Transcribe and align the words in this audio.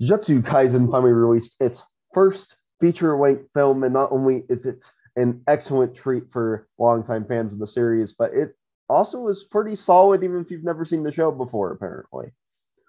Jujutsu 0.00 0.40
Kaisen 0.40 0.90
finally 0.90 1.12
released 1.12 1.56
its 1.60 1.82
first 2.14 2.56
feature-length 2.80 3.50
film, 3.52 3.84
and 3.84 3.92
not 3.92 4.10
only 4.10 4.44
is 4.48 4.64
it 4.64 4.82
an 5.16 5.42
excellent 5.46 5.94
treat 5.94 6.24
for 6.32 6.66
longtime 6.78 7.26
fans 7.26 7.52
of 7.52 7.58
the 7.58 7.66
series, 7.66 8.14
but 8.14 8.32
it 8.32 8.56
also 8.88 9.28
is 9.28 9.44
pretty 9.44 9.76
solid 9.76 10.24
even 10.24 10.40
if 10.40 10.50
you've 10.50 10.64
never 10.64 10.86
seen 10.86 11.02
the 11.02 11.12
show 11.12 11.30
before, 11.30 11.72
apparently. 11.72 12.32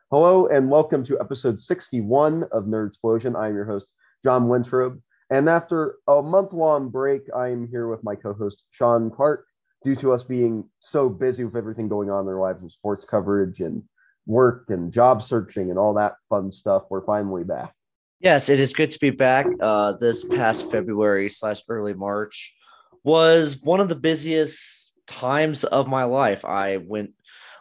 Hello 0.09 0.47
and 0.47 0.71
welcome 0.71 1.03
to 1.03 1.19
episode 1.19 1.59
61 1.59 2.43
of 2.53 2.63
Nerdsplosion. 2.63 3.37
I'm 3.37 3.55
your 3.55 3.65
host, 3.65 3.87
John 4.23 4.47
Wintrobe. 4.47 5.01
And 5.29 5.49
after 5.49 5.97
a 6.07 6.21
month 6.21 6.53
long 6.53 6.87
break, 6.89 7.23
I'm 7.35 7.67
here 7.67 7.89
with 7.89 8.05
my 8.05 8.15
co 8.15 8.33
host, 8.33 8.63
Sean 8.69 9.11
Clark. 9.11 9.45
Due 9.83 9.97
to 9.97 10.13
us 10.13 10.23
being 10.23 10.63
so 10.79 11.09
busy 11.09 11.43
with 11.43 11.57
everything 11.57 11.89
going 11.89 12.09
on 12.09 12.25
in 12.25 12.29
our 12.29 12.39
lives 12.39 12.61
with 12.61 12.71
sports 12.71 13.03
coverage 13.03 13.59
and 13.59 13.83
work 14.25 14.65
and 14.69 14.91
job 14.91 15.21
searching 15.21 15.69
and 15.69 15.79
all 15.79 15.93
that 15.95 16.15
fun 16.29 16.51
stuff, 16.51 16.83
we're 16.89 17.05
finally 17.05 17.43
back. 17.43 17.73
Yes, 18.19 18.49
it 18.49 18.59
is 18.59 18.73
good 18.73 18.91
to 18.91 18.99
be 18.99 19.09
back. 19.09 19.47
Uh, 19.59 19.93
this 19.93 20.23
past 20.23 20.69
February 20.69 21.27
slash 21.27 21.63
early 21.67 21.93
March 21.93 22.55
was 23.03 23.59
one 23.63 23.79
of 23.79 23.89
the 23.89 23.95
busiest 23.95 24.93
times 25.07 25.63
of 25.63 25.87
my 25.87 26.03
life. 26.03 26.45
I 26.45 26.77
went, 26.77 27.13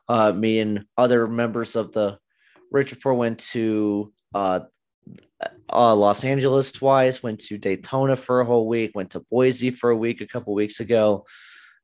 uh, 0.08 0.32
me 0.32 0.60
and 0.60 0.84
other 0.98 1.26
members 1.26 1.76
of 1.76 1.92
the 1.92 2.18
Rich 2.70 2.90
Report 2.90 3.16
went 3.16 3.38
to 3.52 4.12
uh, 4.34 4.60
uh, 5.72 5.94
Los 5.94 6.24
Angeles 6.24 6.72
twice, 6.72 7.22
went 7.22 7.40
to 7.40 7.58
Daytona 7.58 8.14
for 8.16 8.40
a 8.40 8.44
whole 8.44 8.68
week, 8.68 8.92
went 8.94 9.12
to 9.12 9.24
Boise 9.30 9.70
for 9.70 9.90
a 9.90 9.96
week 9.96 10.20
a 10.20 10.26
couple 10.26 10.54
weeks 10.54 10.80
ago. 10.80 11.24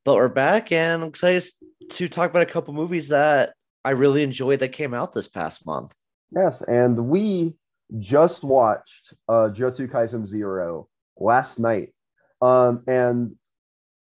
But 0.04 0.16
we're 0.16 0.28
back 0.28 0.70
and 0.70 1.02
I'm 1.02 1.08
excited 1.08 1.44
to 1.90 2.08
talk 2.08 2.30
about 2.30 2.42
a 2.42 2.52
couple 2.52 2.74
movies 2.74 3.08
that 3.08 3.54
I 3.86 3.90
really 3.90 4.24
enjoyed 4.24 4.58
that 4.58 4.72
came 4.72 4.94
out 4.94 5.12
this 5.12 5.28
past 5.28 5.64
month. 5.64 5.94
Yes, 6.32 6.60
and 6.62 7.08
we 7.08 7.54
just 8.00 8.42
watched 8.42 9.14
uh, 9.28 9.50
Jujutsu 9.54 9.88
Kaisen 9.88 10.26
Zero 10.26 10.88
last 11.16 11.60
night. 11.60 11.94
Um, 12.42 12.82
and 12.88 13.36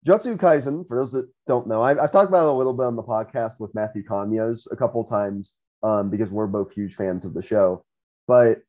Jujutsu 0.07 0.37
Kaisen, 0.37 0.87
for 0.87 0.97
those 0.97 1.11
that 1.11 1.29
don't 1.45 1.67
know, 1.67 1.83
I've, 1.83 1.99
I've, 1.99 2.11
talked 2.11 2.29
about 2.29 2.47
it 2.47 2.49
a 2.49 2.57
little 2.57 2.73
bit 2.73 2.87
on 2.87 2.95
the 2.95 3.03
podcast 3.03 3.59
with 3.59 3.75
Matthew 3.75 4.03
Kanyos 4.03 4.65
a 4.71 4.75
couple 4.75 5.03
times 5.03 5.53
um, 5.83 6.09
because 6.09 6.31
we're 6.31 6.47
both 6.47 6.73
huge 6.73 6.95
fans 6.95 7.23
of 7.23 7.35
the 7.35 7.43
show. 7.43 7.85
But 8.27 8.63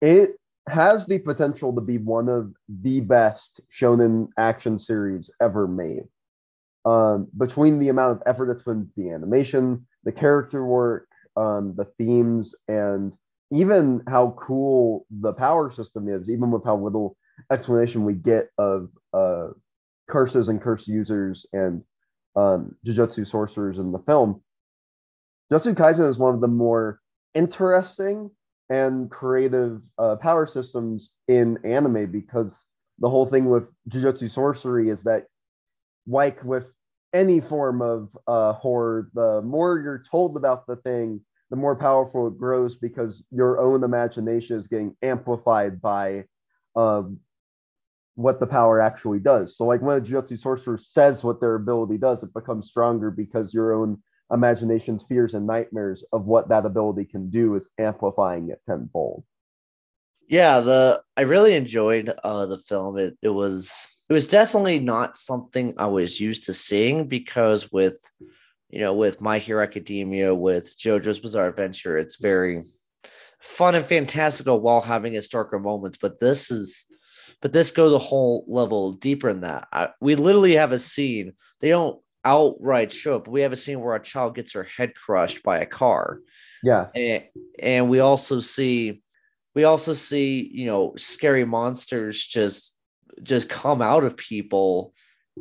it 0.00 0.36
has 0.68 1.04
the 1.04 1.18
potential 1.18 1.74
to 1.74 1.80
be 1.80 1.98
one 1.98 2.28
of 2.28 2.52
the 2.68 3.00
best 3.00 3.60
shonen 3.76 4.28
action 4.38 4.78
series 4.78 5.30
ever 5.40 5.66
made. 5.66 6.04
Um, 6.84 7.26
between 7.36 7.80
the 7.80 7.88
amount 7.88 8.12
of 8.12 8.22
effort 8.26 8.46
that's 8.46 8.62
been 8.62 8.88
the 8.96 9.10
animation, 9.10 9.84
the 10.08 10.12
character 10.12 10.64
work, 10.64 11.06
um, 11.36 11.74
the 11.76 11.84
themes, 11.84 12.54
and 12.66 13.14
even 13.52 14.02
how 14.08 14.34
cool 14.38 15.04
the 15.20 15.34
power 15.34 15.70
system 15.70 16.08
is, 16.08 16.30
even 16.30 16.50
with 16.50 16.64
how 16.64 16.78
little 16.78 17.14
explanation 17.52 18.06
we 18.06 18.14
get 18.14 18.48
of 18.56 18.88
uh, 19.12 19.48
curses 20.08 20.48
and 20.48 20.62
curse 20.62 20.88
users 20.88 21.44
and 21.52 21.84
um, 22.36 22.74
jujutsu 22.86 23.26
sorcerers 23.26 23.78
in 23.78 23.92
the 23.92 23.98
film, 23.98 24.40
Jujutsu 25.52 25.74
Kaisen 25.74 26.08
is 26.08 26.18
one 26.18 26.34
of 26.34 26.40
the 26.40 26.48
more 26.48 27.00
interesting 27.34 28.30
and 28.70 29.10
creative 29.10 29.82
uh, 29.98 30.16
power 30.16 30.46
systems 30.46 31.12
in 31.28 31.58
anime 31.66 32.10
because 32.10 32.64
the 32.98 33.10
whole 33.10 33.26
thing 33.26 33.50
with 33.50 33.70
jujutsu 33.90 34.30
sorcery 34.30 34.88
is 34.88 35.02
that, 35.02 35.26
like 36.06 36.42
with 36.44 36.64
any 37.12 37.40
form 37.40 37.82
of 37.82 38.16
uh, 38.26 38.52
horror, 38.54 39.10
the 39.14 39.42
more 39.42 39.78
you're 39.80 40.02
told 40.10 40.36
about 40.36 40.66
the 40.66 40.76
thing, 40.76 41.20
the 41.50 41.56
more 41.56 41.76
powerful 41.76 42.26
it 42.28 42.38
grows 42.38 42.76
because 42.76 43.24
your 43.30 43.58
own 43.58 43.82
imagination 43.82 44.56
is 44.56 44.66
getting 44.66 44.94
amplified 45.02 45.80
by 45.80 46.24
um, 46.76 47.18
what 48.14 48.40
the 48.40 48.46
power 48.46 48.80
actually 48.80 49.20
does. 49.20 49.56
So, 49.56 49.64
like 49.64 49.80
when 49.80 49.98
a 49.98 50.00
Jujutsu 50.00 50.38
sorcerer 50.38 50.78
says 50.78 51.24
what 51.24 51.40
their 51.40 51.54
ability 51.54 51.98
does, 51.98 52.22
it 52.22 52.34
becomes 52.34 52.68
stronger 52.68 53.10
because 53.10 53.54
your 53.54 53.72
own 53.72 54.02
imagination's 54.32 55.04
fears 55.04 55.34
and 55.34 55.46
nightmares 55.46 56.04
of 56.12 56.26
what 56.26 56.48
that 56.48 56.66
ability 56.66 57.06
can 57.06 57.30
do 57.30 57.54
is 57.54 57.68
amplifying 57.78 58.50
it 58.50 58.60
tenfold. 58.68 59.24
Yeah, 60.28 60.60
the 60.60 61.02
I 61.16 61.22
really 61.22 61.54
enjoyed 61.54 62.12
uh, 62.22 62.46
the 62.46 62.58
film. 62.58 62.98
It 62.98 63.16
it 63.22 63.30
was 63.30 63.72
it 64.08 64.12
was 64.12 64.28
definitely 64.28 64.78
not 64.78 65.16
something 65.16 65.74
I 65.76 65.86
was 65.86 66.20
used 66.20 66.44
to 66.44 66.54
seeing 66.54 67.08
because 67.08 67.70
with 67.70 67.98
you 68.70 68.80
know 68.80 68.94
with 68.94 69.20
My 69.20 69.38
Hero 69.38 69.62
Academia, 69.62 70.34
with 70.34 70.78
JoJo's 70.78 71.20
Bizarre 71.20 71.48
Adventure, 71.48 71.98
it's 71.98 72.16
very 72.16 72.62
fun 73.40 73.74
and 73.74 73.84
fantastical 73.84 74.60
while 74.60 74.80
having 74.80 75.12
historical 75.12 75.58
moments. 75.58 75.98
But 75.98 76.18
this 76.18 76.50
is 76.50 76.86
but 77.40 77.52
this 77.52 77.70
goes 77.70 77.92
a 77.92 77.98
whole 77.98 78.44
level 78.48 78.92
deeper 78.92 79.32
than 79.32 79.42
that. 79.42 79.68
I, 79.72 79.90
we 80.00 80.16
literally 80.16 80.56
have 80.56 80.72
a 80.72 80.78
scene. 80.78 81.34
They 81.60 81.68
don't 81.68 82.00
outright 82.24 82.90
show 82.90 83.16
it, 83.16 83.24
but 83.24 83.30
we 83.30 83.42
have 83.42 83.52
a 83.52 83.56
scene 83.56 83.80
where 83.80 83.94
a 83.94 84.02
child 84.02 84.34
gets 84.34 84.54
her 84.54 84.64
head 84.64 84.94
crushed 84.94 85.42
by 85.42 85.58
a 85.58 85.66
car. 85.66 86.20
Yeah. 86.62 86.88
And, 86.94 87.24
and 87.62 87.88
we 87.88 88.00
also 88.00 88.40
see 88.40 89.02
we 89.54 89.64
also 89.64 89.92
see, 89.92 90.48
you 90.52 90.66
know, 90.66 90.94
scary 90.96 91.44
monsters 91.44 92.24
just 92.24 92.77
just 93.22 93.48
come 93.48 93.82
out 93.82 94.04
of 94.04 94.16
people 94.16 94.92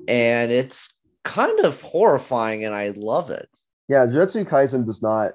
and 0.07 0.51
it's 0.51 0.97
kind 1.23 1.59
of 1.61 1.81
horrifying 1.81 2.65
and 2.65 2.73
I 2.73 2.93
love 2.95 3.29
it. 3.29 3.49
Yeah, 3.87 4.05
Jujutsu 4.05 4.47
Kaisen 4.47 4.85
does 4.85 5.01
not 5.01 5.33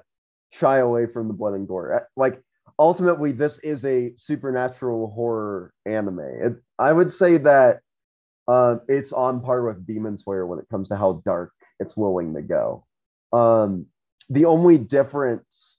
shy 0.51 0.77
away 0.77 1.07
from 1.07 1.27
the 1.27 1.33
blood 1.33 1.53
and 1.53 1.67
gore. 1.67 1.93
Uh, 1.93 2.05
like 2.15 2.41
ultimately 2.79 3.31
this 3.31 3.59
is 3.59 3.83
a 3.85 4.13
supernatural 4.15 5.11
horror 5.11 5.73
anime. 5.85 6.19
It, 6.19 6.53
I 6.79 6.93
would 6.93 7.11
say 7.11 7.37
that 7.37 7.79
um, 8.47 8.81
it's 8.87 9.13
on 9.13 9.41
par 9.41 9.65
with 9.65 9.85
Demon 9.85 10.17
Slayer 10.17 10.45
when 10.45 10.59
it 10.59 10.67
comes 10.69 10.89
to 10.89 10.95
how 10.95 11.21
dark 11.25 11.51
it's 11.79 11.95
willing 11.95 12.33
to 12.35 12.41
go. 12.41 12.85
Um, 13.31 13.87
the 14.29 14.45
only 14.45 14.77
difference 14.77 15.77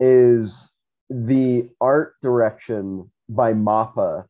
is 0.00 0.68
the 1.08 1.68
art 1.80 2.14
direction 2.22 3.10
by 3.28 3.52
Mappa 3.52 4.26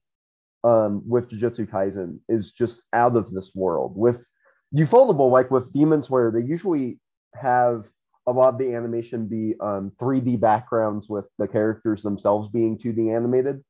um, 0.65 1.03
with 1.09 1.31
Jujutsu 1.31 1.69
Kaisen 1.69 2.21
is 2.28 2.53
just 2.53 2.82
out 2.93 3.16
of 3.16 3.31
this 3.31 3.53
world. 3.54 3.93
With 3.97 4.26
Ufotable, 4.75 5.31
like 5.31 5.50
with 5.50 5.72
Demon 5.72 6.03
Slayer, 6.03 6.31
they 6.31 6.47
usually 6.47 7.00
have 7.34 7.88
a 8.26 8.32
lot 8.32 8.54
of 8.54 8.59
the 8.59 8.75
animation 8.75 9.26
be 9.26 9.54
um, 9.60 9.93
3D 10.00 10.38
backgrounds 10.38 11.09
with 11.09 11.26
the 11.38 11.48
characters 11.48 12.03
themselves 12.03 12.48
being 12.48 12.78
2D 12.78 13.15
animated. 13.15 13.65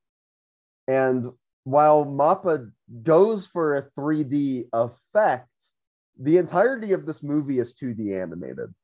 And 0.89 1.31
while 1.65 2.05
Mappa 2.05 2.71
goes 3.03 3.47
for 3.47 3.77
a 3.77 3.91
3D 3.99 4.69
effect, 4.73 5.49
the 6.19 6.37
entirety 6.37 6.93
of 6.93 7.07
this 7.07 7.23
movie 7.23 7.61
is 7.61 7.75
2D 7.75 8.21
animated. 8.21 8.75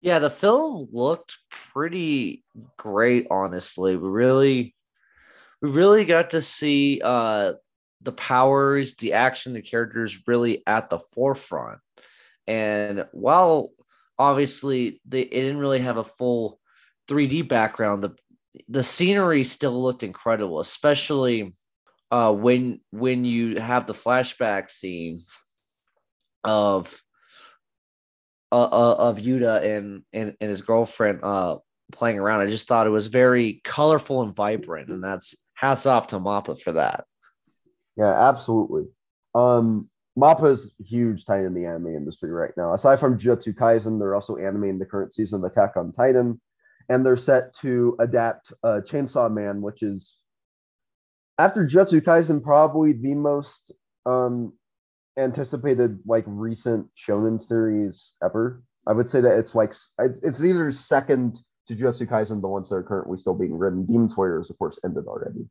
Yeah, 0.00 0.18
the 0.18 0.30
film 0.30 0.88
looked 0.90 1.38
pretty 1.72 2.44
great, 2.76 3.28
honestly. 3.30 3.94
Really 3.96 4.74
we 5.62 5.70
really 5.70 6.04
got 6.04 6.32
to 6.32 6.42
see 6.42 7.00
uh 7.02 7.54
the 8.02 8.12
powers, 8.12 8.96
the 8.96 9.12
action, 9.12 9.52
the 9.52 9.62
characters 9.62 10.18
really 10.26 10.62
at 10.66 10.90
the 10.90 10.98
forefront. 10.98 11.78
And 12.48 13.06
while 13.12 13.70
obviously 14.18 15.00
they 15.06 15.22
it 15.22 15.30
didn't 15.30 15.58
really 15.58 15.78
have 15.78 15.96
a 15.96 16.04
full 16.04 16.58
3D 17.08 17.48
background, 17.48 18.02
the 18.02 18.16
the 18.68 18.82
scenery 18.82 19.44
still 19.44 19.80
looked 19.82 20.02
incredible, 20.02 20.60
especially 20.60 21.54
uh, 22.10 22.32
when 22.32 22.80
when 22.90 23.24
you 23.24 23.60
have 23.60 23.86
the 23.86 23.94
flashback 23.94 24.70
scenes 24.70 25.32
of 26.44 27.00
uh, 28.50 28.64
uh, 28.64 28.96
of 28.98 29.18
Yuta 29.18 29.64
and, 29.64 30.02
and 30.12 30.34
and 30.40 30.50
his 30.50 30.60
girlfriend 30.60 31.20
uh 31.22 31.56
playing 31.92 32.18
around. 32.18 32.40
I 32.40 32.46
just 32.46 32.68
thought 32.68 32.86
it 32.86 32.90
was 32.90 33.06
very 33.06 33.60
colorful 33.64 34.22
and 34.22 34.34
vibrant, 34.34 34.90
and 34.90 35.02
that's 35.02 35.34
hats 35.62 35.86
off 35.86 36.08
to 36.08 36.18
Mappa 36.18 36.60
for 36.60 36.72
that. 36.72 37.04
Yeah, 37.96 38.28
absolutely. 38.28 38.86
Um, 39.34 39.88
Mappa's 40.18 40.72
huge 40.78 41.24
time 41.24 41.46
in 41.46 41.54
the 41.54 41.64
anime 41.64 41.94
industry 41.94 42.30
right 42.30 42.52
now. 42.56 42.74
Aside 42.74 43.00
from 43.00 43.18
Jujutsu 43.18 43.54
Kaisen, 43.54 43.98
they're 43.98 44.14
also 44.14 44.36
animating 44.36 44.78
the 44.78 44.86
current 44.86 45.14
season 45.14 45.42
of 45.42 45.50
Attack 45.50 45.76
on 45.76 45.92
Titan 45.92 46.40
and 46.88 47.06
they're 47.06 47.16
set 47.16 47.54
to 47.54 47.96
adapt 48.00 48.52
uh, 48.64 48.80
Chainsaw 48.84 49.32
Man, 49.32 49.62
which 49.62 49.82
is 49.82 50.16
after 51.38 51.66
Jujutsu 51.66 52.00
Kaisen 52.02 52.42
probably 52.42 52.92
the 52.92 53.14
most 53.14 53.72
um, 54.04 54.52
anticipated 55.16 56.00
like 56.06 56.24
recent 56.26 56.88
shonen 56.96 57.40
series 57.40 58.14
ever. 58.22 58.62
I 58.86 58.92
would 58.92 59.08
say 59.08 59.20
that 59.20 59.38
it's 59.38 59.54
like 59.54 59.72
it's, 60.00 60.18
it's 60.22 60.42
either 60.42 60.72
second 60.72 61.38
Jujutsu 61.70 62.06
Kaisen, 62.06 62.40
the 62.40 62.48
ones 62.48 62.68
that 62.68 62.76
are 62.76 62.82
currently 62.82 63.18
still 63.18 63.34
being 63.34 63.56
written. 63.56 63.86
Demon 63.86 64.08
Slayers, 64.08 64.50
of 64.50 64.58
course, 64.58 64.78
ended 64.84 65.06
already. 65.06 65.48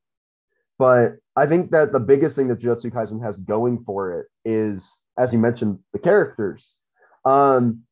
But 0.77 1.17
I 1.35 1.45
think 1.45 1.71
that 1.71 1.91
the 1.91 1.99
biggest 1.99 2.35
thing 2.35 2.47
that 2.47 2.59
Jujutsu 2.59 2.91
Kaisen 2.91 3.21
has 3.23 3.39
going 3.39 3.83
for 3.85 4.19
it 4.19 4.27
is, 4.43 4.97
as 5.17 5.31
you 5.31 5.39
mentioned, 5.39 5.79
the 5.93 5.99
characters. 5.99 6.75
Um, 7.23 7.83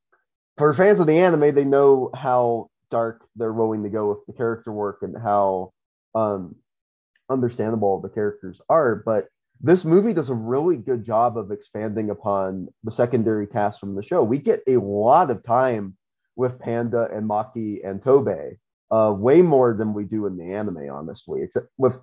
for 0.57 0.73
fans 0.73 0.99
of 0.99 1.07
the 1.07 1.19
anime, 1.19 1.53
they 1.53 1.65
know 1.65 2.09
how 2.13 2.69
dark 2.89 3.25
they're 3.35 3.53
willing 3.53 3.83
to 3.83 3.89
go 3.89 4.09
with 4.09 4.25
the 4.27 4.33
character 4.33 4.71
work 4.71 4.99
and 5.01 5.15
how 5.15 5.71
um, 6.15 6.55
understandable 7.29 8.01
the 8.01 8.09
characters 8.09 8.59
are. 8.69 8.95
But 9.05 9.27
this 9.61 9.85
movie 9.85 10.13
does 10.13 10.29
a 10.29 10.35
really 10.35 10.77
good 10.77 11.03
job 11.03 11.37
of 11.37 11.51
expanding 11.51 12.09
upon 12.09 12.69
the 12.83 12.91
secondary 12.91 13.45
cast 13.45 13.79
from 13.79 13.95
the 13.95 14.03
show. 14.03 14.23
We 14.23 14.39
get 14.39 14.61
a 14.67 14.77
lot 14.77 15.31
of 15.31 15.43
time 15.43 15.95
with 16.39 16.57
Panda 16.57 17.09
and 17.13 17.29
Maki 17.29 17.85
and 17.85 18.01
Toge, 18.01 18.57
uh, 18.91 19.13
way 19.15 19.41
more 19.41 19.73
than 19.73 19.93
we 19.93 20.05
do 20.05 20.25
in 20.25 20.37
the 20.37 20.53
anime, 20.53 20.89
honestly. 20.89 21.41
Except 21.43 21.67
with 21.77 21.99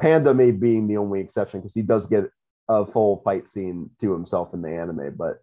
Panda 0.00 0.34
may 0.34 0.50
being 0.50 0.88
the 0.88 0.96
only 0.96 1.20
exception 1.20 1.60
because 1.60 1.72
he 1.72 1.82
does 1.82 2.06
get 2.08 2.24
a 2.68 2.84
full 2.84 3.22
fight 3.24 3.46
scene 3.46 3.88
to 4.00 4.12
himself 4.12 4.52
in 4.52 4.60
the 4.60 4.72
anime. 4.72 5.14
But 5.16 5.36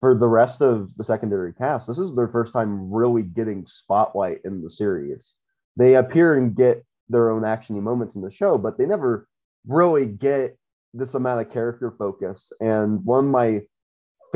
for 0.00 0.14
the 0.14 0.28
rest 0.28 0.60
of 0.60 0.94
the 0.96 1.04
secondary 1.04 1.54
cast, 1.54 1.86
this 1.86 1.98
is 1.98 2.14
their 2.14 2.28
first 2.28 2.52
time 2.52 2.92
really 2.92 3.22
getting 3.22 3.64
spotlight 3.64 4.40
in 4.44 4.62
the 4.62 4.68
series. 4.68 5.34
They 5.78 5.94
appear 5.94 6.36
and 6.36 6.54
get 6.54 6.84
their 7.08 7.30
own 7.30 7.42
actiony 7.42 7.80
moments 7.80 8.14
in 8.14 8.20
the 8.20 8.30
show, 8.30 8.58
but 8.58 8.76
they 8.76 8.84
never 8.84 9.26
really 9.66 10.04
get 10.06 10.58
this 10.92 11.14
amount 11.14 11.40
of 11.40 11.50
character 11.50 11.94
focus. 11.98 12.52
And 12.60 13.02
one 13.06 13.24
of 13.24 13.30
my 13.30 13.62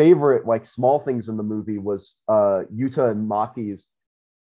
favorite 0.01 0.47
like 0.47 0.65
small 0.67 1.01
things 1.01 1.29
in 1.29 1.37
the 1.37 1.43
movie 1.43 1.79
was 1.79 2.17
uh 2.29 2.63
Yuta 2.75 3.11
and 3.11 3.29
Maki's 3.31 3.87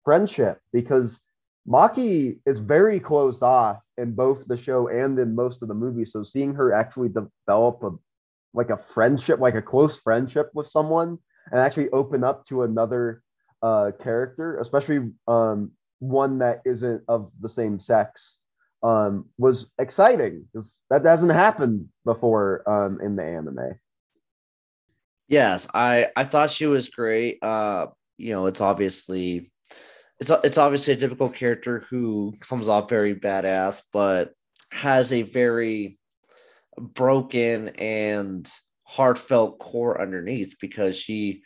friendship 0.04 0.60
because 0.74 1.22
Maki 1.68 2.40
is 2.46 2.60
very 2.60 3.00
closed 3.00 3.44
off 3.44 3.82
in 3.98 4.14
both 4.14 4.46
the 4.48 4.58
show 4.58 4.88
and 4.90 5.18
in 5.20 5.36
most 5.36 5.62
of 5.64 5.68
the 5.70 5.74
movie. 5.74 6.06
So 6.06 6.24
seeing 6.24 6.54
her 6.56 6.74
actually 6.74 7.10
develop 7.10 7.84
a 7.84 7.92
like 8.54 8.70
a 8.70 8.78
friendship, 8.78 9.40
like 9.40 9.56
a 9.56 9.62
close 9.62 10.00
friendship 10.00 10.50
with 10.54 10.68
someone, 10.68 11.18
and 11.52 11.60
actually 11.60 11.90
open 11.92 12.24
up 12.24 12.46
to 12.48 12.64
another 12.64 13.24
uh, 13.64 13.92
character, 14.00 14.58
especially 14.60 15.12
um, 15.28 15.72
one 16.00 16.40
that 16.40 16.62
isn't 16.66 17.04
of 17.08 17.32
the 17.42 17.50
same 17.50 17.80
sex, 17.80 18.38
um, 18.84 19.26
was 19.38 19.68
exciting 19.80 20.46
because 20.54 20.80
that 20.90 21.06
hasn't 21.06 21.32
happened 21.34 21.88
before 22.06 22.64
um, 22.70 23.00
in 23.02 23.16
the 23.16 23.24
anime. 23.24 23.74
Yes, 25.28 25.68
I 25.74 26.10
I 26.16 26.24
thought 26.24 26.52
she 26.52 26.68
was 26.68 26.90
great. 26.90 27.44
Uh, 27.44 27.88
you 28.18 28.32
know, 28.32 28.46
it's 28.46 28.62
obviously 28.62 29.52
it's 30.20 30.32
it's 30.44 30.58
obviously 30.58 30.94
a 30.94 30.98
typical 30.98 31.30
character 31.30 31.86
who 31.90 32.34
comes 32.42 32.70
off 32.70 32.90
very 32.90 33.16
badass, 33.16 33.82
but 33.94 34.34
has 34.72 35.14
a 35.14 35.24
very 35.24 35.98
broken 36.78 37.70
and 37.70 38.50
heartfelt 38.84 39.60
core 39.60 40.02
underneath 40.02 40.56
because 40.62 40.98
she 40.98 41.44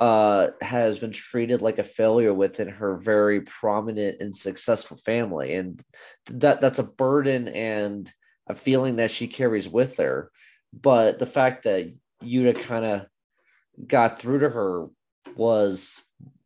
uh 0.00 0.48
has 0.60 0.98
been 0.98 1.12
treated 1.12 1.62
like 1.62 1.78
a 1.78 1.84
failure 1.84 2.34
within 2.34 2.68
her 2.68 2.96
very 2.96 3.40
prominent 3.42 4.20
and 4.20 4.36
successful 4.36 4.96
family 4.96 5.54
and 5.54 5.82
that 6.26 6.60
that's 6.60 6.78
a 6.78 6.84
burden 6.84 7.48
and 7.48 8.12
a 8.48 8.54
feeling 8.54 8.96
that 8.96 9.10
she 9.10 9.26
carries 9.26 9.68
with 9.68 9.96
her 9.98 10.30
but 10.72 11.18
the 11.18 11.26
fact 11.26 11.64
that 11.64 11.90
Yuta 12.22 12.60
kind 12.60 12.84
of 12.84 13.06
got 13.86 14.18
through 14.18 14.40
to 14.40 14.48
her 14.48 14.86
was 15.36 16.00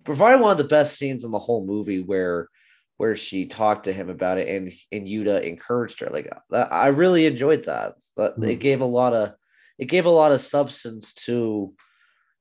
provided 0.04 0.40
one 0.40 0.52
of 0.52 0.58
the 0.58 0.64
best 0.64 0.98
scenes 0.98 1.24
in 1.24 1.30
the 1.30 1.38
whole 1.38 1.64
movie 1.64 2.02
where 2.02 2.48
where 2.96 3.16
she 3.16 3.46
talked 3.46 3.84
to 3.84 3.92
him 3.94 4.10
about 4.10 4.36
it 4.36 4.48
and 4.48 4.70
and 4.92 5.06
Yuta 5.06 5.42
encouraged 5.42 6.00
her. 6.00 6.10
Like 6.10 6.30
I 6.52 6.88
really 6.88 7.24
enjoyed 7.26 7.64
that. 7.64 7.94
But 8.14 8.32
mm-hmm. 8.32 8.50
it 8.50 8.60
gave 8.60 8.82
a 8.82 8.86
lot 8.86 9.14
of 9.14 9.32
it 9.78 9.86
gave 9.86 10.04
a 10.04 10.10
lot 10.10 10.32
of 10.32 10.40
substance 10.40 11.14
to 11.24 11.72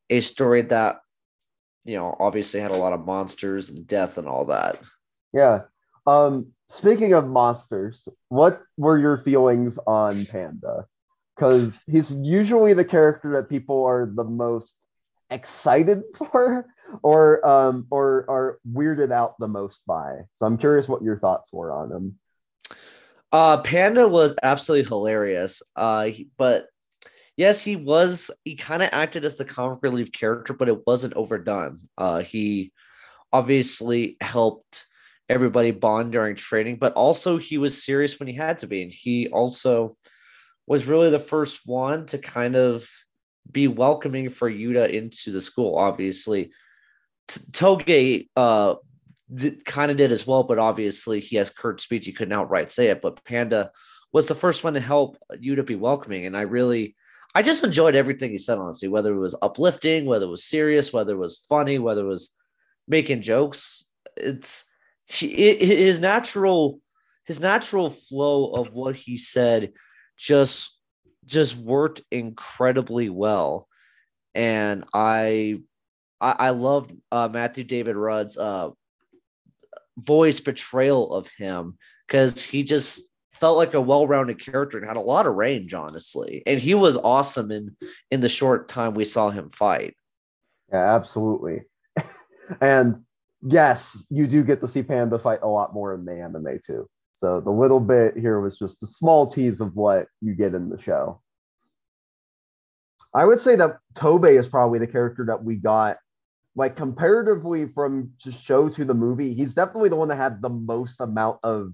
a 0.10 0.20
story 0.20 0.64
that 0.64 1.00
you 1.86 1.96
know 1.96 2.14
obviously 2.20 2.60
had 2.60 2.72
a 2.72 2.78
lot 2.78 2.92
of 2.92 3.06
monsters 3.06 3.70
and 3.70 3.88
death 3.88 4.18
and 4.18 4.28
all 4.28 4.46
that. 4.48 4.82
Yeah. 5.34 5.62
Um 6.06 6.52
speaking 6.68 7.14
of 7.14 7.26
monsters, 7.26 8.08
what 8.28 8.62
were 8.78 8.98
your 8.98 9.18
feelings 9.18 9.80
on 9.88 10.26
Panda? 10.26 10.88
Because 11.40 11.82
he's 11.88 12.12
usually 12.12 12.74
the 12.74 12.84
character 12.84 13.32
that 13.32 13.50
people 13.50 13.86
are 13.86 14.06
the 14.06 14.26
most 14.26 14.76
excited 15.30 16.04
for 16.18 16.66
or 17.02 17.48
um 17.48 17.88
or 17.92 18.26
are 18.28 18.60
weirded 18.70 19.12
out 19.14 19.40
the 19.40 19.48
most 19.48 19.82
by. 19.88 20.18
So 20.34 20.46
i'm 20.46 20.58
curious 20.58 20.90
what 20.90 21.02
your 21.02 21.18
thoughts 21.18 21.54
were 21.54 21.72
on 21.72 21.92
him. 21.92 22.20
Uh 23.32 23.62
panda 23.62 24.08
was 24.08 24.36
absolutely 24.44 24.90
hilarious. 24.90 25.62
Uh 25.78 26.10
but 26.38 26.68
yes 27.38 27.64
he 27.64 27.78
was 27.78 28.32
he 28.44 28.56
kind 28.56 28.84
of 28.84 28.90
acted 28.92 29.24
as 29.24 29.38
the 29.38 29.46
comic 29.46 29.80
relief 29.82 30.12
character 30.12 30.52
but 30.52 30.68
it 30.68 30.86
wasn't 30.86 31.14
overdone. 31.14 31.78
Uh 31.98 32.20
he 32.20 32.74
obviously 33.32 34.18
helped 34.20 34.88
everybody 35.30 35.72
bond 35.72 36.12
during 36.12 36.36
training 36.36 36.76
but 36.76 36.92
also 36.94 37.38
he 37.38 37.58
was 37.58 37.82
serious 37.86 38.20
when 38.20 38.28
he 38.28 38.34
had 38.34 38.60
to 38.60 38.68
be 38.68 38.82
and 38.82 38.92
he 38.92 39.30
also 39.30 39.96
was 40.70 40.86
really 40.86 41.10
the 41.10 41.20
first 41.20 41.62
one 41.66 42.06
to 42.06 42.20
kind 42.20 42.56
of 42.56 42.88
be 43.52 43.68
welcoming 43.68 44.30
for 44.30 44.50
Yuta 44.50 44.88
into 44.88 45.32
the 45.32 45.42
school. 45.42 45.76
Obviously, 45.76 46.52
Toge 47.28 48.30
uh, 48.36 48.76
kind 49.66 49.90
of 49.90 49.98
did 49.98 50.12
as 50.12 50.28
well, 50.28 50.44
but 50.44 50.60
obviously 50.60 51.20
he 51.22 51.38
has 51.38 51.50
curt 51.50 51.82
speech. 51.82 52.06
He 52.06 52.14
couldn't 52.14 52.34
outright 52.34 52.72
say 52.72 52.88
it. 52.88 53.02
But 53.02 53.26
Panda 53.26 53.72
was 54.14 54.28
the 54.28 54.36
first 54.36 54.64
one 54.64 54.76
to 54.76 54.80
help 54.80 55.18
Yuta 55.34 55.66
be 55.66 55.76
welcoming, 55.76 56.28
and 56.28 56.38
I 56.38 56.42
really, 56.42 56.96
I 57.34 57.42
just 57.42 57.64
enjoyed 57.64 57.96
everything 57.96 58.30
he 58.30 58.38
said. 58.38 58.60
Honestly, 58.60 58.88
whether 58.88 59.12
it 59.12 59.20
was 59.20 59.36
uplifting, 59.42 60.06
whether 60.06 60.26
it 60.26 60.30
was 60.30 60.46
serious, 60.46 60.94
whether 60.94 61.14
it 61.14 61.18
was 61.18 61.44
funny, 61.50 61.80
whether 61.80 62.02
it 62.02 62.10
was 62.10 62.30
making 62.88 63.24
jokes. 63.24 63.86
It's 64.16 64.66
he, 65.08 65.56
his 65.56 66.00
natural 66.00 66.80
his 67.26 67.40
natural 67.40 67.90
flow 67.90 68.52
of 68.54 68.72
what 68.72 68.96
he 68.96 69.18
said 69.18 69.74
just 70.20 70.78
just 71.26 71.56
worked 71.56 72.02
incredibly 72.12 73.10
well. 73.10 73.68
And 74.36 74.84
I 74.94 75.62
I, 76.22 76.36
I 76.38 76.50
loved 76.50 76.94
uh, 77.12 77.30
Matthew 77.32 77.64
David 77.64 77.96
Rudd's 77.96 78.38
uh, 78.38 78.70
voice 79.98 80.40
portrayal 80.40 81.14
of 81.14 81.30
him 81.38 81.78
because 82.06 82.44
he 82.44 82.64
just 82.64 83.02
felt 83.32 83.58
like 83.58 83.74
a 83.74 83.80
well-rounded 83.80 84.44
character 84.44 84.78
and 84.78 84.86
had 84.86 84.98
a 84.98 85.02
lot 85.02 85.26
of 85.26 85.36
range, 85.36 85.74
honestly. 85.74 86.44
And 86.46 86.60
he 86.60 86.76
was 86.76 86.98
awesome 86.98 87.52
in 87.52 87.76
in 88.12 88.20
the 88.20 88.30
short 88.30 88.68
time 88.68 88.94
we 88.94 89.06
saw 89.06 89.30
him 89.30 89.50
fight. 89.52 89.96
Yeah, 90.72 90.96
absolutely. 90.96 91.62
and 92.62 93.04
yes, 93.42 93.98
you 94.10 94.28
do 94.28 94.44
get 94.44 94.60
to 94.60 94.68
see 94.68 94.84
Panda 94.84 95.18
fight 95.18 95.40
a 95.42 95.48
lot 95.48 95.74
more 95.74 95.94
in 95.94 96.04
the 96.04 96.20
anime 96.20 96.60
too. 96.66 96.90
So 97.20 97.42
the 97.42 97.52
little 97.52 97.82
bit 97.82 98.18
here 98.18 98.40
was 98.40 98.58
just 98.58 98.82
a 98.82 98.86
small 98.86 99.30
tease 99.30 99.60
of 99.60 99.76
what 99.76 100.08
you 100.22 100.34
get 100.34 100.54
in 100.54 100.70
the 100.70 100.82
show. 100.82 101.20
I 103.14 103.26
would 103.26 103.42
say 103.42 103.58
that 103.58 103.80
Toge 103.94 104.40
is 104.40 104.48
probably 104.48 104.80
the 104.80 104.88
character 104.88 105.26
that 105.26 105.44
we 105.44 105.58
got, 105.58 105.98
like 106.56 106.78
comparatively 106.78 107.68
from 107.68 108.14
the 108.24 108.32
show 108.32 108.70
to 108.70 108.86
the 108.86 108.94
movie. 108.94 109.34
He's 109.34 109.54
definitely 109.54 109.90
the 109.90 109.98
one 109.98 110.08
that 110.08 110.16
had 110.16 110.42
the 110.42 110.50
most 110.50 111.02
amount 111.02 111.40
of 111.44 111.74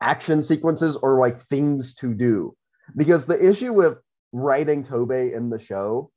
action 0.00 0.42
sequences 0.42 0.96
or 0.96 1.20
like 1.20 1.40
things 1.42 1.94
to 1.94 2.12
do. 2.12 2.56
Because 2.96 3.26
the 3.26 3.48
issue 3.48 3.72
with 3.72 3.98
writing 4.32 4.82
Toge 4.82 5.32
in 5.32 5.50
the 5.50 5.60
show 5.60 6.10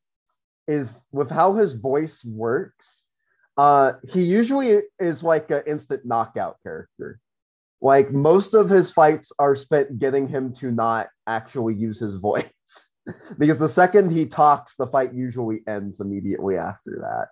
is 0.67 1.03
with 1.11 1.29
how 1.29 1.53
his 1.53 1.73
voice 1.73 2.25
works. 2.25 3.03
Uh, 3.55 3.93
he 4.09 4.23
usually 4.23 4.79
is 4.97 5.21
like 5.21 5.51
an 5.51 5.61
instant 5.67 6.05
knockout 6.05 6.57
character. 6.63 7.19
Like 7.83 8.13
most 8.13 8.53
of 8.53 8.69
his 8.69 8.91
fights 8.91 9.33
are 9.39 9.55
spent 9.55 9.99
getting 9.99 10.25
him 10.25 10.53
to 10.55 10.71
not 10.71 11.09
actually 11.27 11.75
use 11.75 11.99
his 11.99 12.15
voice 12.15 12.49
because 13.37 13.59
the 13.59 13.67
second 13.67 14.09
he 14.09 14.25
talks, 14.25 14.77
the 14.77 14.87
fight 14.87 15.13
usually 15.13 15.59
ends 15.67 15.99
immediately 15.99 16.57
after 16.57 16.99
that. 17.01 17.27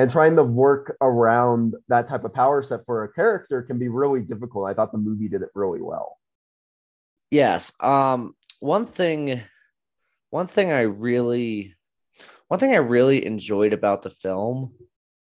And 0.00 0.10
trying 0.10 0.34
to 0.36 0.44
work 0.44 0.96
around 1.02 1.74
that 1.88 2.08
type 2.08 2.24
of 2.24 2.32
power 2.32 2.62
set 2.62 2.86
for 2.86 3.04
a 3.04 3.12
character 3.12 3.62
can 3.62 3.78
be 3.78 3.88
really 3.88 4.22
difficult. 4.22 4.66
I 4.66 4.72
thought 4.72 4.92
the 4.92 4.98
movie 4.98 5.28
did 5.28 5.42
it 5.42 5.50
really 5.54 5.82
well. 5.82 6.16
Yes. 7.30 7.74
Um 7.80 8.34
one 8.60 8.86
thing 8.86 9.42
one 10.30 10.46
thing 10.46 10.72
I 10.72 10.82
really 10.82 11.74
one 12.46 12.58
thing 12.58 12.72
I 12.72 12.78
really 12.78 13.26
enjoyed 13.26 13.74
about 13.74 14.00
the 14.00 14.10
film 14.10 14.72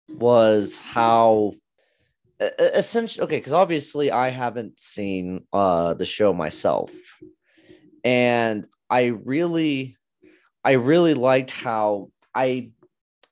was 0.08 0.78
how 0.78 1.54
essentially 2.40 3.24
okay 3.24 3.38
because 3.38 3.52
obviously 3.52 4.10
i 4.10 4.28
haven't 4.28 4.78
seen 4.78 5.44
uh 5.52 5.94
the 5.94 6.04
show 6.04 6.32
myself. 6.32 6.92
And 8.04 8.66
i 8.90 9.06
really 9.06 9.96
i 10.64 10.72
really 10.72 11.14
liked 11.14 11.52
how 11.52 12.10
i 12.34 12.70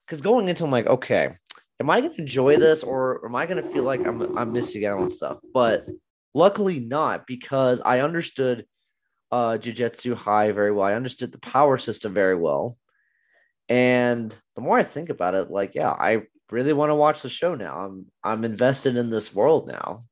because 0.06 0.20
going 0.20 0.49
into 0.49 0.64
i'm 0.64 0.70
like 0.70 0.87
okay 0.87 1.32
am 1.80 1.90
i 1.90 2.00
going 2.00 2.14
to 2.14 2.20
enjoy 2.20 2.56
this 2.56 2.82
or 2.82 3.25
am 3.26 3.37
i 3.37 3.46
going 3.46 3.62
to 3.62 3.70
feel 3.70 3.84
like 3.84 4.04
i'm 4.06 4.37
i'm 4.38 4.52
missing 4.52 4.84
out 4.87 5.00
on 5.00 5.11
stuff? 5.11 5.38
But 5.52 5.87
luckily 6.32 6.80
not 6.80 7.26
because 7.26 7.80
i 7.84 8.00
understood 8.00 8.66
uh 9.30 9.58
jujutsu 9.61 10.14
high 10.14 10.50
very 10.50 10.73
well. 10.73 10.87
I 10.87 10.94
understood 10.94 11.32
the 11.32 11.38
power 11.38 11.78
system 11.78 12.14
very 12.14 12.37
well. 12.37 12.78
And 13.68 14.37
the 14.56 14.62
more 14.62 14.78
i 14.78 14.82
think 14.82 15.11
about 15.11 15.34
it 15.34 15.50
like 15.50 15.75
yeah 15.75 15.90
i 15.90 16.23
really 16.51 16.73
want 16.73 16.91
to 16.91 16.95
watch 16.95 17.23
the 17.23 17.29
show 17.29 17.55
now. 17.55 17.79
I'm 17.81 18.07
I'm 18.23 18.45
invested 18.45 18.97
in 18.97 19.11
this 19.11 19.35
world 19.35 19.67
now. 19.69 20.05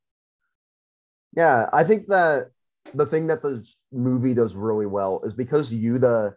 Yeah, 1.34 1.68
I 1.72 1.84
think 1.84 2.08
that 2.08 2.48
the 2.94 3.06
thing 3.06 3.26
that 3.28 3.42
the 3.42 3.66
movie 3.92 4.34
does 4.34 4.54
really 4.54 4.86
well 4.86 5.22
is 5.24 5.32
because 5.32 5.72
Yuta 5.72 6.34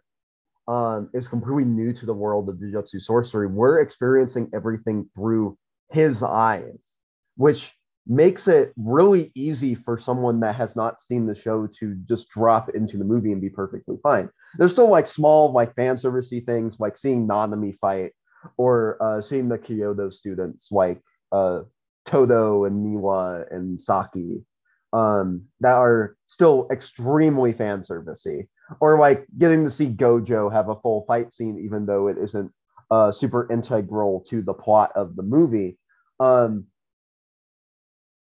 um, 0.68 1.10
is 1.12 1.28
completely 1.28 1.64
new 1.64 1.92
to 1.92 2.06
the 2.06 2.14
world 2.14 2.48
of 2.48 2.56
Jujutsu 2.56 3.00
sorcery. 3.00 3.46
We're 3.46 3.80
experiencing 3.80 4.50
everything 4.54 5.08
through 5.14 5.58
his 5.92 6.22
eyes, 6.22 6.94
which 7.36 7.72
makes 8.06 8.46
it 8.46 8.72
really 8.76 9.32
easy 9.34 9.74
for 9.74 9.98
someone 9.98 10.38
that 10.40 10.54
has 10.54 10.76
not 10.76 11.00
seen 11.00 11.26
the 11.26 11.34
show 11.34 11.66
to 11.78 11.96
just 12.08 12.28
drop 12.30 12.70
into 12.70 12.96
the 12.96 13.04
movie 13.04 13.32
and 13.32 13.40
be 13.40 13.50
perfectly 13.50 13.96
fine. 14.02 14.30
There's 14.56 14.72
still 14.72 14.88
like 14.88 15.06
small 15.06 15.52
like 15.52 15.74
fan 15.74 15.96
servicey 15.96 16.44
things 16.44 16.76
like 16.78 16.96
seeing 16.96 17.26
Nanami 17.26 17.76
fight 17.78 18.12
or 18.56 18.96
uh, 19.00 19.20
seeing 19.20 19.48
the 19.48 19.58
Kyoto 19.58 20.10
students 20.10 20.70
like 20.70 21.02
uh, 21.32 21.62
Todo 22.04 22.64
and 22.64 22.84
Miwa 22.84 23.50
and 23.50 23.80
Saki 23.80 24.44
um, 24.92 25.42
that 25.60 25.74
are 25.74 26.16
still 26.26 26.68
extremely 26.70 27.52
fan 27.52 27.82
servicey 27.82 28.48
or 28.80 28.98
like 28.98 29.26
getting 29.38 29.64
to 29.64 29.70
see 29.70 29.88
Gojo 29.88 30.52
have 30.52 30.68
a 30.68 30.76
full 30.76 31.04
fight 31.06 31.32
scene 31.32 31.60
even 31.64 31.86
though 31.86 32.08
it 32.08 32.18
isn't 32.18 32.52
uh, 32.90 33.10
super 33.10 33.50
integral 33.50 34.24
to 34.28 34.42
the 34.42 34.54
plot 34.54 34.92
of 34.94 35.16
the 35.16 35.22
movie. 35.22 35.78
Um, 36.20 36.66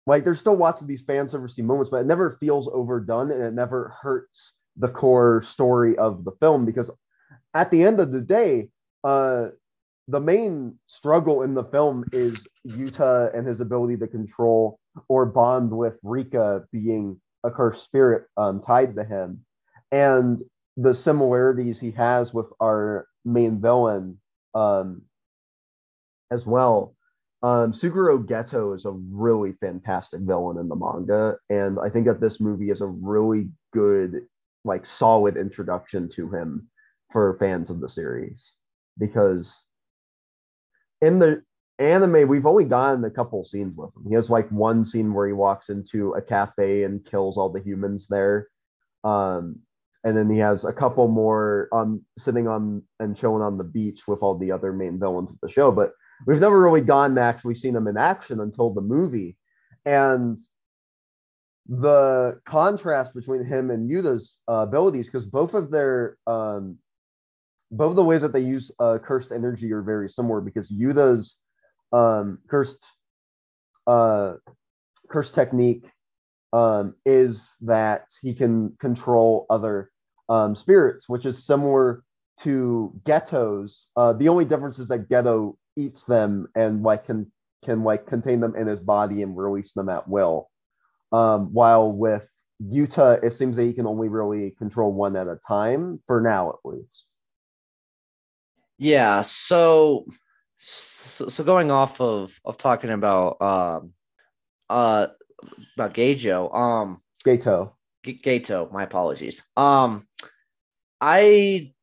like 0.08 0.24
there's 0.24 0.40
still 0.40 0.56
lots 0.56 0.82
of 0.82 0.88
these 0.88 1.02
fan 1.02 1.26
servicey 1.28 1.64
moments, 1.64 1.90
but 1.90 2.02
it 2.02 2.08
never 2.08 2.38
feels 2.40 2.70
overdone 2.72 3.32
and 3.32 3.42
it 3.42 3.54
never 3.54 3.96
hurts 4.02 4.54
the 4.78 4.90
core 4.90 5.42
story 5.42 5.98
of 5.98 6.26
the 6.26 6.32
film 6.40 6.66
because 6.66 6.92
at 7.54 7.72
the 7.72 7.84
end 7.84 8.00
of 8.00 8.12
the 8.12 8.22
day, 8.22 8.70
uh, 9.04 9.48
the 10.08 10.20
main 10.20 10.78
struggle 10.88 11.42
in 11.42 11.54
the 11.54 11.64
film 11.64 12.06
is 12.12 12.48
Yuta 12.68 13.36
and 13.36 13.48
his 13.48 13.62
ability 13.62 13.98
to 13.98 14.08
control 14.08 14.80
or 15.08 15.26
bond 15.26 15.72
with 15.72 15.98
Rika 16.04 16.64
being 16.72 17.20
a 17.44 17.52
cursed 17.52 17.84
spirit 17.84 18.26
um, 18.38 18.62
tied 18.62 18.96
to 18.96 19.04
him, 19.04 19.46
and 19.92 20.42
the 20.78 20.94
similarities 20.94 21.80
he 21.80 21.92
has 21.92 22.34
with 22.34 22.48
our 22.62 23.08
main 23.24 23.62
villain 23.62 24.20
um, 24.54 25.02
as 26.32 26.46
well 26.46 26.96
um, 27.46 27.74
Suguru 27.74 28.26
Geto 28.26 28.74
is 28.74 28.86
a 28.86 28.92
really 28.92 29.54
fantastic 29.62 30.22
villain 30.22 30.58
in 30.58 30.68
the 30.68 30.76
manga, 30.76 31.38
and 31.52 31.78
I 31.80 31.90
think 31.90 32.08
that 32.08 32.20
this 32.20 32.42
movie 32.42 32.72
is 32.72 32.82
a 32.82 32.88
really 32.88 33.50
good, 33.72 34.22
like, 34.64 34.84
solid 34.84 35.38
introduction 35.38 36.10
to 36.16 36.32
him 36.32 36.68
for 37.12 37.38
fans 37.38 37.70
of 37.70 37.82
the 37.82 37.88
series. 37.88 38.54
Because 38.98 39.62
in 41.06 41.20
the 41.20 41.44
anime, 41.78 42.28
we've 42.28 42.46
only 42.46 42.64
gotten 42.66 43.04
a 43.04 43.12
couple 43.12 43.46
scenes 43.46 43.76
with 43.76 43.96
him. 43.96 44.06
He 44.08 44.16
has 44.16 44.30
like 44.30 44.50
one 44.50 44.84
scene 44.84 45.14
where 45.14 45.28
he 45.28 45.34
walks 45.34 45.70
into 45.70 46.14
a 46.14 46.22
cafe 46.22 46.84
and 46.84 47.06
kills 47.06 47.38
all 47.38 47.50
the 47.50 47.62
humans 47.62 48.08
there. 48.08 48.48
Um, 49.04 49.60
and 50.04 50.16
then 50.16 50.30
he 50.30 50.40
has 50.40 50.66
a 50.66 50.74
couple 50.74 51.08
more 51.08 51.68
on 51.72 52.02
sitting 52.18 52.48
on 52.48 52.84
and 53.00 53.16
chilling 53.16 53.42
on 53.42 53.58
the 53.58 53.64
beach 53.64 54.08
with 54.08 54.22
all 54.22 54.38
the 54.38 54.52
other 54.52 54.74
main 54.74 55.00
villains 55.00 55.32
of 55.32 55.38
the 55.42 55.50
show. 55.50 55.72
But 55.72 55.92
we've 56.26 56.40
never 56.40 56.60
really 56.60 56.82
gone 56.82 57.16
to 57.16 57.22
actually 57.22 57.56
seen 57.56 57.76
him 57.76 57.88
in 57.88 57.98
action 57.98 58.40
until 58.40 58.74
the 58.74 58.82
movie. 58.82 59.38
And 59.86 60.40
the 61.68 62.40
contrast 62.48 63.14
between 63.14 63.46
him 63.46 63.72
and 63.72 63.90
Yuta's 63.90 64.38
uh, 64.48 64.66
abilities, 64.68 65.08
because 65.08 65.26
both 65.26 65.54
of 65.54 65.72
their 65.72 66.18
um, 66.28 66.78
both 67.72 67.96
the 67.96 68.04
ways 68.04 68.22
that 68.22 68.34
they 68.34 68.42
use 68.42 68.72
uh, 68.80 68.98
cursed 69.04 69.32
energy 69.32 69.72
are 69.74 69.82
very 69.82 70.10
similar. 70.10 70.42
Because 70.42 70.72
Yuta's 70.72 71.38
um, 71.92 72.40
cursed 72.50 72.84
uh, 73.88 74.34
cursed 75.10 75.36
technique 75.36 75.86
um, 76.54 76.96
is 77.06 77.56
that 77.62 78.06
he 78.22 78.34
can 78.34 78.76
control 78.80 79.46
other 79.50 79.92
um, 80.30 80.56
spirits, 80.56 81.08
which 81.10 81.26
is 81.26 81.46
similar 81.46 82.04
to 82.42 82.94
Geto's. 83.04 83.88
Uh, 83.96 84.14
the 84.14 84.30
only 84.30 84.46
difference 84.46 84.80
is 84.80 84.88
that 84.88 85.10
Geto 85.10 85.56
eats 85.76 86.04
them 86.04 86.48
and 86.56 86.84
like 86.84 87.06
can 87.06 87.32
can 87.64 87.84
like 87.84 88.06
contain 88.06 88.40
them 88.40 88.56
in 88.56 88.68
his 88.68 88.80
body 88.80 89.24
and 89.24 89.36
release 89.36 89.74
them 89.74 89.90
at 89.90 90.08
will. 90.08 90.50
Um, 91.12 91.54
while 91.54 91.92
with 91.92 92.28
Yuta, 92.64 93.24
it 93.24 93.36
seems 93.36 93.56
that 93.56 93.64
he 93.64 93.74
can 93.74 93.88
only 93.88 94.08
really 94.08 94.52
control 94.52 94.94
one 94.94 95.16
at 95.16 95.28
a 95.28 95.40
time 95.48 96.02
for 96.08 96.22
now, 96.22 96.50
at 96.50 96.60
least. 96.64 97.12
Yeah. 98.78 99.22
So, 99.22 100.06
so, 100.58 101.44
going 101.44 101.72
off 101.72 102.02
of 102.02 102.40
of 102.44 102.58
talking 102.58 102.90
about 102.90 103.42
um, 103.42 103.94
uh, 104.70 105.08
about 105.76 105.94
Geijo, 105.94 106.54
um, 106.54 107.02
Gato, 107.24 107.76
G- 108.04 108.20
Gato. 108.22 108.70
My 108.72 108.84
apologies. 108.84 109.44
Um, 109.56 110.04
I 111.00 111.74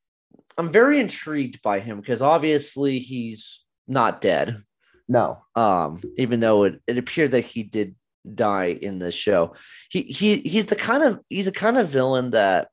I'm 0.59 0.71
very 0.71 1.01
intrigued 1.01 1.63
by 1.63 1.81
him 1.81 2.01
because 2.01 2.23
obviously 2.23 2.99
he's 2.99 3.65
not 3.87 4.21
dead. 4.21 4.63
No. 5.09 5.39
Um, 5.55 6.01
even 6.17 6.41
though 6.41 6.65
it, 6.65 6.81
it 6.87 6.99
appeared 6.99 7.33
that 7.33 7.43
he 7.43 7.63
did 7.63 7.95
die 8.35 8.79
in 8.81 8.99
this 8.99 9.15
show. 9.15 9.55
He 9.91 10.03
he 10.03 10.39
he's 10.41 10.67
the 10.67 10.77
kind 10.77 11.03
of 11.03 11.21
he's 11.29 11.47
a 11.47 11.53
kind 11.53 11.79
of 11.79 11.89
villain 11.89 12.31
that 12.31 12.69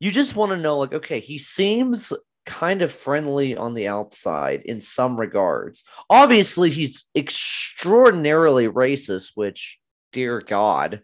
you 0.00 0.12
just 0.12 0.36
want 0.36 0.52
to 0.52 0.56
know, 0.56 0.78
like, 0.78 0.92
okay, 0.94 1.20
he 1.20 1.38
seems 1.38 2.12
kind 2.48 2.80
of 2.80 2.90
friendly 2.90 3.56
on 3.56 3.74
the 3.74 3.86
outside 3.86 4.62
in 4.64 4.80
some 4.80 5.20
regards. 5.20 5.84
Obviously, 6.08 6.70
he's 6.70 7.06
extraordinarily 7.14 8.66
racist, 8.66 9.32
which 9.34 9.78
dear 10.12 10.40
God. 10.40 11.02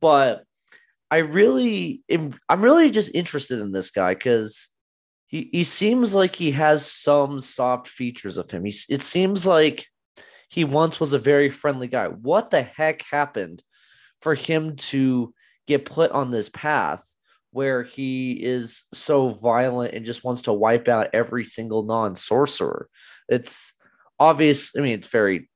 But 0.00 0.42
I 1.10 1.18
really 1.18 2.02
am 2.10 2.34
I'm 2.48 2.60
really 2.60 2.90
just 2.90 3.14
interested 3.14 3.60
in 3.60 3.72
this 3.72 3.90
guy 3.90 4.14
because 4.14 4.68
he 5.28 5.48
he 5.52 5.64
seems 5.64 6.14
like 6.14 6.34
he 6.34 6.50
has 6.50 6.90
some 6.90 7.40
soft 7.40 7.88
features 7.88 8.36
of 8.36 8.50
him. 8.50 8.64
He, 8.64 8.74
it 8.90 9.02
seems 9.02 9.46
like 9.46 9.86
he 10.50 10.64
once 10.64 10.98
was 10.98 11.12
a 11.12 11.18
very 11.18 11.50
friendly 11.50 11.86
guy. 11.86 12.08
What 12.08 12.50
the 12.50 12.62
heck 12.62 13.02
happened 13.02 13.62
for 14.20 14.34
him 14.34 14.74
to 14.76 15.32
get 15.66 15.84
put 15.84 16.10
on 16.10 16.30
this 16.30 16.48
path 16.48 17.07
where 17.50 17.82
he 17.82 18.32
is 18.32 18.84
so 18.92 19.30
violent 19.30 19.94
and 19.94 20.04
just 20.04 20.24
wants 20.24 20.42
to 20.42 20.52
wipe 20.52 20.88
out 20.88 21.10
every 21.12 21.44
single 21.44 21.82
non-sorcerer? 21.82 22.88
It's 23.28 23.74
obvious, 24.18 24.76
I 24.76 24.80
mean 24.80 24.94
it's 24.94 25.08
very 25.08 25.50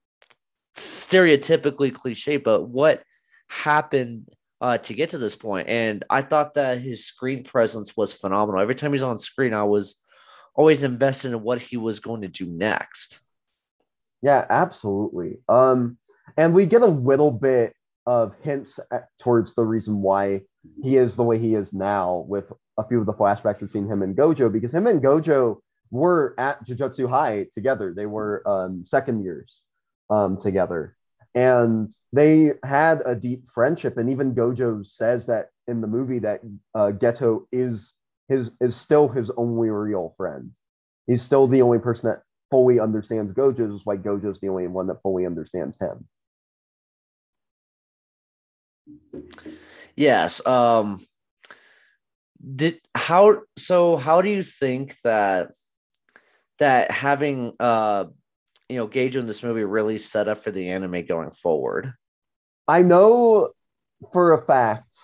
stereotypically 0.77 1.95
cliche, 1.95 2.37
but 2.37 2.69
what 2.69 3.03
happened 3.49 4.29
uh, 4.63 4.79
to 4.79 4.95
get 4.95 5.11
to 5.11 5.19
this 5.19 5.35
point. 5.35 5.69
And 5.69 6.05
I 6.09 6.23
thought 6.23 6.55
that 6.55 6.81
his 6.81 7.05
screen 7.05 7.43
presence 7.43 7.97
was 7.97 8.15
phenomenal. 8.15 8.61
Every 8.61 8.77
time 8.77 8.93
he's 8.93 9.03
on 9.03 9.19
screen, 9.19 9.55
I 9.55 9.65
was 9.65 10.01
always 10.55 10.85
invested 10.85 11.33
in 11.33 11.43
what 11.43 11.61
he 11.61 11.77
was 11.77 11.99
going 11.99 12.23
to 12.23 12.29
do 12.29 12.47
next. 12.47 13.21
Yeah, 14.23 14.47
absolutely. 14.49 15.39
Um, 15.49 15.99
and 16.37 16.55
we 16.55 16.67
get 16.67 16.83
a 16.83 16.87
little 16.87 17.33
bit 17.33 17.75
of 18.07 18.37
hints 18.43 18.79
at, 18.93 19.09
towards 19.19 19.55
the 19.55 19.65
reason 19.65 20.01
why 20.01 20.43
he 20.83 20.97
is 20.97 21.17
the 21.17 21.23
way 21.23 21.39
he 21.39 21.55
is 21.55 21.73
now 21.73 22.25
with 22.29 22.53
a 22.79 22.87
few 22.87 23.01
of 23.01 23.07
the 23.07 23.15
flashbacks 23.15 23.61
between 23.61 23.87
him 23.87 24.03
and 24.03 24.17
Gojo, 24.17 24.53
because 24.53 24.73
him 24.73 24.87
and 24.87 25.03
Gojo 25.03 25.59
were 25.91 26.35
at 26.39 26.65
Jujutsu 26.65 27.09
High 27.09 27.47
together. 27.55 27.93
They 27.95 28.07
were 28.07 28.43
um, 28.47 28.85
second 28.87 29.23
years 29.23 29.61
um, 30.11 30.41
together. 30.41 30.97
And 31.35 31.93
they 32.13 32.53
had 32.65 33.01
a 33.07 33.15
deep 33.15 33.49
friendship 33.49 33.97
and 33.97 34.11
even 34.11 34.35
gojo 34.35 34.87
says 34.87 35.25
that 35.27 35.49
in 35.67 35.81
the 35.81 35.87
movie 35.87 36.19
that 36.19 36.43
uh, 36.75 36.93
geto 36.93 37.47
is 37.51 37.95
his 38.29 38.51
is 38.61 38.77
still 38.77 39.09
his 39.09 39.31
only 39.39 39.71
real 39.71 40.15
friend. 40.19 40.55
He's 41.07 41.23
still 41.23 41.49
the 41.49 41.63
only 41.63 41.79
person 41.79 42.11
that 42.11 42.23
fully 42.51 42.81
understands 42.81 43.33
gojo 43.33 43.73
just 43.73 43.87
like 43.87 44.03
gojo's 44.03 44.41
the 44.41 44.49
only 44.51 44.67
one 44.67 44.87
that 44.89 45.01
fully 45.01 45.25
understands 45.25 45.79
him 45.81 46.07
yes 49.97 50.45
um 50.47 50.99
did 52.55 52.81
how 52.95 53.41
so 53.57 53.97
how 53.97 54.23
do 54.23 54.29
you 54.29 54.43
think 54.43 54.97
that 55.05 55.53
that 56.59 56.91
having 56.91 57.55
uh 57.61 58.05
you 58.73 58.79
know, 58.79 58.87
Gage 58.87 59.17
in 59.17 59.27
this 59.27 59.43
movie 59.43 59.65
really 59.65 59.99
set 59.99 60.29
up 60.29 60.39
for 60.39 60.51
the 60.51 60.71
anime 60.71 61.05
going 61.05 61.31
forward? 61.31 61.93
I 62.67 62.81
know 62.81 63.51
for 64.15 64.33
a 64.33 64.47
fact 64.47 64.97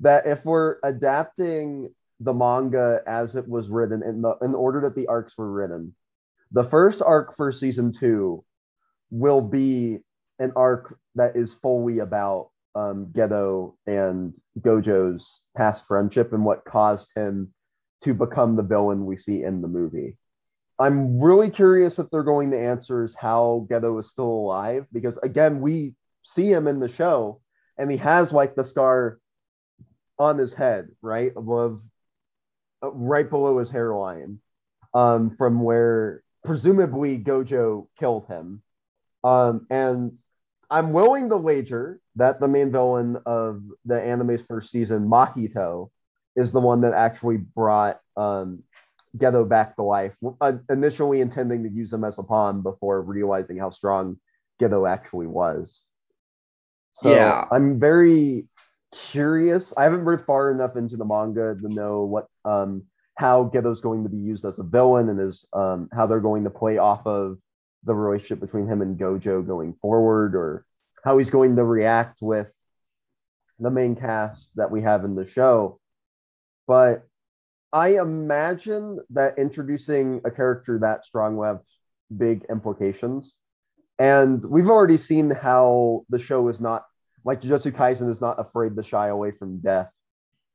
that 0.00 0.28
if 0.28 0.44
we're 0.44 0.76
adapting 0.84 1.92
the 2.20 2.32
manga 2.32 3.00
as 3.04 3.34
it 3.34 3.48
was 3.48 3.68
written 3.68 4.04
in 4.04 4.22
the 4.22 4.36
in 4.42 4.54
order 4.54 4.80
that 4.82 4.94
the 4.94 5.08
arcs 5.08 5.36
were 5.36 5.50
written, 5.50 5.92
the 6.52 6.62
first 6.62 7.02
arc 7.02 7.36
for 7.36 7.50
season 7.50 7.92
two 7.92 8.44
will 9.10 9.42
be 9.42 9.98
an 10.38 10.52
arc 10.54 10.96
that 11.16 11.34
is 11.34 11.54
fully 11.54 11.98
about 11.98 12.50
um, 12.74 13.06
Geto 13.12 13.74
and 13.86 14.36
Gojo's 14.60 15.42
past 15.56 15.86
friendship 15.86 16.32
and 16.32 16.44
what 16.44 16.64
caused 16.64 17.10
him 17.14 17.52
to 18.02 18.14
become 18.14 18.56
the 18.56 18.62
villain 18.62 19.06
we 19.06 19.16
see 19.16 19.42
in 19.42 19.60
the 19.60 19.68
movie. 19.68 20.16
I'm 20.78 21.20
really 21.20 21.50
curious 21.50 21.98
if 21.98 22.08
they're 22.10 22.22
going 22.22 22.52
to 22.52 22.58
answer 22.58 23.04
is 23.04 23.16
how 23.16 23.66
Geto 23.68 23.98
is 23.98 24.08
still 24.08 24.26
alive 24.26 24.86
because 24.92 25.16
again, 25.18 25.60
we 25.60 25.94
see 26.22 26.52
him 26.52 26.68
in 26.68 26.78
the 26.78 26.88
show 26.88 27.40
and 27.78 27.90
he 27.90 27.96
has 27.96 28.32
like 28.32 28.54
the 28.54 28.64
scar 28.64 29.18
on 30.18 30.38
his 30.38 30.52
head, 30.52 30.88
right 31.02 31.32
above, 31.36 31.82
uh, 32.82 32.90
right 32.92 33.28
below 33.28 33.58
his 33.58 33.70
hairline, 33.70 34.40
um, 34.94 35.34
from 35.36 35.62
where 35.62 36.22
presumably 36.44 37.18
Gojo 37.18 37.88
killed 37.98 38.26
him. 38.26 38.62
Um, 39.24 39.66
and 39.70 40.16
I'm 40.70 40.92
willing 40.92 41.30
to 41.30 41.36
wager 41.36 42.00
that 42.16 42.40
the 42.40 42.48
main 42.48 42.70
villain 42.70 43.16
of 43.26 43.62
the 43.84 44.00
anime's 44.00 44.42
first 44.42 44.70
season, 44.70 45.08
Mahito, 45.08 45.90
is 46.36 46.52
the 46.52 46.60
one 46.60 46.82
that 46.82 46.92
actually 46.92 47.38
brought 47.38 48.00
um, 48.16 48.62
Geto 49.16 49.48
back 49.48 49.76
to 49.76 49.82
life, 49.82 50.16
uh, 50.40 50.52
initially 50.70 51.20
intending 51.20 51.62
to 51.64 51.70
use 51.70 51.92
him 51.92 52.04
as 52.04 52.18
a 52.18 52.22
pawn 52.22 52.62
before 52.62 53.00
realizing 53.02 53.56
how 53.58 53.70
strong 53.70 54.18
Geto 54.60 54.88
actually 54.88 55.26
was. 55.26 55.84
So 56.92 57.14
Yeah. 57.14 57.46
I'm 57.50 57.80
very 57.80 58.46
curious. 58.92 59.72
I 59.76 59.84
haven't 59.84 60.04
read 60.04 60.24
far 60.24 60.50
enough 60.50 60.76
into 60.76 60.96
the 60.96 61.04
manga 61.04 61.56
to 61.60 61.68
know 61.68 62.04
what 62.04 62.26
um 62.44 62.82
how 63.16 63.50
Geto's 63.52 63.80
going 63.80 64.02
to 64.04 64.08
be 64.08 64.16
used 64.16 64.44
as 64.44 64.58
a 64.58 64.62
villain 64.62 65.08
and 65.08 65.20
is 65.20 65.44
um 65.52 65.88
how 65.92 66.06
they're 66.06 66.20
going 66.20 66.44
to 66.44 66.50
play 66.50 66.78
off 66.78 67.06
of 67.06 67.38
the 67.88 67.94
relationship 67.94 68.38
between 68.38 68.68
him 68.68 68.82
and 68.82 68.98
Gojo 68.98 69.44
going 69.44 69.74
forward 69.74 70.36
or 70.36 70.64
how 71.02 71.18
he's 71.18 71.30
going 71.30 71.56
to 71.56 71.64
react 71.64 72.20
with 72.20 72.46
the 73.58 73.70
main 73.70 73.96
cast 73.96 74.50
that 74.54 74.70
we 74.70 74.82
have 74.82 75.04
in 75.04 75.16
the 75.16 75.26
show. 75.26 75.80
But 76.66 77.02
I 77.72 77.98
imagine 77.98 79.00
that 79.10 79.38
introducing 79.38 80.20
a 80.24 80.30
character 80.30 80.78
that 80.80 81.04
strong 81.04 81.36
will 81.36 81.44
have 81.44 81.60
big 82.16 82.44
implications. 82.50 83.34
And 83.98 84.44
we've 84.44 84.68
already 84.68 84.98
seen 84.98 85.30
how 85.30 86.04
the 86.08 86.18
show 86.18 86.46
is 86.48 86.60
not 86.60 86.84
like 87.24 87.40
Jujutsu 87.40 87.72
Kaisen 87.72 88.08
is 88.10 88.20
not 88.20 88.38
afraid 88.38 88.76
to 88.76 88.82
shy 88.82 89.08
away 89.08 89.32
from 89.32 89.60
death. 89.60 89.90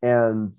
And 0.02 0.56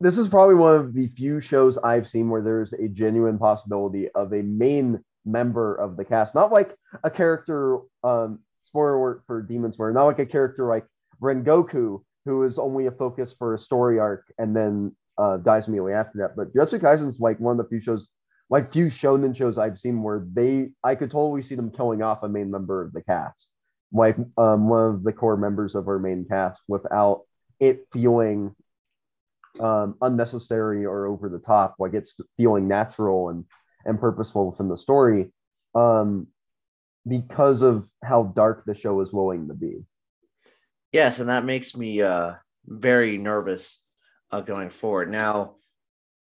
this 0.00 0.18
is 0.18 0.28
probably 0.28 0.56
one 0.56 0.76
of 0.76 0.94
the 0.94 1.08
few 1.08 1.40
shows 1.40 1.78
I've 1.78 2.08
seen 2.08 2.28
where 2.28 2.42
there's 2.42 2.72
a 2.72 2.88
genuine 2.88 3.38
possibility 3.38 4.08
of 4.10 4.32
a 4.32 4.42
main 4.42 5.02
member 5.24 5.74
of 5.76 5.96
the 5.96 6.04
cast, 6.04 6.34
not 6.34 6.52
like 6.52 6.76
a 7.02 7.10
character, 7.10 7.78
um, 8.02 8.40
spoiler 8.66 9.22
for 9.26 9.42
Demon 9.42 9.72
Slayer, 9.72 9.92
not 9.92 10.04
like 10.04 10.18
a 10.18 10.26
character 10.26 10.68
like 10.68 10.86
Rengoku, 11.20 12.02
who 12.24 12.42
is 12.42 12.58
only 12.58 12.86
a 12.86 12.90
focus 12.90 13.34
for 13.38 13.54
a 13.54 13.58
story 13.58 13.98
arc 13.98 14.24
and 14.38 14.56
then 14.56 14.94
uh, 15.18 15.36
dies 15.38 15.68
immediately 15.68 15.92
after 15.92 16.18
that. 16.18 16.36
But 16.36 16.52
Jujutsu 16.52 16.80
Kaisen 16.80 17.06
is 17.06 17.20
like 17.20 17.38
one 17.38 17.58
of 17.58 17.64
the 17.64 17.68
few 17.68 17.80
shows, 17.80 18.08
like 18.50 18.72
few 18.72 18.86
shonen 18.86 19.36
shows 19.36 19.58
I've 19.58 19.78
seen 19.78 20.02
where 20.02 20.26
they, 20.32 20.70
I 20.82 20.94
could 20.96 21.10
totally 21.10 21.42
see 21.42 21.54
them 21.54 21.70
killing 21.70 22.02
off 22.02 22.22
a 22.22 22.28
main 22.28 22.50
member 22.50 22.82
of 22.82 22.92
the 22.92 23.02
cast, 23.02 23.48
like 23.92 24.16
um, 24.36 24.68
one 24.68 24.94
of 24.94 25.04
the 25.04 25.12
core 25.12 25.36
members 25.36 25.74
of 25.74 25.86
our 25.88 25.98
main 25.98 26.26
cast, 26.28 26.60
without 26.66 27.22
it 27.60 27.86
feeling 27.92 28.54
um, 29.60 29.96
unnecessary 30.00 30.84
or 30.84 31.06
over 31.06 31.28
the 31.28 31.38
top. 31.38 31.76
Like 31.78 31.94
it's 31.94 32.16
feeling 32.36 32.68
natural 32.68 33.28
and 33.30 33.44
and 33.84 34.00
purposeful 34.00 34.50
within 34.50 34.68
the 34.68 34.76
story, 34.76 35.32
um, 35.74 36.26
because 37.06 37.62
of 37.62 37.88
how 38.02 38.24
dark 38.34 38.64
the 38.64 38.74
show 38.74 39.00
is 39.00 39.12
willing 39.12 39.48
to 39.48 39.54
be. 39.54 39.84
Yes, 40.92 41.20
and 41.20 41.28
that 41.28 41.44
makes 41.44 41.76
me 41.76 42.02
uh 42.02 42.34
very 42.66 43.18
nervous 43.18 43.84
uh, 44.30 44.40
going 44.40 44.70
forward. 44.70 45.10
Now, 45.10 45.56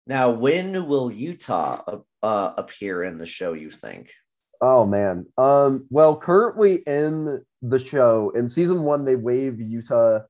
now 0.05 0.31
when 0.31 0.87
will 0.87 1.09
Yuta 1.09 2.03
uh, 2.21 2.53
appear 2.57 3.03
in 3.03 3.17
the 3.17 3.25
show? 3.25 3.53
You 3.53 3.71
think? 3.71 4.11
Oh 4.61 4.85
man. 4.85 5.25
Um, 5.37 5.85
well, 5.89 6.15
currently 6.15 6.83
in 6.87 7.43
the 7.61 7.79
show, 7.79 8.31
in 8.35 8.47
season 8.47 8.83
one, 8.83 9.05
they 9.05 9.15
wave 9.15 9.53
Yuta 9.53 10.25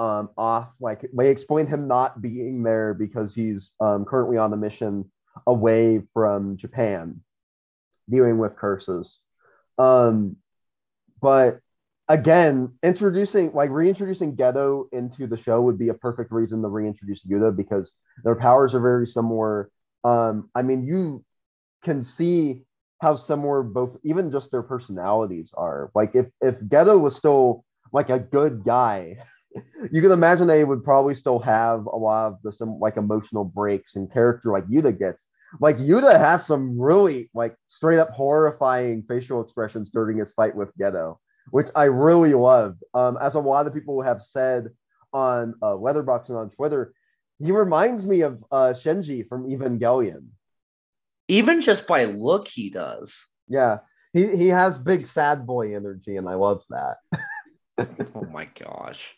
um 0.00 0.30
off. 0.38 0.74
Like 0.80 1.06
they 1.12 1.30
explain 1.30 1.66
him 1.66 1.86
not 1.86 2.22
being 2.22 2.62
there 2.62 2.94
because 2.94 3.34
he's 3.34 3.72
um 3.80 4.04
currently 4.04 4.38
on 4.38 4.50
the 4.50 4.56
mission 4.56 5.10
away 5.46 6.02
from 6.14 6.56
Japan, 6.56 7.20
dealing 8.08 8.38
with 8.38 8.56
curses. 8.56 9.18
Um, 9.78 10.36
but 11.20 11.60
again, 12.08 12.76
introducing 12.82 13.52
like 13.52 13.70
reintroducing 13.70 14.36
Geto 14.36 14.86
into 14.92 15.26
the 15.26 15.36
show 15.36 15.60
would 15.62 15.78
be 15.78 15.90
a 15.90 15.94
perfect 15.94 16.32
reason 16.32 16.62
to 16.62 16.68
reintroduce 16.68 17.24
Yuta 17.24 17.54
because 17.56 17.92
their 18.24 18.36
powers 18.36 18.74
are 18.74 18.80
very 18.80 19.06
similar. 19.06 19.70
Um, 20.04 20.50
I 20.54 20.62
mean, 20.62 20.86
you 20.86 21.24
can 21.84 22.02
see 22.02 22.64
how 23.00 23.16
similar 23.16 23.62
both 23.62 23.96
even 24.04 24.30
just 24.30 24.50
their 24.50 24.62
personalities 24.62 25.52
are. 25.56 25.90
Like 25.94 26.14
if 26.14 26.26
if 26.40 26.58
Geto 26.60 27.00
was 27.00 27.16
still 27.16 27.64
like 27.92 28.10
a 28.10 28.18
good 28.18 28.64
guy, 28.64 29.18
you 29.92 30.00
can 30.00 30.12
imagine 30.12 30.46
they 30.46 30.64
would 30.64 30.84
probably 30.84 31.14
still 31.14 31.38
have 31.40 31.86
a 31.86 31.96
lot 31.96 32.28
of 32.28 32.42
the 32.42 32.52
some 32.52 32.78
like 32.78 32.96
emotional 32.96 33.44
breaks 33.44 33.96
and 33.96 34.12
character 34.12 34.52
like 34.52 34.66
Yuta 34.66 34.96
gets. 34.98 35.26
Like 35.58 35.78
Yuta 35.78 36.16
has 36.16 36.46
some 36.46 36.78
really 36.78 37.30
like 37.34 37.56
straight 37.66 37.98
up 37.98 38.10
horrifying 38.10 39.02
facial 39.08 39.40
expressions 39.40 39.90
during 39.90 40.18
his 40.18 40.32
fight 40.32 40.54
with 40.54 40.76
Geto, 40.78 41.16
which 41.50 41.68
I 41.74 41.84
really 41.84 42.34
loved. 42.34 42.82
Um, 42.94 43.18
as 43.20 43.34
a 43.34 43.40
lot 43.40 43.66
of 43.66 43.74
people 43.74 44.00
have 44.02 44.22
said 44.22 44.68
on 45.12 45.54
uh, 45.60 45.72
Letterboxd 45.72 46.28
and 46.28 46.38
on 46.38 46.50
Twitter, 46.50 46.94
he 47.40 47.50
reminds 47.50 48.06
me 48.06 48.20
of 48.20 48.44
uh, 48.52 48.74
Shinji 48.76 49.26
from 49.28 49.50
Evangelion. 49.50 50.28
Even 51.26 51.62
just 51.62 51.88
by 51.88 52.04
look, 52.04 52.46
he 52.46 52.70
does. 52.70 53.26
Yeah, 53.48 53.78
he 54.12 54.36
he 54.36 54.48
has 54.48 54.78
big 54.78 55.06
sad 55.06 55.46
boy 55.46 55.74
energy, 55.74 56.16
and 56.16 56.28
I 56.28 56.34
love 56.34 56.62
that. 56.70 56.96
oh 58.14 58.24
my 58.26 58.44
gosh. 58.44 59.16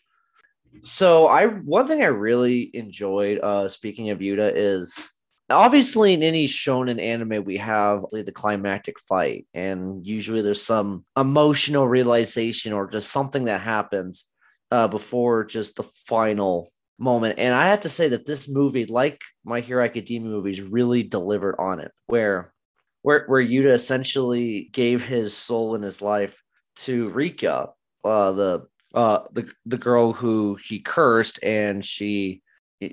So 0.81 1.27
I 1.27 1.47
one 1.47 1.87
thing 1.87 2.01
I 2.01 2.07
really 2.07 2.69
enjoyed 2.73 3.39
uh 3.39 3.67
speaking 3.67 4.09
of 4.09 4.19
Yuta 4.19 4.51
is 4.53 5.07
obviously 5.49 6.13
in 6.13 6.23
any 6.23 6.47
shonen 6.47 7.01
anime 7.01 7.43
we 7.43 7.57
have 7.57 8.05
the 8.11 8.31
climactic 8.31 8.99
fight 8.99 9.45
and 9.53 10.05
usually 10.05 10.41
there's 10.41 10.63
some 10.63 11.03
emotional 11.17 11.87
realization 11.87 12.73
or 12.73 12.87
just 12.87 13.11
something 13.11 13.45
that 13.45 13.61
happens 13.61 14.25
uh 14.71 14.87
before 14.87 15.43
just 15.43 15.75
the 15.75 15.83
final 15.83 16.71
moment. 16.99 17.39
And 17.39 17.53
I 17.53 17.67
have 17.67 17.81
to 17.81 17.89
say 17.89 18.09
that 18.09 18.25
this 18.25 18.49
movie 18.49 18.85
like 18.85 19.21
my 19.43 19.59
Hero 19.59 19.83
Academia 19.83 20.29
movies 20.29 20.61
really 20.61 21.03
delivered 21.03 21.55
on 21.59 21.79
it 21.79 21.91
where 22.07 22.53
where 23.01 23.25
where 23.27 23.43
Yuta 23.43 23.73
essentially 23.73 24.69
gave 24.71 25.05
his 25.05 25.35
soul 25.35 25.75
and 25.75 25.83
his 25.83 26.01
life 26.01 26.41
to 26.77 27.09
Rika 27.09 27.69
uh 28.03 28.31
the 28.31 28.67
uh 28.93 29.19
the 29.31 29.49
the 29.65 29.77
girl 29.77 30.13
who 30.13 30.55
he 30.55 30.79
cursed 30.79 31.39
and 31.43 31.83
she 31.83 32.41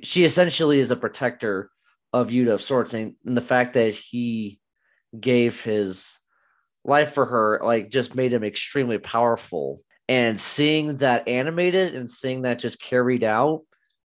she 0.03 0.25
essentially 0.25 0.81
is 0.81 0.91
a 0.91 0.97
protector 0.97 1.71
of 2.13 2.29
Yuta 2.29 2.55
of 2.55 2.63
sorts 2.63 2.95
and, 2.95 3.15
and 3.25 3.37
the 3.37 3.43
fact 3.43 3.75
that 3.75 3.95
he 3.95 4.61
gave 5.19 5.63
his 5.63 6.19
life 6.85 7.13
for 7.13 7.27
her 7.27 7.61
like 7.63 7.91
just 7.91 8.15
made 8.15 8.33
him 8.33 8.45
extremely 8.45 8.99
powerful. 8.99 9.81
And 10.09 10.41
seeing 10.41 10.97
that 10.99 11.29
animated 11.29 11.95
and 11.95 12.11
seeing 12.11 12.43
that 12.43 12.59
just 12.59 12.83
carried 12.83 13.23
out 13.23 13.63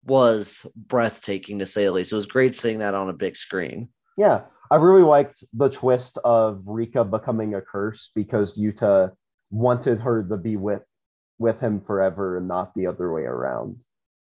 was 0.05 0.67
breathtaking 0.77 1.59
to 1.59 1.67
say 1.67 1.85
the 1.85 1.93
least. 1.93 2.13
It 2.13 2.17
was 2.17 2.27
great 2.27 2.55
seeing 2.55 2.79
that 2.79 2.95
on 2.95 3.09
a 3.09 3.15
big 3.15 3.37
screen. 3.37 3.89
Yeah, 4.17 4.43
I 4.71 4.77
really 4.77 5.03
liked 5.03 5.43
the 5.53 5.69
twist 5.69 6.19
of 6.25 6.63
Rika 6.65 7.05
becoming 7.05 7.55
a 7.55 7.61
curse 7.61 8.11
because 8.15 8.57
Yuta 8.57 9.11
wanted 9.51 9.99
her 9.99 10.23
to 10.23 10.37
be 10.37 10.57
with 10.57 10.83
with 11.41 11.59
him 11.59 11.81
forever 11.81 12.37
and 12.37 12.47
not 12.47 12.73
the 12.75 12.87
other 12.87 13.13
way 13.13 13.23
around. 13.23 13.77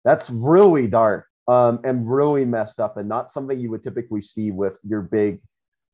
That's 0.05 0.31
really 0.31 0.87
dark 0.87 1.27
um, 1.49 1.81
and 1.85 2.11
really 2.11 2.45
messed 2.45 2.81
up 2.81 2.97
and 2.97 3.09
not 3.09 3.31
something 3.31 3.59
you 3.59 3.71
would 3.71 3.83
typically 3.83 4.23
see 4.23 4.53
with 4.53 4.79
your 4.85 5.03
big 5.03 5.41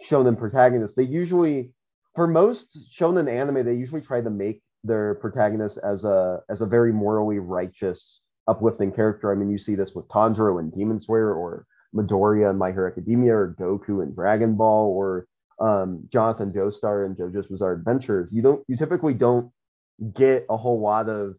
shonen 0.06 0.38
protagonists. 0.38 0.94
They 0.94 1.04
usually, 1.04 1.72
for 2.14 2.26
most 2.26 2.78
shonen 2.96 3.28
anime, 3.28 3.64
they 3.64 3.74
usually 3.74 4.02
try 4.02 4.20
to 4.20 4.30
make 4.30 4.62
their 4.84 5.16
protagonist 5.16 5.78
as 5.82 6.04
a 6.04 6.40
as 6.48 6.60
a 6.60 6.66
very 6.66 6.92
morally 6.92 7.38
righteous, 7.38 8.20
uplifting 8.46 8.92
character. 8.92 9.32
I 9.32 9.34
mean, 9.34 9.50
you 9.50 9.58
see 9.58 9.74
this 9.74 9.94
with 9.94 10.06
Tanjiro 10.08 10.60
in 10.60 10.70
Demon 10.70 11.00
Slayer 11.00 11.34
or 11.34 11.66
Midoriya 11.94 12.50
in 12.50 12.58
My 12.58 12.70
Hero 12.70 12.88
Academia 12.90 13.34
or 13.34 13.56
Goku 13.58 14.02
in 14.02 14.14
Dragon 14.14 14.54
Ball 14.54 14.88
or 14.88 15.26
um, 15.58 16.06
Jonathan 16.12 16.52
Joestar 16.52 17.06
and 17.06 17.16
JoJo's 17.16 17.48
Bizarre 17.48 17.72
Adventures. 17.72 18.30
You 18.30 18.42
don't 18.42 18.62
you 18.68 18.76
typically 18.76 19.14
don't 19.14 19.50
get 20.14 20.46
a 20.48 20.56
whole 20.56 20.80
lot 20.80 21.08
of 21.08 21.36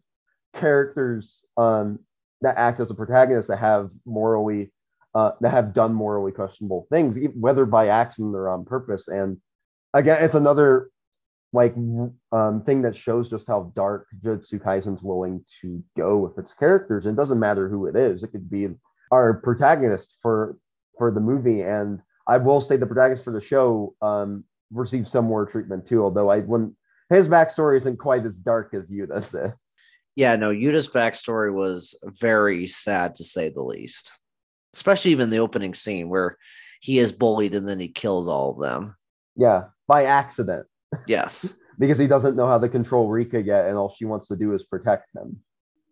characters 0.54 1.44
um, 1.56 1.98
that 2.42 2.56
act 2.56 2.80
as 2.80 2.90
a 2.90 2.94
protagonist 2.94 3.48
that 3.48 3.58
have 3.58 3.90
morally 4.04 4.72
uh, 5.14 5.32
that 5.40 5.50
have 5.50 5.74
done 5.74 5.92
morally 5.92 6.32
questionable 6.32 6.86
things, 6.90 7.16
whether 7.34 7.66
by 7.66 7.88
accident 7.88 8.34
or 8.34 8.48
on 8.48 8.64
purpose. 8.64 9.08
And 9.08 9.38
again, 9.92 10.22
it's 10.22 10.34
another 10.36 10.90
like 11.52 11.74
um, 12.30 12.62
thing 12.64 12.82
that 12.82 12.94
shows 12.94 13.28
just 13.28 13.48
how 13.48 13.72
dark 13.74 14.06
Jujutsu 14.22 14.62
Kaisen's 14.62 15.02
willing 15.02 15.44
to 15.60 15.82
go 15.96 16.18
with 16.18 16.38
its 16.38 16.52
characters. 16.52 17.06
It 17.06 17.16
doesn't 17.16 17.40
matter 17.40 17.68
who 17.68 17.86
it 17.86 17.96
is; 17.96 18.22
it 18.22 18.28
could 18.28 18.48
be 18.48 18.68
our 19.10 19.34
protagonist 19.34 20.16
for 20.22 20.56
for 20.96 21.10
the 21.10 21.20
movie. 21.20 21.62
And 21.62 22.00
I 22.28 22.36
will 22.38 22.60
say 22.60 22.76
the 22.76 22.86
protagonist 22.86 23.24
for 23.24 23.32
the 23.32 23.40
show 23.40 23.94
um, 24.00 24.44
received 24.70 25.08
some 25.08 25.24
more 25.24 25.44
treatment 25.44 25.86
too, 25.86 26.02
although 26.02 26.28
I 26.28 26.38
wouldn't. 26.38 26.74
His 27.10 27.28
backstory 27.28 27.76
isn't 27.78 27.98
quite 27.98 28.24
as 28.24 28.36
dark 28.36 28.72
as 28.72 28.90
Yuta's 28.90 29.34
is. 29.34 29.52
Yeah, 30.16 30.36
no, 30.36 30.50
Yuta's 30.50 30.88
backstory 30.88 31.52
was 31.52 31.94
very 32.04 32.66
sad 32.66 33.16
to 33.16 33.24
say 33.24 33.48
the 33.48 33.62
least. 33.62 34.12
Especially 34.74 35.10
even 35.10 35.30
the 35.30 35.38
opening 35.38 35.74
scene 35.74 36.08
where 36.08 36.36
he 36.80 36.98
is 36.98 37.12
bullied 37.12 37.54
and 37.54 37.68
then 37.68 37.80
he 37.80 37.88
kills 37.88 38.28
all 38.28 38.52
of 38.52 38.58
them. 38.58 38.96
Yeah, 39.36 39.64
by 39.88 40.04
accident. 40.04 40.66
Yes. 41.06 41.54
because 41.78 41.98
he 41.98 42.06
doesn't 42.06 42.36
know 42.36 42.46
how 42.46 42.58
to 42.58 42.68
control 42.68 43.08
Rika 43.08 43.42
yet, 43.42 43.66
and 43.66 43.76
all 43.76 43.94
she 43.96 44.04
wants 44.04 44.28
to 44.28 44.36
do 44.36 44.52
is 44.54 44.62
protect 44.62 45.08
him. 45.14 45.40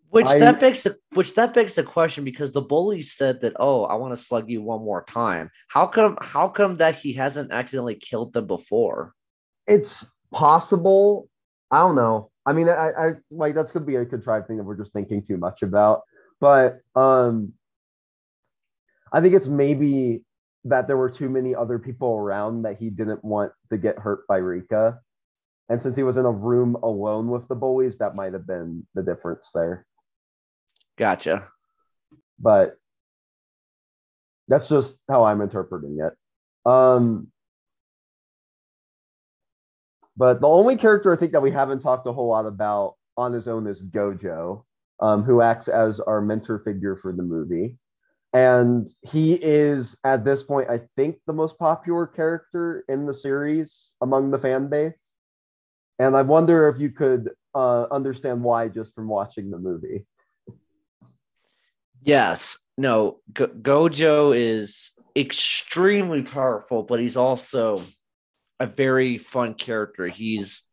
Which 0.09 0.27
I- 0.27 0.39
that 0.39 0.59
begs 0.59 0.83
the 0.83 0.97
which 1.13 1.35
that 1.35 1.53
begs 1.53 1.75
the 1.75 1.83
question 1.83 2.23
because 2.23 2.51
the 2.51 2.61
bully 2.61 3.03
said 3.03 3.41
that 3.41 3.53
oh 3.59 3.83
I 3.83 3.95
want 3.95 4.15
to 4.15 4.17
slug 4.17 4.49
you 4.49 4.61
one 4.61 4.83
more 4.83 5.03
time. 5.03 5.51
How 5.67 5.85
come 5.85 6.17
how 6.19 6.47
come 6.49 6.77
that 6.77 6.95
he 6.95 7.13
hasn't 7.13 7.51
accidentally 7.51 7.95
killed 7.95 8.33
them 8.33 8.47
before? 8.47 9.13
It's 9.67 10.03
possible. 10.33 11.29
I 11.71 11.79
don't 11.79 11.95
know. 11.95 12.31
I 12.45 12.53
mean, 12.53 12.67
I, 12.67 12.91
I 12.97 13.11
like 13.31 13.55
that's 13.55 13.71
could 13.71 13.85
be 13.85 13.95
a 13.95 14.05
contrived 14.05 14.47
thing 14.47 14.57
that 14.57 14.63
we're 14.63 14.77
just 14.77 14.93
thinking 14.93 15.21
too 15.21 15.37
much 15.37 15.61
about. 15.61 16.01
But 16.39 16.79
um 16.95 17.53
I 19.11 19.21
think 19.21 19.33
it's 19.33 19.47
maybe 19.47 20.23
that 20.65 20.87
there 20.87 20.97
were 20.97 21.09
too 21.09 21.29
many 21.29 21.55
other 21.55 21.79
people 21.79 22.15
around 22.15 22.63
that 22.63 22.77
he 22.77 22.89
didn't 22.89 23.23
want 23.23 23.51
to 23.71 23.77
get 23.77 23.97
hurt 23.97 24.27
by 24.27 24.37
Rika. 24.37 24.99
And 25.69 25.81
since 25.81 25.95
he 25.95 26.03
was 26.03 26.17
in 26.17 26.25
a 26.25 26.31
room 26.31 26.75
alone 26.83 27.29
with 27.29 27.47
the 27.47 27.55
bullies, 27.55 27.97
that 27.99 28.15
might 28.15 28.33
have 28.33 28.47
been 28.47 28.85
the 28.95 29.03
difference 29.03 29.51
there. 29.53 29.85
Gotcha. 30.97 31.47
But 32.39 32.77
that's 34.47 34.67
just 34.67 34.95
how 35.07 35.23
I'm 35.23 35.41
interpreting 35.41 35.99
it. 35.99 36.13
Um 36.69 37.31
but 40.19 40.41
the 40.41 40.47
only 40.47 40.75
character 40.75 41.13
I 41.13 41.15
think 41.15 41.31
that 41.31 41.41
we 41.41 41.49
haven't 41.49 41.79
talked 41.79 42.05
a 42.05 42.11
whole 42.11 42.27
lot 42.27 42.45
about 42.45 42.95
on 43.15 43.31
his 43.31 43.47
own 43.47 43.65
is 43.67 43.81
Gojo, 43.81 44.65
um, 44.99 45.23
who 45.23 45.41
acts 45.41 45.69
as 45.69 46.01
our 46.01 46.19
mentor 46.19 46.59
figure 46.59 46.97
for 46.97 47.13
the 47.13 47.23
movie. 47.23 47.77
And 48.33 48.89
he 49.01 49.35
is, 49.35 49.95
at 50.03 50.25
this 50.25 50.43
point, 50.43 50.69
I 50.69 50.81
think 50.97 51.15
the 51.25 51.31
most 51.31 51.57
popular 51.57 52.05
character 52.05 52.83
in 52.89 53.05
the 53.05 53.13
series 53.13 53.93
among 54.01 54.29
the 54.29 54.37
fan 54.37 54.69
base. 54.69 55.15
And 55.99 56.17
I 56.17 56.21
wonder 56.21 56.67
if 56.67 56.81
you 56.81 56.91
could 56.91 57.31
uh, 57.55 57.85
understand 57.89 58.43
why 58.43 58.67
just 58.67 58.93
from 58.93 59.07
watching 59.07 59.49
the 59.49 59.57
movie. 59.57 60.05
Yes. 62.03 62.57
No, 62.77 63.19
Go- 63.31 63.47
Gojo 63.47 64.37
is 64.37 64.99
extremely 65.15 66.23
powerful, 66.23 66.83
but 66.83 66.99
he's 66.99 67.17
also 67.17 67.83
a 68.59 68.65
very 68.65 69.17
fun 69.17 69.53
character. 69.53 70.07
He's 70.07 70.63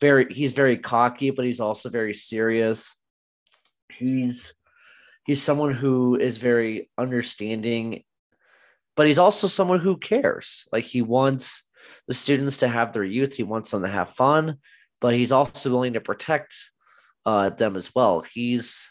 very 0.00 0.32
he's 0.32 0.52
very 0.52 0.78
cocky, 0.78 1.30
but 1.30 1.44
he's 1.44 1.60
also 1.60 1.88
very 1.88 2.14
serious. 2.14 2.96
He's 3.92 4.54
he's 5.24 5.42
someone 5.42 5.74
who 5.74 6.16
is 6.16 6.38
very 6.38 6.90
understanding, 6.98 8.02
but 8.96 9.06
he's 9.06 9.18
also 9.18 9.46
someone 9.46 9.80
who 9.80 9.96
cares. 9.96 10.66
Like 10.72 10.84
he 10.84 11.02
wants 11.02 11.68
the 12.08 12.14
students 12.14 12.58
to 12.58 12.68
have 12.68 12.92
their 12.92 13.04
youth, 13.04 13.36
he 13.36 13.42
wants 13.42 13.70
them 13.70 13.82
to 13.82 13.88
have 13.88 14.10
fun, 14.10 14.58
but 15.00 15.14
he's 15.14 15.32
also 15.32 15.70
willing 15.70 15.92
to 15.94 16.00
protect 16.00 16.54
uh, 17.26 17.50
them 17.50 17.76
as 17.76 17.94
well. 17.94 18.24
He's 18.34 18.90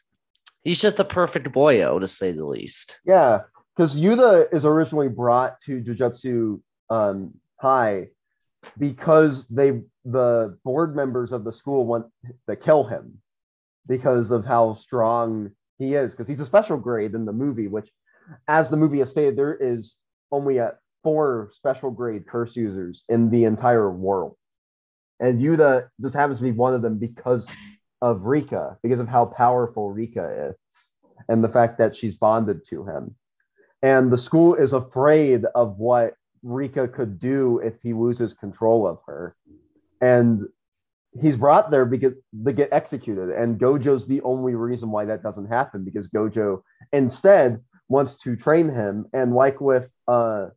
he's 0.64 0.82
just 0.82 0.98
the 0.98 1.06
perfect 1.06 1.48
boyo 1.48 2.00
to 2.00 2.08
say 2.08 2.32
the 2.32 2.46
least. 2.46 3.00
Yeah, 3.06 3.42
because 3.76 4.00
Yuta 4.00 4.54
is 4.54 4.66
originally 4.66 5.10
brought 5.10 5.60
to 5.62 5.82
Jujutsu 5.82 6.62
um, 6.90 7.34
High 7.62 8.08
because 8.78 9.46
they 9.48 9.82
the 10.04 10.58
board 10.64 10.96
members 10.96 11.32
of 11.32 11.44
the 11.44 11.52
school 11.52 11.86
want 11.86 12.08
to 12.50 12.56
kill 12.56 12.84
him 12.84 13.22
because 13.88 14.32
of 14.32 14.46
how 14.46 14.74
strong 14.74 15.52
he 15.78 15.94
is. 15.94 16.12
Because 16.12 16.28
he's 16.28 16.40
a 16.40 16.46
special 16.46 16.78
grade 16.78 17.14
in 17.14 17.26
the 17.26 17.34
movie, 17.34 17.68
which, 17.68 17.90
as 18.48 18.70
the 18.70 18.78
movie 18.78 19.00
has 19.00 19.12
stated, 19.12 19.36
there 19.36 19.56
is 19.56 19.96
only 20.32 20.60
at 20.60 20.80
four 21.04 21.52
special 21.54 21.92
grade 21.92 22.28
curse 22.28 22.56
users 22.56 23.04
in 23.10 23.30
the 23.30 23.44
entire 23.44 23.92
world, 23.92 24.36
and 25.20 25.40
Yuta 25.40 25.90
just 26.02 26.16
happens 26.16 26.38
to 26.38 26.44
be 26.44 26.52
one 26.52 26.74
of 26.74 26.82
them 26.82 26.98
because 26.98 27.48
of 28.02 28.26
Rika, 28.26 28.78
because 28.82 29.00
of 29.00 29.08
how 29.08 29.26
powerful 29.26 29.92
Rika 29.92 30.50
is 30.50 30.92
and 31.30 31.44
the 31.44 31.50
fact 31.50 31.78
that 31.78 31.96
she's 31.96 32.16
bonded 32.16 32.66
to 32.66 32.86
him. 32.86 33.16
And 33.84 34.12
the 34.12 34.18
school 34.18 34.56
is 34.56 34.74
afraid 34.74 35.46
of 35.56 35.78
what 35.78 36.16
Rika 36.44 36.88
could 36.88 37.20
do 37.20 37.60
if 37.60 37.76
he 37.82 37.94
loses 37.94 38.34
control 38.34 38.88
of 38.88 39.00
her. 39.06 39.36
And 40.02 40.48
he's 41.14 41.38
brought 41.38 41.72
there 41.72 41.86
because 41.86 42.14
they 42.34 42.54
get 42.54 42.72
executed. 42.72 43.30
And 43.30 43.60
Gojo's 43.60 44.08
the 44.08 44.22
only 44.22 44.56
reason 44.56 44.92
why 44.92 45.06
that 45.06 45.24
doesn't 45.24 45.48
happen 45.48 45.84
because 45.84 46.10
Gojo 46.10 46.62
instead 46.94 47.62
wants 47.90 48.16
to 48.24 48.36
train 48.36 48.70
him. 48.70 49.06
And 49.14 49.34
like 49.34 49.62
with 49.62 49.90
uh, 50.08 50.48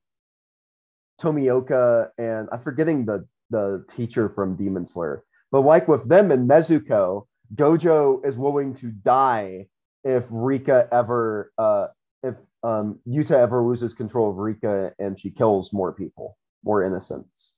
Tomioka 1.20 2.10
and 2.18 2.48
I'm 2.52 2.62
forgetting 2.62 3.04
the, 3.04 3.26
the 3.50 3.84
teacher 3.94 4.28
from 4.28 4.56
Demon 4.56 4.86
Slayer, 4.86 5.24
but 5.50 5.62
like 5.62 5.88
with 5.88 6.08
them 6.08 6.30
and 6.30 6.48
Nezuko, 6.48 7.26
Gojo 7.54 8.24
is 8.24 8.38
willing 8.38 8.74
to 8.76 8.86
die 8.86 9.68
if 10.04 10.24
Rika 10.30 10.88
ever 10.92 11.52
uh 11.58 11.88
if 12.22 12.34
um 12.64 12.98
Yuta 13.06 13.32
ever 13.32 13.62
loses 13.62 13.94
control 13.94 14.30
of 14.30 14.36
Rika 14.38 14.92
and 14.98 15.20
she 15.20 15.30
kills 15.30 15.72
more 15.72 15.92
people, 15.92 16.36
more 16.64 16.82
innocents. 16.82 17.54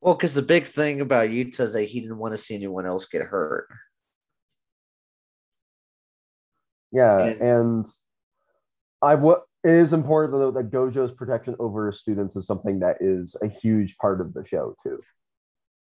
Well, 0.00 0.14
because 0.14 0.34
the 0.34 0.42
big 0.42 0.66
thing 0.66 1.00
about 1.00 1.28
Yuta 1.28 1.60
is 1.60 1.74
that 1.74 1.84
he 1.84 2.00
didn't 2.00 2.18
want 2.18 2.32
to 2.32 2.38
see 2.38 2.54
anyone 2.56 2.86
else 2.86 3.06
get 3.06 3.22
hurt. 3.22 3.68
Yeah, 6.90 7.24
And- 7.24 7.40
and 7.40 7.86
I 9.00 9.14
what 9.14 9.44
it 9.64 9.70
is 9.70 9.92
important 9.92 10.34
to 10.34 10.38
note 10.38 10.54
that 10.54 10.70
Gojo's 10.70 11.12
protection 11.12 11.54
over 11.60 11.86
his 11.86 12.00
students 12.00 12.34
is 12.34 12.46
something 12.46 12.80
that 12.80 13.00
is 13.00 13.36
a 13.42 13.46
huge 13.46 13.96
part 13.98 14.20
of 14.20 14.34
the 14.34 14.44
show 14.44 14.74
too. 14.82 15.00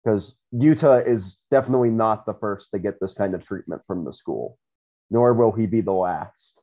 Because 0.02 0.36
Yuta 0.54 1.06
is 1.06 1.36
definitely 1.50 1.90
not 1.90 2.24
the 2.24 2.34
first 2.34 2.70
to 2.70 2.78
get 2.78 2.98
this 3.00 3.12
kind 3.12 3.34
of 3.34 3.42
treatment 3.42 3.82
from 3.86 4.04
the 4.04 4.12
school, 4.12 4.58
nor 5.10 5.34
will 5.34 5.52
he 5.52 5.66
be 5.66 5.80
the 5.82 5.92
last. 5.92 6.62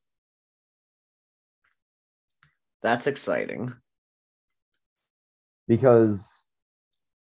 That's 2.86 3.08
exciting. 3.08 3.74
because 5.67 6.24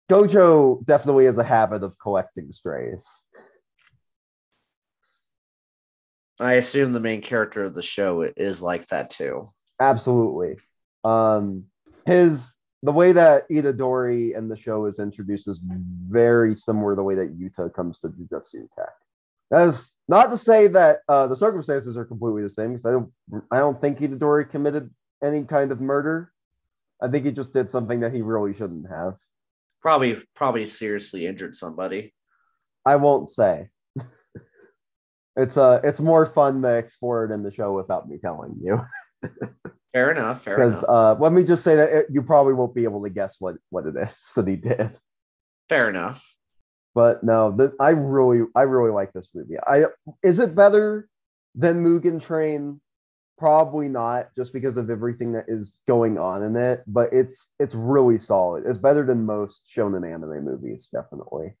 Gojo 0.09 0.85
definitely 0.85 1.25
has 1.25 1.37
a 1.37 1.43
habit 1.43 1.83
of 1.83 1.99
collecting 1.99 2.53
strays. 2.53 3.05
I 6.39 6.53
assume 6.53 6.93
the 6.93 7.01
main 7.01 7.19
character 7.19 7.65
of 7.65 7.73
the 7.73 7.81
show 7.81 8.21
is 8.37 8.61
like 8.61 8.87
that 8.87 9.09
too. 9.09 9.49
Absolutely. 9.81 10.55
Um, 11.03 11.65
his 12.05 12.55
the 12.83 12.93
way 12.93 13.11
that 13.11 13.49
Itadori 13.49 14.37
in 14.37 14.47
the 14.47 14.55
show 14.55 14.85
is 14.85 14.97
introduced 14.97 15.49
is 15.49 15.61
very 16.07 16.55
similar 16.55 16.93
to 16.93 16.95
the 16.95 17.03
way 17.03 17.15
that 17.15 17.37
Yuta 17.37 17.73
comes 17.73 17.99
to 17.99 18.07
Jujutsu 18.07 18.69
Tech. 18.73 18.93
That 19.51 19.67
is 19.67 19.89
not 20.07 20.31
to 20.31 20.37
say 20.37 20.69
that 20.69 20.99
uh, 21.09 21.27
the 21.27 21.35
circumstances 21.35 21.97
are 21.97 22.05
completely 22.05 22.43
the 22.43 22.49
same 22.49 22.69
because 22.69 22.85
I 22.85 22.91
don't 22.91 23.11
I 23.51 23.57
don't 23.57 23.81
think 23.81 23.99
Itadori 23.99 24.49
committed 24.49 24.89
any 25.23 25.43
kind 25.43 25.71
of 25.71 25.81
murder. 25.81 26.31
I 27.01 27.07
think 27.07 27.25
he 27.25 27.31
just 27.31 27.53
did 27.53 27.69
something 27.69 28.01
that 28.01 28.13
he 28.13 28.21
really 28.21 28.53
shouldn't 28.53 28.89
have. 28.89 29.15
Probably, 29.81 30.17
probably 30.35 30.65
seriously 30.65 31.25
injured 31.25 31.55
somebody. 31.55 32.13
I 32.85 32.97
won't 32.97 33.29
say. 33.29 33.69
it's 35.35 35.57
uh 35.57 35.79
it's 35.83 35.99
more 35.99 36.25
fun 36.25 36.61
to 36.61 36.77
explore 36.77 37.25
it 37.25 37.31
in 37.31 37.43
the 37.43 37.51
show 37.51 37.73
without 37.73 38.09
me 38.09 38.17
telling 38.17 38.55
you. 38.61 38.79
Fair 39.93 40.11
enough. 40.11 40.43
Fair 40.43 40.61
enough. 40.61 40.83
uh 40.87 41.15
let 41.19 41.31
me 41.31 41.43
just 41.43 41.63
say 41.63 41.75
that 41.75 41.89
it, 41.89 42.05
you 42.09 42.21
probably 42.21 42.53
won't 42.53 42.75
be 42.75 42.83
able 42.83 43.03
to 43.03 43.09
guess 43.09 43.37
what 43.39 43.55
what 43.69 43.85
it 43.85 43.95
is 43.97 44.15
that 44.35 44.47
he 44.47 44.55
did. 44.55 44.91
Fair 45.69 45.89
enough. 45.89 46.35
But 46.95 47.23
no, 47.23 47.55
th- 47.57 47.71
I 47.79 47.91
really 47.91 48.45
I 48.55 48.63
really 48.63 48.91
like 48.91 49.13
this 49.13 49.29
movie. 49.33 49.55
I 49.65 49.85
is 50.23 50.39
it 50.39 50.55
better 50.55 51.07
than 51.55 51.83
Mugen 51.83 52.21
Train? 52.21 52.81
Probably 53.39 53.87
not, 53.87 54.35
just 54.35 54.51
because 54.51 54.75
of 54.75 54.89
everything 54.89 55.31
that 55.31 55.45
is 55.47 55.77
going 55.87 56.17
on 56.17 56.43
in 56.43 56.57
it. 56.57 56.83
But 56.87 57.13
it's 57.13 57.47
it's 57.57 57.73
really 57.73 58.17
solid. 58.17 58.65
It's 58.67 58.77
better 58.77 59.05
than 59.05 59.25
most 59.25 59.63
shonen 59.73 60.05
anime 60.05 60.43
movies, 60.43 60.89
definitely. 60.91 61.55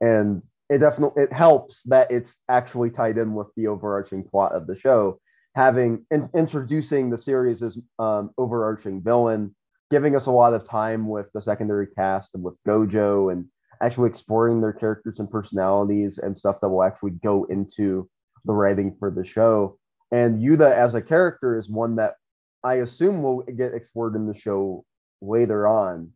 And 0.00 0.42
it 0.70 0.78
definitely 0.78 1.24
it 1.24 1.32
helps 1.32 1.82
that 1.82 2.10
it's 2.10 2.40
actually 2.48 2.90
tied 2.90 3.18
in 3.18 3.34
with 3.34 3.48
the 3.54 3.66
overarching 3.66 4.24
plot 4.24 4.52
of 4.52 4.66
the 4.66 4.78
show, 4.78 5.20
having 5.54 6.06
in, 6.10 6.30
introducing 6.34 7.10
the 7.10 7.18
series 7.18 7.62
um, 7.98 8.30
overarching 8.38 9.02
villain, 9.02 9.54
giving 9.90 10.16
us 10.16 10.24
a 10.24 10.30
lot 10.30 10.54
of 10.54 10.66
time 10.66 11.06
with 11.06 11.30
the 11.34 11.42
secondary 11.42 11.86
cast 11.86 12.34
and 12.34 12.42
with 12.42 12.54
Gojo 12.66 13.30
and 13.30 13.44
actually 13.82 14.08
exploring 14.08 14.62
their 14.62 14.72
characters 14.72 15.18
and 15.18 15.30
personalities 15.30 16.16
and 16.16 16.34
stuff 16.34 16.62
that 16.62 16.70
will 16.70 16.82
actually 16.82 17.10
go 17.10 17.44
into 17.44 18.08
the 18.46 18.54
writing 18.54 18.96
for 18.98 19.10
the 19.10 19.24
show. 19.24 19.78
And 20.14 20.38
Yuta 20.38 20.70
as 20.70 20.94
a 20.94 21.02
character 21.02 21.58
is 21.58 21.68
one 21.68 21.96
that 21.96 22.14
I 22.62 22.74
assume 22.74 23.20
will 23.20 23.42
get 23.42 23.74
explored 23.74 24.14
in 24.14 24.28
the 24.28 24.38
show 24.38 24.84
later 25.20 25.66
on. 25.66 26.12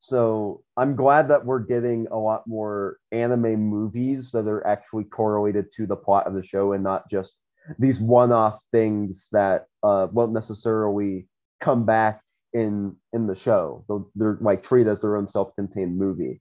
So 0.00 0.64
I'm 0.76 0.96
glad 0.96 1.28
that 1.28 1.46
we're 1.46 1.60
getting 1.60 2.08
a 2.10 2.18
lot 2.18 2.42
more 2.48 2.98
anime 3.12 3.54
movies 3.54 4.32
that 4.32 4.48
are 4.48 4.66
actually 4.66 5.04
correlated 5.04 5.72
to 5.74 5.86
the 5.86 5.94
plot 5.94 6.26
of 6.26 6.34
the 6.34 6.42
show 6.42 6.72
and 6.72 6.82
not 6.82 7.08
just 7.08 7.36
these 7.78 8.00
one-off 8.00 8.58
things 8.72 9.28
that 9.30 9.66
uh, 9.84 10.08
won't 10.10 10.32
necessarily 10.32 11.28
come 11.60 11.86
back 11.86 12.22
in 12.52 12.96
in 13.12 13.28
the 13.28 13.36
show. 13.36 13.84
They'll, 13.86 14.10
they're 14.16 14.38
like 14.40 14.64
treated 14.64 14.90
as 14.90 15.00
their 15.00 15.16
own 15.16 15.28
self-contained 15.28 15.96
movie, 15.96 16.40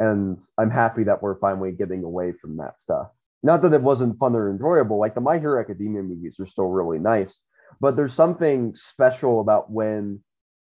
and 0.00 0.40
I'm 0.58 0.70
happy 0.70 1.04
that 1.04 1.22
we're 1.22 1.38
finally 1.38 1.70
getting 1.70 2.02
away 2.02 2.32
from 2.32 2.56
that 2.56 2.80
stuff. 2.80 3.10
Not 3.42 3.62
that 3.62 3.72
it 3.72 3.82
wasn't 3.82 4.18
fun 4.18 4.34
or 4.34 4.50
enjoyable. 4.50 4.98
Like 4.98 5.14
the 5.14 5.20
My 5.20 5.38
Hero 5.38 5.60
Academia 5.60 6.02
movies 6.02 6.38
are 6.40 6.46
still 6.46 6.68
really 6.68 6.98
nice, 6.98 7.40
but 7.80 7.96
there's 7.96 8.12
something 8.12 8.74
special 8.74 9.40
about 9.40 9.70
when 9.70 10.20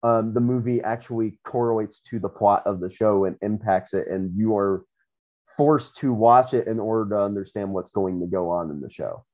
um, 0.02 0.34
the 0.34 0.40
movie 0.40 0.82
actually 0.82 1.38
correlates 1.44 2.00
to 2.10 2.18
the 2.18 2.28
plot 2.28 2.62
of 2.66 2.80
the 2.80 2.90
show 2.90 3.24
and 3.24 3.36
impacts 3.42 3.94
it, 3.94 4.08
and 4.08 4.36
you 4.36 4.56
are 4.56 4.84
forced 5.56 5.96
to 5.96 6.12
watch 6.12 6.54
it 6.54 6.66
in 6.66 6.78
order 6.78 7.10
to 7.10 7.22
understand 7.22 7.72
what's 7.72 7.90
going 7.90 8.20
to 8.20 8.26
go 8.26 8.50
on 8.50 8.70
in 8.70 8.80
the 8.80 8.90
show. 8.90 9.24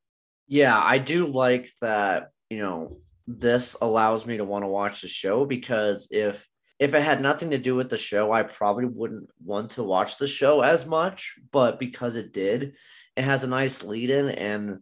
Yeah, 0.47 0.81
I 0.81 0.99
do 0.99 1.27
like 1.27 1.69
that, 1.81 2.31
you 2.51 2.59
know, 2.59 2.99
this 3.27 3.77
allows 3.81 4.27
me 4.27 4.37
to 4.37 4.45
want 4.45 4.65
to 4.65 4.69
watch 4.69 5.03
the 5.03 5.09
show 5.09 5.47
because 5.47 6.09
if 6.11 6.47
if 6.83 6.95
it 6.95 7.03
had 7.03 7.21
nothing 7.21 7.51
to 7.51 7.59
do 7.59 7.77
with 7.77 7.91
the 7.91 7.97
show, 7.97 8.33
I 8.33 8.43
probably 8.43 8.87
wouldn't 8.87 9.31
want 9.45 9.71
to 9.73 9.85
watch 9.85 10.19
the 10.19 10.27
show 10.27 10.63
as 10.63 10.85
much, 10.85 11.37
but 11.53 11.79
because 11.79 12.17
it 12.17 12.33
did, 12.33 12.75
it 13.15 13.23
has 13.23 13.45
a 13.45 13.49
nice 13.49 13.85
lead 13.85 14.11
in 14.11 14.31
and 14.31 14.79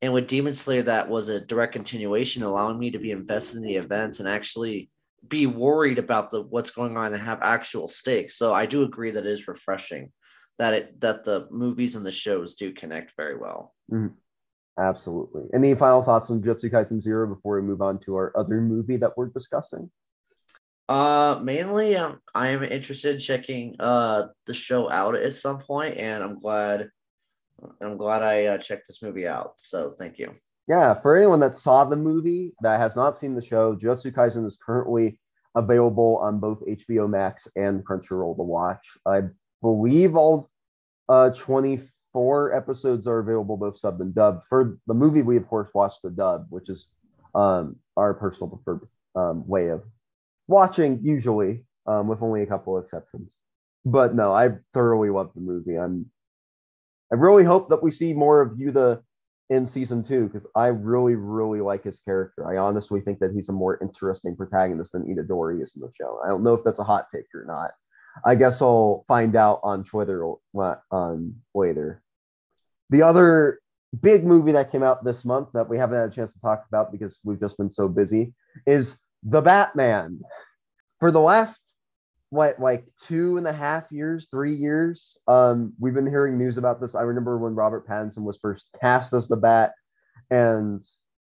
and 0.00 0.12
with 0.12 0.28
Demon 0.28 0.54
Slayer 0.54 0.84
that 0.84 1.10
was 1.10 1.28
a 1.28 1.44
direct 1.44 1.72
continuation 1.72 2.44
allowing 2.44 2.78
me 2.78 2.92
to 2.92 3.00
be 3.00 3.10
invested 3.10 3.56
in 3.56 3.64
the 3.64 3.74
events 3.74 4.20
and 4.20 4.28
actually 4.28 4.90
be 5.26 5.46
worried 5.46 5.98
about 5.98 6.30
the 6.30 6.40
what's 6.40 6.70
going 6.70 6.96
on 6.96 7.12
and 7.12 7.22
have 7.22 7.42
actual 7.42 7.88
stakes. 7.88 8.38
So 8.38 8.54
I 8.54 8.64
do 8.64 8.84
agree 8.84 9.10
that 9.10 9.26
it 9.26 9.32
is 9.32 9.48
refreshing 9.48 10.12
that 10.58 10.72
it 10.72 11.00
that 11.00 11.24
the 11.24 11.48
movies 11.50 11.96
and 11.96 12.06
the 12.06 12.12
shows 12.12 12.54
do 12.54 12.72
connect 12.72 13.16
very 13.16 13.36
well. 13.36 13.74
Mm-hmm. 13.92 14.14
Absolutely. 14.78 15.42
Any 15.52 15.74
final 15.74 16.04
thoughts 16.04 16.30
on 16.30 16.40
Jujutsu 16.40 16.70
Kaisen 16.70 17.00
Zero 17.00 17.26
before 17.26 17.60
we 17.60 17.66
move 17.66 17.82
on 17.82 17.98
to 18.00 18.14
our 18.14 18.32
other 18.38 18.60
movie 18.60 18.98
that 18.98 19.16
we're 19.16 19.26
discussing? 19.26 19.90
Uh, 20.90 21.38
mainly, 21.40 21.96
um, 21.96 22.18
I 22.34 22.48
am 22.48 22.64
interested 22.64 23.14
in 23.14 23.20
checking 23.20 23.76
uh 23.78 24.26
the 24.46 24.52
show 24.52 24.90
out 24.90 25.14
at 25.14 25.34
some 25.34 25.58
point, 25.58 25.96
and 25.98 26.24
I'm 26.24 26.40
glad, 26.40 26.90
I'm 27.80 27.96
glad 27.96 28.22
I 28.22 28.46
uh, 28.46 28.58
checked 28.58 28.88
this 28.88 29.00
movie 29.00 29.28
out. 29.28 29.52
So 29.56 29.94
thank 29.96 30.18
you. 30.18 30.34
Yeah, 30.66 30.94
for 30.94 31.16
anyone 31.16 31.38
that 31.40 31.56
saw 31.56 31.84
the 31.84 31.94
movie 31.94 32.54
that 32.62 32.80
has 32.80 32.96
not 32.96 33.16
seen 33.16 33.36
the 33.36 33.42
show, 33.42 33.76
Jujutsu 33.76 34.12
Kaisen 34.12 34.44
is 34.44 34.58
currently 34.60 35.20
available 35.54 36.18
on 36.18 36.40
both 36.40 36.60
HBO 36.66 37.08
Max 37.08 37.46
and 37.54 37.86
Crunchyroll 37.86 38.36
to 38.36 38.42
watch. 38.42 38.84
I 39.06 39.22
believe 39.62 40.16
all 40.16 40.50
uh 41.08 41.30
20 41.30 41.80
four 42.12 42.52
episodes 42.52 43.06
are 43.06 43.20
available 43.20 43.56
both 43.56 43.80
subbed 43.80 44.00
and 44.00 44.12
dubbed. 44.12 44.42
For 44.48 44.76
the 44.88 44.94
movie, 44.94 45.22
we 45.22 45.36
of 45.36 45.46
course 45.46 45.70
watched 45.72 46.02
the 46.02 46.10
dub, 46.10 46.46
which 46.50 46.68
is 46.68 46.88
um, 47.36 47.76
our 47.96 48.12
personal 48.12 48.48
preferred 48.48 48.88
um, 49.14 49.46
way 49.46 49.68
of 49.68 49.84
watching, 50.50 51.00
usually, 51.02 51.64
um, 51.86 52.08
with 52.08 52.22
only 52.22 52.42
a 52.42 52.46
couple 52.46 52.78
exceptions. 52.78 53.38
But 53.84 54.14
no, 54.14 54.32
I 54.32 54.50
thoroughly 54.74 55.08
love 55.08 55.30
the 55.34 55.40
movie. 55.40 55.78
I'm 55.78 56.10
I 57.12 57.16
really 57.16 57.44
hope 57.44 57.68
that 57.70 57.82
we 57.82 57.90
see 57.90 58.12
more 58.12 58.40
of 58.40 58.52
Yuta 58.52 59.02
in 59.48 59.66
season 59.66 60.02
two 60.02 60.26
because 60.26 60.46
I 60.54 60.68
really, 60.68 61.16
really 61.16 61.60
like 61.60 61.82
his 61.82 61.98
character. 61.98 62.48
I 62.48 62.58
honestly 62.58 63.00
think 63.00 63.18
that 63.18 63.32
he's 63.32 63.48
a 63.48 63.52
more 63.52 63.78
interesting 63.82 64.36
protagonist 64.36 64.92
than 64.92 65.04
Itadori 65.04 65.60
is 65.62 65.74
in 65.74 65.82
the 65.82 65.90
show. 66.00 66.20
I 66.24 66.28
don't 66.28 66.44
know 66.44 66.54
if 66.54 66.62
that's 66.62 66.78
a 66.78 66.84
hot 66.84 67.08
take 67.12 67.26
or 67.34 67.44
not. 67.46 67.72
I 68.24 68.36
guess 68.36 68.62
I'll 68.62 69.04
find 69.08 69.34
out 69.34 69.60
on 69.62 69.84
Twitter 69.84 70.24
on 70.92 71.34
later. 71.54 72.02
The 72.90 73.02
other 73.02 73.60
big 74.00 74.24
movie 74.24 74.52
that 74.52 74.70
came 74.70 74.84
out 74.84 75.04
this 75.04 75.24
month 75.24 75.48
that 75.54 75.68
we 75.68 75.78
haven't 75.78 75.98
had 75.98 76.08
a 76.10 76.14
chance 76.14 76.32
to 76.32 76.40
talk 76.40 76.64
about 76.68 76.92
because 76.92 77.18
we've 77.24 77.40
just 77.40 77.56
been 77.56 77.70
so 77.70 77.88
busy 77.88 78.34
is 78.66 78.98
The 79.22 79.40
Batman. 79.40 80.20
For 80.98 81.10
the 81.10 81.20
last 81.20 81.62
what 82.30 82.60
like 82.60 82.86
two 83.06 83.38
and 83.38 83.46
a 83.46 83.52
half 83.52 83.90
years, 83.90 84.28
three 84.30 84.52
years, 84.52 85.16
um, 85.26 85.72
we've 85.78 85.94
been 85.94 86.06
hearing 86.06 86.38
news 86.38 86.58
about 86.58 86.80
this. 86.80 86.94
I 86.94 87.02
remember 87.02 87.38
when 87.38 87.54
Robert 87.54 87.86
Pattinson 87.86 88.22
was 88.22 88.38
first 88.38 88.68
cast 88.80 89.12
as 89.12 89.26
the 89.26 89.36
Bat, 89.36 89.72
and 90.30 90.84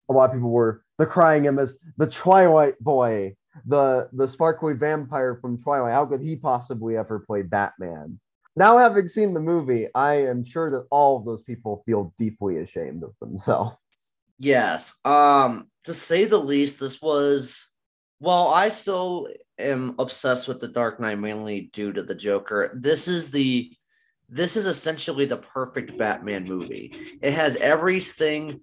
a 0.10 0.14
lot 0.14 0.30
of 0.30 0.34
people 0.34 0.52
were 0.52 0.84
decrying 1.00 1.46
him 1.46 1.60
as 1.60 1.78
the 1.98 2.08
Twilight 2.08 2.78
Boy 2.80 3.36
the 3.66 4.10
the 4.14 4.28
sparkly 4.28 4.74
vampire 4.74 5.38
from 5.42 5.62
Twilight. 5.62 5.94
How 5.94 6.06
could 6.06 6.22
he 6.22 6.36
possibly 6.36 6.98
ever 6.98 7.20
play 7.20 7.42
Batman? 7.42 8.20
Now, 8.56 8.78
having 8.78 9.08
seen 9.08 9.34
the 9.34 9.40
movie, 9.40 9.88
I 9.96 10.16
am 10.28 10.46
sure 10.46 10.70
that 10.70 10.86
all 10.92 11.18
of 11.18 11.26
those 11.26 11.42
people 11.42 11.82
feel 11.86 12.14
deeply 12.18 12.58
ashamed 12.58 13.04
of 13.04 13.14
themselves. 13.20 13.78
Yes. 14.38 15.00
Um, 15.06 15.68
to 15.86 15.94
say 15.94 16.26
the 16.26 16.38
least, 16.38 16.80
this 16.80 17.02
was 17.02 17.73
well, 18.24 18.48
I 18.54 18.70
still 18.70 19.28
am 19.60 19.96
obsessed 20.00 20.48
with 20.48 20.62
the 20.62 20.70
Dark 20.70 20.98
Knight 20.98 21.20
mainly 21.20 21.70
due 21.74 21.92
to 21.92 22.02
the 22.02 22.16
Joker. 22.16 22.72
This 22.74 23.10
is 23.10 23.32
the 23.32 23.70
this 24.30 24.56
is 24.56 24.66
essentially 24.66 25.26
the 25.26 25.38
perfect 25.38 25.98
Batman 25.98 26.46
movie. 26.46 27.18
It 27.22 27.34
has 27.34 27.58
everything 27.58 28.62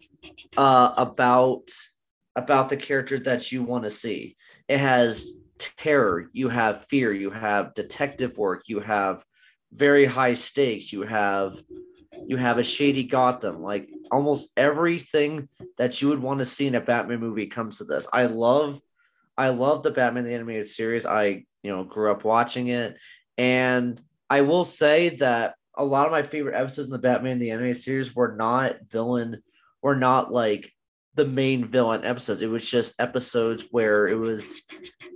uh, 0.57 0.95
about 0.97 1.71
about 2.37 2.71
the 2.71 2.77
character 2.79 3.19
that 3.19 3.53
you 3.53 3.63
want 3.63 3.85
to 3.85 3.91
see. 3.91 4.35
It 4.67 4.79
has 4.79 5.35
terror, 5.59 6.31
you 6.33 6.49
have 6.49 6.87
fear, 6.87 7.13
you 7.13 7.29
have 7.29 7.75
detective 7.75 8.39
work, 8.39 8.63
you 8.67 8.81
have 8.81 9.23
very 9.73 10.07
high 10.07 10.35
stakes, 10.35 10.91
you 10.91 11.03
have 11.03 11.55
you 12.27 12.39
have 12.39 12.57
a 12.57 12.63
shady 12.63 13.05
Gotham. 13.05 13.61
Like 13.61 13.91
almost 14.11 14.53
everything 14.57 15.51
that 15.77 16.01
you 16.01 16.09
would 16.09 16.23
want 16.23 16.39
to 16.39 16.47
see 16.47 16.67
in 16.67 16.77
a 16.77 16.81
Batman 16.81 17.21
movie 17.21 17.47
comes 17.47 17.77
to 17.77 17.85
this. 17.85 18.09
I 18.11 18.25
love 18.25 18.81
I 19.41 19.49
love 19.49 19.83
the 19.83 19.91
Batman 19.91 20.25
the 20.25 20.35
animated 20.35 20.67
series. 20.67 21.07
I, 21.07 21.45
you 21.63 21.71
know, 21.71 21.85
grew 21.85 22.11
up 22.11 22.25
watching 22.25 22.69
it 22.69 22.99
and 23.39 23.99
I 24.29 24.43
will 24.43 24.65
say 24.65 25.17
that 25.17 25.55
a 25.75 25.83
lot 25.83 26.05
of 26.05 26.13
my 26.13 26.21
favorite 26.21 26.61
episodes 26.61 26.89
in 26.89 26.93
the 26.93 26.99
Batman 26.99 27.39
the 27.39 27.53
animated 27.53 27.79
series 27.79 28.15
were 28.15 28.37
not 28.37 28.77
villain 28.87 29.43
were 29.83 29.97
not 29.97 30.31
like 30.31 30.71
the 31.15 31.25
main 31.25 31.65
villain 31.65 32.05
episodes. 32.05 32.43
It 32.43 32.51
was 32.51 32.71
just 32.71 33.01
episodes 33.01 33.65
where 33.71 34.07
it 34.07 34.19
was 34.19 34.61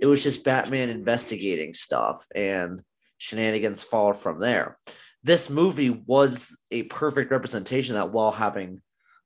it 0.01 0.07
was 0.07 0.23
just 0.23 0.43
Batman 0.43 0.89
investigating 0.89 1.73
stuff 1.75 2.25
and 2.33 2.81
shenanigans 3.19 3.83
followed 3.83 4.17
from 4.17 4.39
there. 4.39 4.79
This 5.21 5.51
movie 5.51 5.91
was 5.91 6.59
a 6.71 6.83
perfect 6.83 7.29
representation 7.29 7.93
that 7.93 8.11
while 8.11 8.31
having 8.31 8.81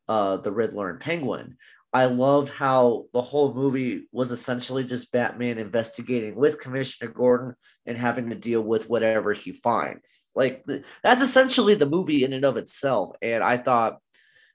uh, 0.09 0.38
the 0.38 0.51
Riddler 0.51 0.89
and 0.89 0.99
Penguin. 0.99 1.55
I 1.91 2.06
loved 2.06 2.54
how 2.54 3.06
the 3.13 3.21
whole 3.21 3.54
movie 3.54 4.08
was 4.12 4.32
essentially 4.32 4.84
just 4.84 5.12
Batman 5.12 5.58
investigating 5.58 6.36
with 6.36 6.60
Commissioner 6.60 7.12
Gordon 7.12 7.56
and 7.86 7.97
having 7.97 8.30
to 8.30 8.36
deal 8.36 8.62
with 8.62 8.89
whatever 8.89 9.34
he 9.34 9.54
finds. 9.54 10.12
Like 10.36 10.63
that's 11.04 11.23
essentially 11.23 11.73
the 11.73 11.89
movie 11.89 12.23
in 12.23 12.34
and 12.34 12.45
of 12.45 12.58
itself. 12.58 13.15
And 13.23 13.43
I 13.43 13.58
thought 13.58 13.97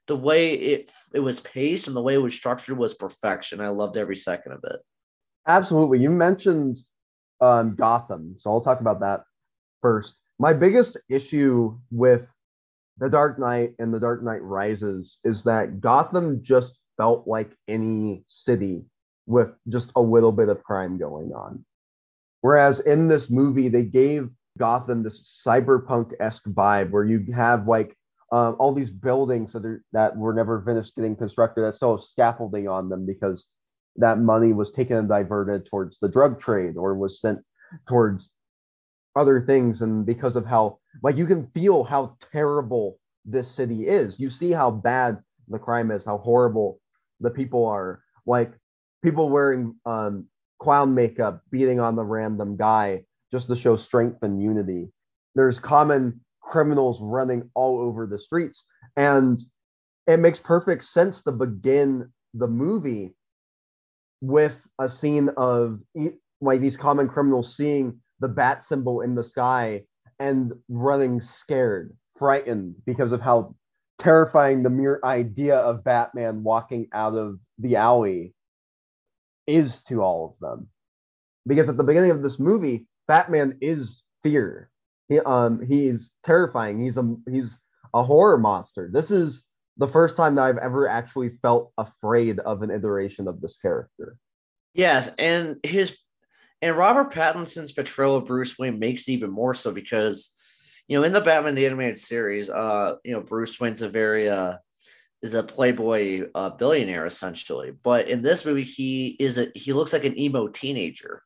the 0.07 0.15
way 0.15 0.53
it 0.53 0.91
it 1.13 1.19
was 1.19 1.41
paced 1.41 1.87
and 1.87 1.95
the 1.95 2.01
way 2.01 2.13
it 2.13 2.21
was 2.21 2.35
structured 2.35 2.77
was 2.77 2.93
perfection. 2.93 3.59
I 3.59 3.67
loved 3.69 3.97
every 3.97 4.15
second 4.15 4.53
of 4.53 4.59
it. 4.63 4.79
Absolutely. 5.47 5.99
You 5.99 6.11
mentioned 6.11 6.79
um, 7.41 7.75
Gotham, 7.75 8.35
so 8.37 8.49
I'll 8.49 8.61
talk 8.61 8.79
about 8.79 9.01
that 9.01 9.23
first. 9.81 10.15
My 10.39 10.53
biggest 10.53 10.97
issue 11.09 11.77
with 11.91 12.25
The 12.97 13.09
Dark 13.09 13.39
Knight 13.39 13.73
and 13.77 13.93
The 13.93 13.99
Dark 13.99 14.23
Knight 14.23 14.41
Rises 14.41 15.19
is 15.23 15.43
that 15.43 15.81
Gotham 15.81 16.41
just 16.41 16.79
felt 16.97 17.27
like 17.27 17.51
any 17.67 18.23
city 18.27 18.85
with 19.25 19.49
just 19.67 19.91
a 19.95 20.01
little 20.01 20.31
bit 20.31 20.49
of 20.49 20.63
crime 20.63 20.97
going 20.97 21.33
on. 21.33 21.65
Whereas 22.41 22.79
in 22.79 23.07
this 23.07 23.29
movie, 23.29 23.69
they 23.69 23.83
gave 23.83 24.29
Gotham 24.57 25.03
this 25.03 25.41
cyberpunk 25.45 26.13
esque 26.19 26.45
vibe 26.45 26.91
where 26.91 27.03
you 27.03 27.25
have 27.33 27.67
like 27.67 27.97
um, 28.31 28.55
all 28.59 28.73
these 28.73 28.89
buildings 28.89 29.53
that, 29.53 29.65
are, 29.65 29.83
that 29.93 30.15
were 30.17 30.33
never 30.33 30.61
finished 30.61 30.95
getting 30.95 31.15
constructed 31.15 31.61
that 31.61 31.75
still 31.75 31.95
have 31.95 32.03
scaffolding 32.03 32.67
on 32.67 32.89
them 32.89 33.05
because 33.05 33.47
that 33.97 34.19
money 34.19 34.53
was 34.53 34.71
taken 34.71 34.97
and 34.97 35.07
diverted 35.09 35.65
towards 35.65 35.97
the 35.99 36.09
drug 36.09 36.39
trade 36.39 36.75
or 36.77 36.95
was 36.95 37.21
sent 37.21 37.39
towards 37.87 38.31
other 39.15 39.39
things 39.39 39.81
and 39.81 40.05
because 40.05 40.35
of 40.35 40.45
how 40.45 40.77
like 41.01 41.15
you 41.15 41.25
can 41.25 41.47
feel 41.53 41.83
how 41.83 42.17
terrible 42.31 42.99
this 43.23 43.49
city 43.49 43.87
is 43.87 44.19
you 44.19 44.29
see 44.29 44.51
how 44.51 44.69
bad 44.69 45.17
the 45.47 45.57
crime 45.57 45.89
is 45.89 46.03
how 46.03 46.17
horrible 46.17 46.79
the 47.19 47.29
people 47.29 47.65
are 47.65 48.01
like 48.25 48.51
people 49.03 49.29
wearing 49.29 49.75
um, 49.85 50.25
clown 50.59 50.93
makeup 50.93 51.41
beating 51.51 51.79
on 51.79 51.95
the 51.95 52.03
random 52.03 52.55
guy 52.57 53.03
just 53.31 53.47
to 53.47 53.55
show 53.55 53.75
strength 53.75 54.23
and 54.23 54.41
unity 54.41 54.89
there's 55.35 55.59
common 55.59 56.21
criminals 56.41 56.99
running 57.01 57.49
all 57.53 57.79
over 57.79 58.07
the 58.07 58.17
streets. 58.17 58.65
And 58.95 59.43
it 60.07 60.17
makes 60.17 60.39
perfect 60.39 60.83
sense 60.85 61.21
to 61.23 61.31
begin 61.31 62.09
the 62.33 62.47
movie 62.47 63.13
with 64.21 64.65
a 64.79 64.89
scene 64.89 65.29
of 65.37 65.79
like 66.41 66.61
these 66.61 66.77
common 66.77 67.07
criminals 67.07 67.55
seeing 67.55 67.99
the 68.19 68.27
bat 68.27 68.63
symbol 68.63 69.01
in 69.01 69.13
the 69.15 69.23
sky 69.23 69.83
and 70.19 70.53
running 70.69 71.19
scared, 71.19 71.95
frightened 72.17 72.75
because 72.85 73.11
of 73.11 73.19
how 73.19 73.55
terrifying 74.05 74.61
the 74.61 74.69
mere 74.69 74.99
idea 75.03 75.57
of 75.57 75.83
Batman 75.83 76.43
walking 76.43 76.87
out 76.93 77.15
of 77.15 77.39
the 77.57 77.75
alley 77.75 78.35
is 79.47 79.81
to 79.83 80.03
all 80.03 80.29
of 80.29 80.39
them. 80.39 80.67
Because 81.47 81.69
at 81.69 81.77
the 81.77 81.83
beginning 81.83 82.11
of 82.11 82.21
this 82.21 82.37
movie, 82.39 82.85
Batman 83.07 83.57
is 83.61 84.03
fear. 84.23 84.69
He, 85.09 85.19
um, 85.21 85.59
he's 85.65 86.11
terrifying. 86.23 86.83
He's 86.83 86.97
a 86.97 87.15
he's 87.29 87.59
a 87.95 88.03
horror 88.03 88.37
monster. 88.37 88.89
This 88.93 89.09
is 89.09 89.43
the 89.77 89.87
first 89.87 90.15
time 90.15 90.35
that 90.35 90.43
I've 90.43 90.57
ever 90.57 90.87
actually 90.87 91.31
felt 91.41 91.71
afraid 91.77 92.39
of 92.39 92.61
an 92.61 92.69
iteration 92.69 93.27
of 93.27 93.41
this 93.41 93.57
character. 93.57 94.17
Yes, 94.75 95.13
and 95.15 95.57
his 95.63 95.97
and 96.61 96.77
Robert 96.77 97.11
Pattinson's 97.11 97.71
portrayal 97.71 98.17
of 98.17 98.25
Bruce 98.25 98.57
Wayne 98.57 98.77
makes 98.77 99.07
it 99.07 99.13
even 99.13 99.31
more 99.31 99.55
so 99.55 99.71
because 99.71 100.31
you 100.87 100.97
know 100.97 101.03
in 101.03 101.13
the 101.13 101.21
Batman 101.21 101.55
the 101.55 101.65
animated 101.65 101.97
series, 101.97 102.49
uh, 102.49 102.95
you 103.03 103.11
know 103.11 103.21
Bruce 103.21 103.59
Wayne's 103.59 103.81
a 103.81 103.89
very 103.89 104.29
uh 104.29 104.57
is 105.21 105.33
a 105.33 105.43
playboy 105.43 106.27
uh, 106.35 106.51
billionaire 106.51 107.05
essentially, 107.05 107.71
but 107.83 108.07
in 108.09 108.21
this 108.21 108.45
movie 108.45 108.63
he 108.63 109.15
is 109.19 109.37
a 109.37 109.47
he 109.55 109.73
looks 109.73 109.93
like 109.93 110.05
an 110.05 110.19
emo 110.19 110.47
teenager. 110.47 111.23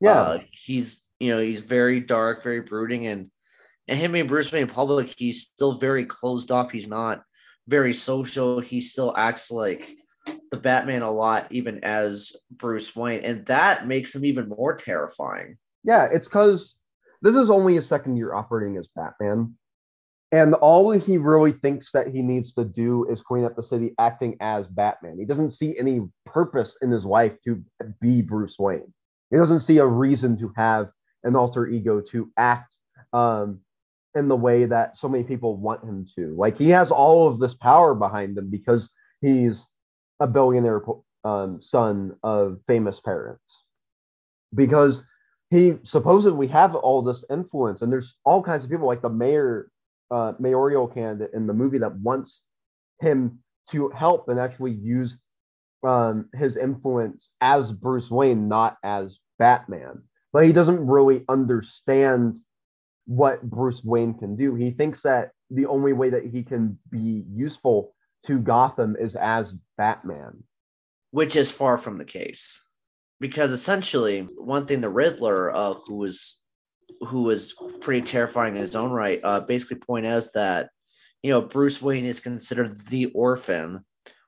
Yeah, 0.00 0.20
uh, 0.20 0.38
he's 0.52 1.06
you 1.18 1.34
know 1.34 1.40
he's 1.40 1.62
very 1.62 2.00
dark, 2.00 2.42
very 2.42 2.60
brooding, 2.60 3.06
and 3.06 3.30
and 3.86 3.98
him 3.98 4.12
being 4.12 4.26
Bruce 4.26 4.52
Wayne 4.52 4.62
in 4.62 4.68
public, 4.68 5.12
he's 5.16 5.42
still 5.42 5.74
very 5.74 6.04
closed 6.04 6.50
off. 6.50 6.70
He's 6.70 6.88
not 6.88 7.22
very 7.68 7.92
social. 7.92 8.60
He 8.60 8.80
still 8.80 9.14
acts 9.16 9.50
like 9.50 9.90
the 10.50 10.56
Batman 10.56 11.02
a 11.02 11.10
lot, 11.10 11.46
even 11.50 11.84
as 11.84 12.32
Bruce 12.50 12.94
Wayne, 12.96 13.20
and 13.20 13.46
that 13.46 13.86
makes 13.86 14.14
him 14.14 14.24
even 14.24 14.48
more 14.48 14.74
terrifying. 14.76 15.58
Yeah, 15.84 16.08
it's 16.12 16.26
because 16.26 16.74
this 17.22 17.36
is 17.36 17.50
only 17.50 17.74
his 17.74 17.86
second 17.86 18.16
year 18.16 18.34
operating 18.34 18.76
as 18.76 18.88
Batman. 18.94 19.54
And 20.32 20.54
all 20.54 20.92
he 20.92 21.18
really 21.18 21.52
thinks 21.52 21.90
that 21.92 22.06
he 22.06 22.22
needs 22.22 22.54
to 22.54 22.64
do 22.64 23.04
is 23.10 23.20
clean 23.20 23.44
up 23.44 23.56
the 23.56 23.62
city 23.62 23.94
acting 23.98 24.36
as 24.40 24.66
Batman. 24.68 25.18
He 25.18 25.24
doesn't 25.24 25.50
see 25.50 25.76
any 25.76 26.08
purpose 26.24 26.76
in 26.82 26.90
his 26.90 27.04
life 27.04 27.32
to 27.44 27.62
be 28.00 28.22
Bruce 28.22 28.56
Wayne. 28.58 28.92
He 29.30 29.36
doesn't 29.36 29.60
see 29.60 29.78
a 29.78 29.86
reason 29.86 30.38
to 30.38 30.52
have 30.56 30.90
an 31.24 31.34
alter 31.34 31.66
ego 31.66 32.00
to 32.12 32.30
act 32.36 32.76
um, 33.12 33.60
in 34.14 34.28
the 34.28 34.36
way 34.36 34.64
that 34.66 34.96
so 34.96 35.08
many 35.08 35.24
people 35.24 35.56
want 35.56 35.82
him 35.82 36.06
to. 36.14 36.34
Like 36.36 36.56
he 36.56 36.70
has 36.70 36.92
all 36.92 37.28
of 37.28 37.40
this 37.40 37.54
power 37.54 37.94
behind 37.94 38.38
him 38.38 38.50
because 38.50 38.90
he's 39.20 39.66
a 40.20 40.28
billionaire 40.28 40.82
um, 41.24 41.60
son 41.60 42.16
of 42.22 42.60
famous 42.66 43.00
parents. 43.00 43.66
Because 44.54 45.04
he 45.50 45.78
supposedly 45.82 46.46
have 46.46 46.74
all 46.74 47.02
this 47.02 47.24
influence, 47.28 47.82
and 47.82 47.92
there's 47.92 48.16
all 48.24 48.42
kinds 48.42 48.64
of 48.64 48.70
people 48.70 48.86
like 48.86 49.02
the 49.02 49.10
mayor, 49.10 49.70
uh, 50.10 50.32
mayoral 50.38 50.86
candidate 50.86 51.34
in 51.34 51.46
the 51.46 51.54
movie 51.54 51.78
that 51.78 51.96
wants 51.96 52.42
him 53.00 53.40
to 53.70 53.88
help 53.90 54.28
and 54.28 54.38
actually 54.38 54.72
use 54.72 55.18
um, 55.82 56.28
his 56.34 56.56
influence 56.56 57.30
as 57.40 57.72
Bruce 57.72 58.10
Wayne, 58.10 58.48
not 58.48 58.76
as 58.84 59.18
Batman. 59.38 60.02
But 60.32 60.46
he 60.46 60.52
doesn't 60.52 60.86
really 60.86 61.24
understand 61.28 62.38
what 63.06 63.42
Bruce 63.42 63.82
Wayne 63.82 64.14
can 64.14 64.36
do. 64.36 64.54
He 64.54 64.70
thinks 64.70 65.02
that 65.02 65.32
the 65.50 65.66
only 65.66 65.92
way 65.92 66.10
that 66.10 66.24
he 66.24 66.44
can 66.44 66.78
be 66.90 67.24
useful 67.28 67.94
to 68.26 68.38
Gotham 68.38 68.96
is 69.00 69.16
as 69.16 69.54
Batman. 69.76 70.44
Which 71.10 71.34
is 71.34 71.50
far 71.50 71.76
from 71.76 71.98
the 71.98 72.04
case. 72.04 72.68
Because 73.20 73.52
essentially, 73.52 74.22
one 74.36 74.66
thing 74.66 74.80
the 74.80 74.88
Riddler, 74.88 75.54
uh, 75.54 75.74
who 75.74 75.96
was 75.96 76.40
who 77.02 77.24
was 77.24 77.54
pretty 77.80 78.02
terrifying 78.02 78.56
in 78.56 78.62
his 78.62 78.76
own 78.76 78.90
right, 78.90 79.20
uh, 79.22 79.40
basically 79.40 79.76
point 79.76 80.06
out 80.06 80.24
that 80.34 80.70
you 81.22 81.30
know 81.30 81.42
Bruce 81.42 81.80
Wayne 81.82 82.04
is 82.04 82.20
considered 82.20 82.76
the 82.88 83.06
orphan 83.06 83.84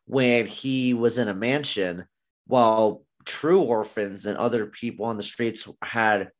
when 0.07 0.46
he 0.46 0.94
was 0.94 1.18
in 1.18 1.28
a 1.28 1.35
mansion, 1.35 2.05
while 2.46 3.05
true 3.24 3.62
orphans 3.62 4.26
and 4.26 4.37
other 4.37 4.66
people 4.66 5.07
on 5.07 5.16
the 5.16 5.22
streets 5.22 5.68
had 5.83 6.31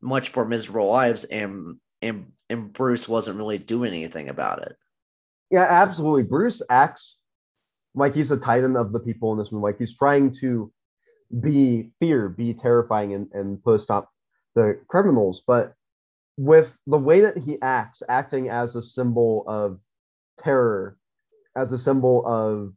much 0.00 0.34
more 0.34 0.44
miserable 0.44 0.88
lives, 0.88 1.24
and 1.24 1.76
and 2.02 2.32
and 2.50 2.72
Bruce 2.72 3.08
wasn't 3.08 3.38
really 3.38 3.58
doing 3.58 3.92
anything 3.92 4.28
about 4.28 4.62
it. 4.62 4.76
Yeah, 5.50 5.66
absolutely. 5.68 6.24
Bruce 6.24 6.60
acts 6.70 7.16
like 7.94 8.14
he's 8.14 8.30
the 8.30 8.38
titan 8.38 8.76
of 8.76 8.92
the 8.92 9.00
people 9.00 9.32
in 9.32 9.38
this 9.38 9.52
movie. 9.52 9.62
Like 9.62 9.78
he's 9.78 9.96
trying 9.96 10.34
to 10.36 10.72
be 11.40 11.90
fear, 12.00 12.28
be 12.28 12.54
terrifying, 12.54 13.14
and, 13.14 13.28
and 13.32 13.62
put 13.62 13.76
a 13.76 13.78
stop 13.78 14.10
the 14.54 14.78
criminals. 14.88 15.42
But 15.46 15.74
with 16.36 16.76
the 16.86 16.98
way 16.98 17.20
that 17.20 17.38
he 17.38 17.60
acts, 17.62 18.02
acting 18.08 18.48
as 18.48 18.76
a 18.76 18.82
symbol 18.82 19.44
of 19.46 19.78
terror, 20.38 20.96
as 21.56 21.72
a 21.72 21.78
symbol 21.78 22.26
of 22.26 22.72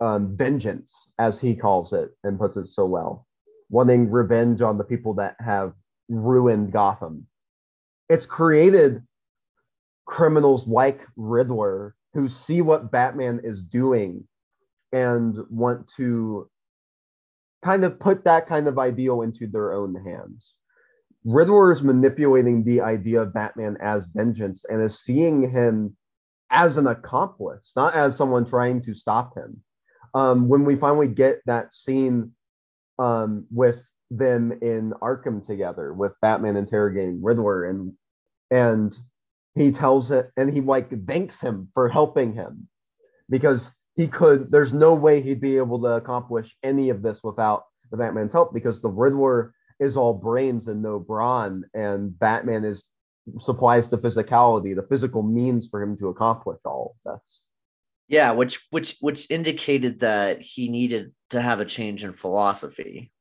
um, 0.00 0.36
vengeance, 0.36 1.12
as 1.18 1.40
he 1.40 1.54
calls 1.54 1.92
it 1.92 2.10
and 2.24 2.38
puts 2.38 2.56
it 2.56 2.66
so 2.66 2.86
well, 2.86 3.26
wanting 3.68 4.10
revenge 4.10 4.60
on 4.62 4.78
the 4.78 4.84
people 4.84 5.14
that 5.14 5.36
have 5.40 5.74
ruined 6.08 6.72
Gotham 6.72 7.26
it's 8.10 8.26
created 8.26 9.02
criminals 10.04 10.66
like 10.66 11.06
Riddler 11.16 11.94
who 12.12 12.28
see 12.28 12.60
what 12.60 12.90
Batman 12.90 13.40
is 13.44 13.62
doing 13.62 14.24
and 14.92 15.38
want 15.48 15.88
to 15.96 16.50
kind 17.62 17.84
of 17.84 17.98
put 18.00 18.24
that 18.24 18.46
kind 18.46 18.66
of 18.68 18.78
ideal 18.78 19.22
into 19.22 19.46
their 19.46 19.72
own 19.72 19.94
hands. 20.04 20.54
Riddler 21.24 21.72
is 21.72 21.82
manipulating 21.82 22.64
the 22.64 22.80
idea 22.80 23.22
of 23.22 23.34
Batman 23.34 23.76
as 23.80 24.06
vengeance 24.06 24.64
and 24.68 24.82
is 24.82 25.00
seeing 25.00 25.50
him 25.50 25.96
as 26.50 26.76
an 26.76 26.86
accomplice, 26.86 27.72
not 27.76 27.94
as 27.94 28.16
someone 28.16 28.46
trying 28.46 28.82
to 28.82 28.94
stop 28.94 29.36
him. 29.36 29.62
Um, 30.14 30.48
when 30.48 30.64
we 30.64 30.76
finally 30.76 31.08
get 31.08 31.40
that 31.46 31.72
scene 31.74 32.32
um, 32.98 33.46
with 33.50 33.84
them 34.10 34.52
in 34.60 34.92
Arkham 35.02 35.46
together, 35.46 35.92
with 35.92 36.12
Batman 36.20 36.56
interrogating 36.56 37.22
Riddler 37.22 37.64
and 37.64 37.92
and 38.50 38.96
he 39.54 39.70
tells 39.70 40.10
it 40.10 40.30
and 40.36 40.52
he 40.52 40.60
like 40.60 40.90
thanks 41.06 41.40
him 41.40 41.68
for 41.74 41.88
helping 41.88 42.34
him 42.34 42.68
because 43.28 43.70
he 44.00 44.08
could 44.08 44.50
there's 44.50 44.72
no 44.72 44.94
way 44.94 45.20
he'd 45.20 45.42
be 45.42 45.58
able 45.58 45.78
to 45.78 45.88
accomplish 45.88 46.56
any 46.62 46.88
of 46.88 47.02
this 47.02 47.22
without 47.22 47.64
the 47.90 47.96
batman's 47.98 48.32
help 48.32 48.54
because 48.54 48.80
the 48.80 48.88
riddler 48.88 49.52
is 49.78 49.94
all 49.94 50.14
brains 50.14 50.68
and 50.68 50.82
no 50.82 50.98
brawn 50.98 51.64
and 51.74 52.18
batman 52.18 52.64
is 52.64 52.84
supplies 53.38 53.90
the 53.90 53.98
physicality 53.98 54.74
the 54.74 54.86
physical 54.88 55.22
means 55.22 55.68
for 55.68 55.82
him 55.82 55.98
to 55.98 56.08
accomplish 56.08 56.58
all 56.64 56.96
of 57.04 57.12
this 57.12 57.42
yeah 58.08 58.30
which 58.30 58.66
which 58.70 58.96
which 59.00 59.26
indicated 59.28 60.00
that 60.00 60.40
he 60.40 60.70
needed 60.70 61.12
to 61.28 61.38
have 61.38 61.60
a 61.60 61.66
change 61.66 62.02
in 62.02 62.12
philosophy 62.12 63.12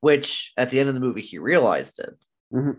which 0.00 0.52
at 0.58 0.68
the 0.68 0.78
end 0.78 0.90
of 0.90 0.94
the 0.94 1.00
movie 1.00 1.22
he 1.22 1.38
realized 1.38 1.98
it 2.00 2.14
mm-hmm. 2.52 2.72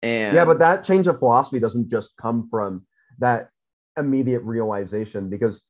And 0.00 0.34
yeah, 0.34 0.44
but 0.44 0.60
that 0.60 0.84
change 0.84 1.08
of 1.08 1.18
philosophy 1.18 1.58
doesn't 1.58 1.90
just 1.90 2.10
come 2.20 2.48
from 2.50 2.86
that 3.18 3.50
immediate 3.98 4.42
realization 4.42 5.28
because 5.28 5.62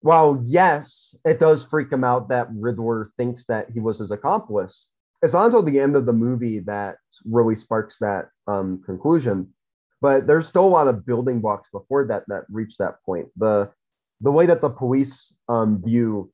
while 0.00 0.42
yes, 0.44 1.14
it 1.24 1.38
does 1.38 1.64
freak 1.64 1.92
him 1.92 2.04
out 2.04 2.28
that 2.28 2.48
Riddler 2.52 3.10
thinks 3.16 3.44
that 3.46 3.70
he 3.70 3.80
was 3.80 3.98
his 3.98 4.10
accomplice, 4.10 4.86
it's 5.22 5.32
not 5.32 5.46
until 5.46 5.62
the 5.62 5.80
end 5.80 5.96
of 5.96 6.06
the 6.06 6.12
movie 6.12 6.60
that 6.60 6.96
really 7.24 7.56
sparks 7.56 7.98
that 7.98 8.28
um, 8.46 8.82
conclusion. 8.86 9.52
But 10.00 10.26
there's 10.28 10.46
still 10.46 10.66
a 10.66 10.68
lot 10.68 10.86
of 10.86 11.04
building 11.04 11.40
blocks 11.40 11.68
before 11.72 12.06
that 12.06 12.24
that 12.28 12.44
reach 12.48 12.76
that 12.78 13.02
point. 13.04 13.28
The 13.36 13.70
the 14.20 14.30
way 14.30 14.46
that 14.46 14.60
the 14.60 14.70
police 14.70 15.32
um, 15.48 15.82
view 15.84 16.32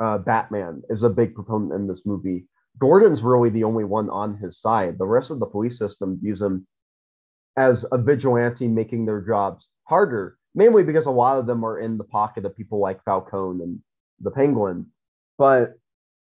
uh, 0.00 0.18
Batman 0.18 0.82
is 0.90 1.02
a 1.02 1.10
big 1.10 1.34
proponent 1.34 1.72
in 1.72 1.86
this 1.86 2.04
movie. 2.04 2.46
Gordon's 2.78 3.22
really 3.22 3.50
the 3.50 3.64
only 3.64 3.84
one 3.84 4.10
on 4.10 4.36
his 4.36 4.60
side. 4.60 4.98
The 4.98 5.06
rest 5.06 5.30
of 5.30 5.40
the 5.40 5.46
police 5.46 5.78
system 5.78 6.18
views 6.20 6.42
him 6.42 6.66
as 7.56 7.86
a 7.90 7.98
vigilante 7.98 8.68
making 8.68 9.06
their 9.06 9.22
jobs 9.22 9.68
harder, 9.84 10.36
mainly 10.56 10.82
because 10.82 11.06
a 11.06 11.10
lot 11.10 11.38
of 11.38 11.46
them 11.46 11.64
are 11.64 11.78
in 11.78 11.98
the 11.98 12.04
pocket 12.04 12.44
of 12.44 12.56
people 12.56 12.80
like 12.80 13.04
Falcone 13.04 13.62
and 13.62 13.78
the 14.20 14.30
Penguin. 14.30 14.86
But 15.38 15.74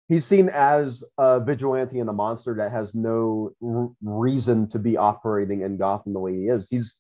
he's 0.09 0.25
seen 0.25 0.49
as 0.55 1.05
a 1.19 1.41
vigilante 1.41 1.99
and 1.99 2.09
a 2.09 2.13
monster 2.15 2.55
that 2.55 2.73
has 2.73 2.95
no 2.95 3.51
r- 3.63 3.91
reason 4.03 4.69
to 4.71 4.79
be 4.79 4.97
operating 4.97 5.63
in 5.63 5.77
Gotham 5.77 6.15
the 6.15 6.21
way 6.21 6.33
he 6.33 6.49
is. 6.49 6.69
He's 6.71 6.95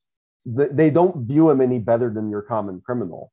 they 0.45 0.91
don't 0.91 1.27
view 1.27 1.51
him 1.51 1.61
any 1.61 1.79
better 1.79 2.11
than 2.11 2.31
your 2.31 2.43
common 2.43 2.81
criminal. 2.81 3.31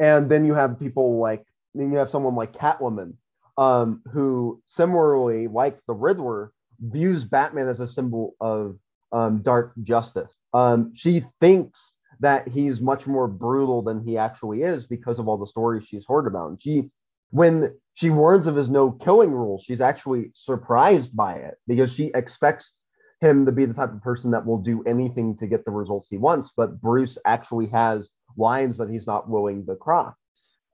And 0.00 0.28
then 0.30 0.44
you 0.44 0.54
have 0.54 0.78
people 0.78 1.18
like 1.18 1.46
then 1.74 1.90
you 1.90 1.98
have 1.98 2.10
someone 2.10 2.34
like 2.34 2.52
Catwoman, 2.52 3.14
um, 3.56 4.02
who 4.12 4.60
similarly, 4.66 5.48
like 5.48 5.78
the 5.86 5.94
Riddler, 5.94 6.52
views 6.80 7.24
Batman 7.24 7.68
as 7.68 7.80
a 7.80 7.88
symbol 7.88 8.34
of 8.40 8.76
um, 9.12 9.40
Dark 9.42 9.72
Justice. 9.82 10.34
Um, 10.52 10.92
she 10.94 11.24
thinks 11.40 11.94
that 12.22 12.48
he's 12.48 12.80
much 12.80 13.06
more 13.06 13.26
brutal 13.28 13.82
than 13.82 14.02
he 14.02 14.16
actually 14.16 14.62
is 14.62 14.86
because 14.86 15.18
of 15.18 15.28
all 15.28 15.36
the 15.36 15.46
stories 15.46 15.84
she's 15.86 16.06
heard 16.08 16.26
about. 16.26 16.50
And 16.50 16.60
she 16.60 16.90
when 17.30 17.74
she 17.94 18.10
warns 18.10 18.46
of 18.46 18.56
his 18.56 18.70
no 18.70 18.92
killing 18.92 19.32
rule, 19.32 19.60
she's 19.62 19.80
actually 19.80 20.30
surprised 20.34 21.16
by 21.16 21.34
it 21.34 21.56
because 21.66 21.92
she 21.92 22.10
expects 22.14 22.72
him 23.20 23.44
to 23.46 23.52
be 23.52 23.64
the 23.64 23.74
type 23.74 23.92
of 23.92 24.02
person 24.02 24.30
that 24.30 24.46
will 24.46 24.58
do 24.58 24.82
anything 24.84 25.36
to 25.38 25.46
get 25.46 25.64
the 25.64 25.70
results 25.70 26.08
he 26.08 26.16
wants. 26.16 26.52
But 26.56 26.80
Bruce 26.80 27.18
actually 27.24 27.66
has 27.68 28.10
lines 28.36 28.78
that 28.78 28.90
he's 28.90 29.06
not 29.06 29.28
willing 29.28 29.66
to 29.66 29.76
cross. 29.76 30.14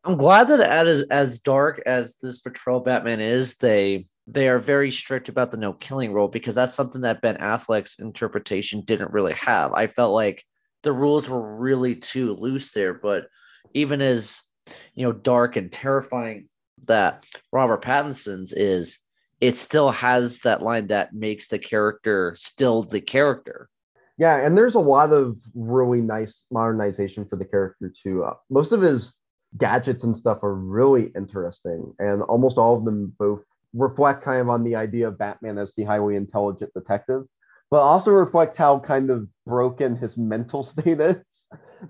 I'm 0.05 0.17
glad 0.17 0.49
that 0.49 0.61
as 0.61 1.03
as 1.11 1.41
dark 1.41 1.83
as 1.87 2.17
this 2.23 2.41
patrol 2.41 2.81
Batman 2.81 3.21
is, 3.21 3.57
they 3.57 4.05
they 4.27 4.49
are 4.49 4.59
very 4.59 4.91
strict 4.91 5.29
about 5.29 5.51
the 5.51 5.57
no 5.57 5.73
killing 5.73 6.13
rule 6.13 6.29
because 6.29 6.55
that's 6.55 6.75
something 6.75 7.01
that 7.03 7.23
Ben 7.23 7.37
Affleck's 7.37 7.99
interpretation 7.99 8.83
didn't 8.83 9.13
really 9.13 9.35
have. 9.35 9.73
I 9.73 9.87
felt 9.87 10.13
like 10.13 10.45
the 10.83 10.93
rules 10.93 11.29
were 11.29 11.57
really 11.57 11.97
too 11.97 12.35
loose 12.35 12.71
there, 12.71 12.95
but 12.95 13.27
even 13.75 14.01
as 14.01 14.43
you 14.95 15.07
know, 15.07 15.13
dark 15.13 15.57
and 15.57 15.71
terrifying 15.73 16.47
that 16.87 17.27
Robert 17.53 17.83
Pattinson's 17.83 18.53
is, 18.53 18.99
it 19.41 19.57
still 19.57 19.91
has 19.91 20.41
that 20.41 20.63
line 20.63 20.89
that 20.89 21.15
makes 21.15 21.49
the 21.49 21.59
character 21.59 22.35
still 22.37 22.83
the 22.83 23.01
character. 23.01 23.69
Yeah, 24.19 24.45
and 24.45 24.59
there's 24.59 24.75
a 24.75 24.81
lot 24.81 25.13
of 25.13 25.39
really 25.55 26.01
nice 26.01 26.43
modernization 26.51 27.25
for 27.25 27.37
the 27.37 27.45
character 27.45 27.93
too. 28.03 28.25
Uh, 28.25 28.35
most 28.51 28.73
of 28.73 28.81
his 28.81 29.15
gadgets 29.57 30.03
and 30.03 30.17
stuff 30.17 30.43
are 30.43 30.55
really 30.55 31.13
interesting, 31.17 31.95
and 32.01 32.23
almost 32.23 32.59
all 32.59 32.77
of 32.77 32.85
them 32.85 33.15
both 33.19 33.45
reflect 33.75 34.25
kind 34.25 34.41
of 34.41 34.49
on 34.49 34.65
the 34.65 34.75
idea 34.75 35.07
of 35.07 35.19
Batman 35.19 35.59
as 35.59 35.73
the 35.75 35.85
highly 35.85 36.17
intelligent 36.17 36.73
detective, 36.75 37.25
but 37.71 37.81
also 37.81 38.11
reflect 38.11 38.57
how 38.57 38.79
kind 38.79 39.11
of 39.11 39.29
broken 39.47 39.97
his 39.97 40.17
mental 40.17 40.63
state 40.65 41.01
is. 41.01 41.17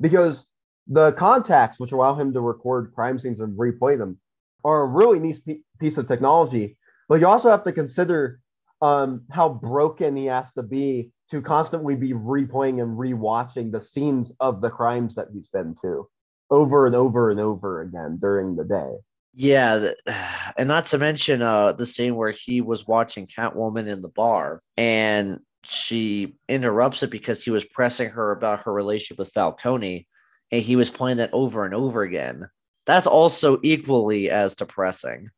because 0.00 0.46
the 0.86 1.12
contacts, 1.12 1.78
which 1.78 1.92
allow 1.92 2.14
him 2.14 2.32
to 2.32 2.40
record 2.40 2.92
crime 2.94 3.18
scenes 3.18 3.40
and 3.40 3.58
replay 3.58 3.98
them, 3.98 4.18
are 4.64 4.82
a 4.82 4.86
really 4.86 5.18
neat 5.18 5.40
piece 5.78 5.98
of 5.98 6.06
technology. 6.06 6.76
But 7.08 7.20
you 7.20 7.26
also 7.26 7.50
have 7.50 7.64
to 7.64 7.72
consider 7.72 8.40
um, 8.80 9.24
how 9.30 9.48
broken 9.48 10.16
he 10.16 10.26
has 10.26 10.52
to 10.52 10.62
be 10.62 11.10
to 11.30 11.42
constantly 11.42 11.94
be 11.94 12.12
replaying 12.12 12.82
and 12.82 12.98
rewatching 12.98 13.70
the 13.70 13.80
scenes 13.80 14.32
of 14.40 14.60
the 14.60 14.70
crimes 14.70 15.14
that 15.14 15.28
he's 15.32 15.48
been 15.48 15.74
to 15.82 16.08
over 16.50 16.86
and 16.86 16.94
over 16.94 17.30
and 17.30 17.38
over 17.38 17.82
again 17.82 18.18
during 18.20 18.56
the 18.56 18.64
day. 18.64 18.92
Yeah, 19.34 19.90
and 20.56 20.68
not 20.68 20.86
to 20.86 20.98
mention 20.98 21.42
uh 21.42 21.72
the 21.72 21.86
scene 21.86 22.16
where 22.16 22.30
he 22.30 22.60
was 22.60 22.86
watching 22.86 23.26
Catwoman 23.26 23.88
in 23.88 24.00
the 24.00 24.08
bar 24.08 24.62
and 24.76 25.40
she 25.68 26.36
interrupts 26.48 27.02
it 27.02 27.10
because 27.10 27.44
he 27.44 27.50
was 27.50 27.64
pressing 27.64 28.10
her 28.10 28.32
about 28.32 28.62
her 28.62 28.72
relationship 28.72 29.18
with 29.18 29.32
Falcone 29.32 30.06
and 30.50 30.62
he 30.62 30.76
was 30.76 30.88
playing 30.88 31.18
that 31.18 31.30
over 31.32 31.64
and 31.64 31.74
over 31.74 32.02
again. 32.02 32.48
That's 32.86 33.06
also 33.06 33.58
equally 33.62 34.30
as 34.30 34.54
depressing. 34.54 35.28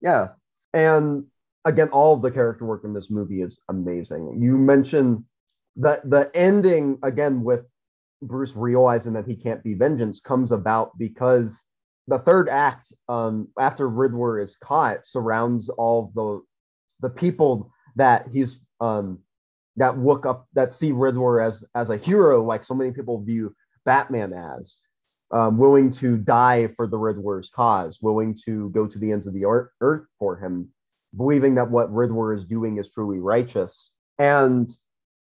Yeah. 0.00 0.28
And 0.72 1.26
again, 1.66 1.88
all 1.90 2.14
of 2.14 2.22
the 2.22 2.30
character 2.30 2.64
work 2.64 2.84
in 2.84 2.94
this 2.94 3.10
movie 3.10 3.42
is 3.42 3.60
amazing. 3.68 4.38
You 4.40 4.56
mentioned 4.56 5.24
that 5.76 6.08
the 6.08 6.30
ending 6.34 6.98
again 7.02 7.42
with 7.42 7.66
Bruce 8.22 8.56
realizing 8.56 9.12
that 9.14 9.26
he 9.26 9.36
can't 9.36 9.62
be 9.62 9.74
vengeance 9.74 10.18
comes 10.18 10.50
about 10.50 10.96
because 10.96 11.62
the 12.06 12.18
third 12.18 12.48
act, 12.48 12.92
um, 13.08 13.48
after 13.58 13.88
Riddler 13.88 14.40
is 14.40 14.56
caught, 14.56 15.04
surrounds 15.04 15.68
all 15.68 16.10
the 16.14 16.40
the 17.00 17.10
people 17.10 17.70
that 17.96 18.28
he's 18.32 18.60
um 18.80 19.18
that 19.76 19.98
look 19.98 20.26
up 20.26 20.46
that 20.54 20.72
see 20.72 20.92
Riddler 20.92 21.40
as 21.40 21.64
as 21.74 21.90
a 21.90 21.96
hero, 21.96 22.42
like 22.42 22.64
so 22.64 22.74
many 22.74 22.92
people 22.92 23.22
view 23.22 23.54
Batman 23.84 24.32
as. 24.32 24.76
Um, 25.30 25.58
willing 25.58 25.90
to 25.92 26.16
die 26.16 26.68
for 26.76 26.86
the 26.86 26.98
Riddler's 26.98 27.50
cause, 27.50 27.98
willing 28.00 28.38
to 28.44 28.68
go 28.70 28.86
to 28.86 28.98
the 28.98 29.10
ends 29.10 29.26
of 29.26 29.34
the 29.34 29.46
earth 29.80 30.06
for 30.18 30.36
him, 30.36 30.68
believing 31.16 31.56
that 31.56 31.70
what 31.70 31.92
Riddler 31.92 32.34
is 32.34 32.44
doing 32.44 32.78
is 32.78 32.90
truly 32.90 33.18
righteous. 33.18 33.90
And 34.18 34.72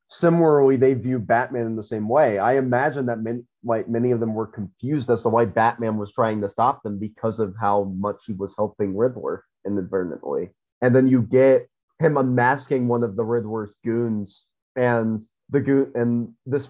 similarly 0.10 0.78
they 0.78 0.94
view 0.94 1.20
batman 1.20 1.66
in 1.66 1.76
the 1.76 1.84
same 1.84 2.08
way 2.08 2.38
i 2.38 2.58
imagine 2.58 3.06
that 3.06 3.20
many 3.20 3.46
like 3.64 3.90
many 3.90 4.12
of 4.12 4.20
them 4.22 4.34
were 4.34 4.48
confused 4.48 5.10
as 5.10 5.22
to 5.22 5.30
why 5.30 5.44
batman 5.44 5.98
was 5.98 6.14
trying 6.14 6.40
to 6.40 6.48
stop 6.48 6.82
them 6.84 6.98
because 6.98 7.40
of 7.40 7.54
how 7.60 7.84
much 7.98 8.16
he 8.26 8.34
was 8.34 8.56
helping 8.56 8.96
riddler 8.96 9.44
inadvertently 9.66 10.50
and 10.82 10.96
then 10.96 11.08
you 11.08 11.22
get 11.22 11.68
him 12.00 12.18
unmasking 12.18 12.88
one 12.88 13.04
of 13.04 13.16
the 13.16 13.26
riddler's 13.26 13.74
goons 13.84 14.46
and 14.76 15.26
the 15.50 15.62
goon 15.62 15.92
and 15.96 16.34
this 16.46 16.68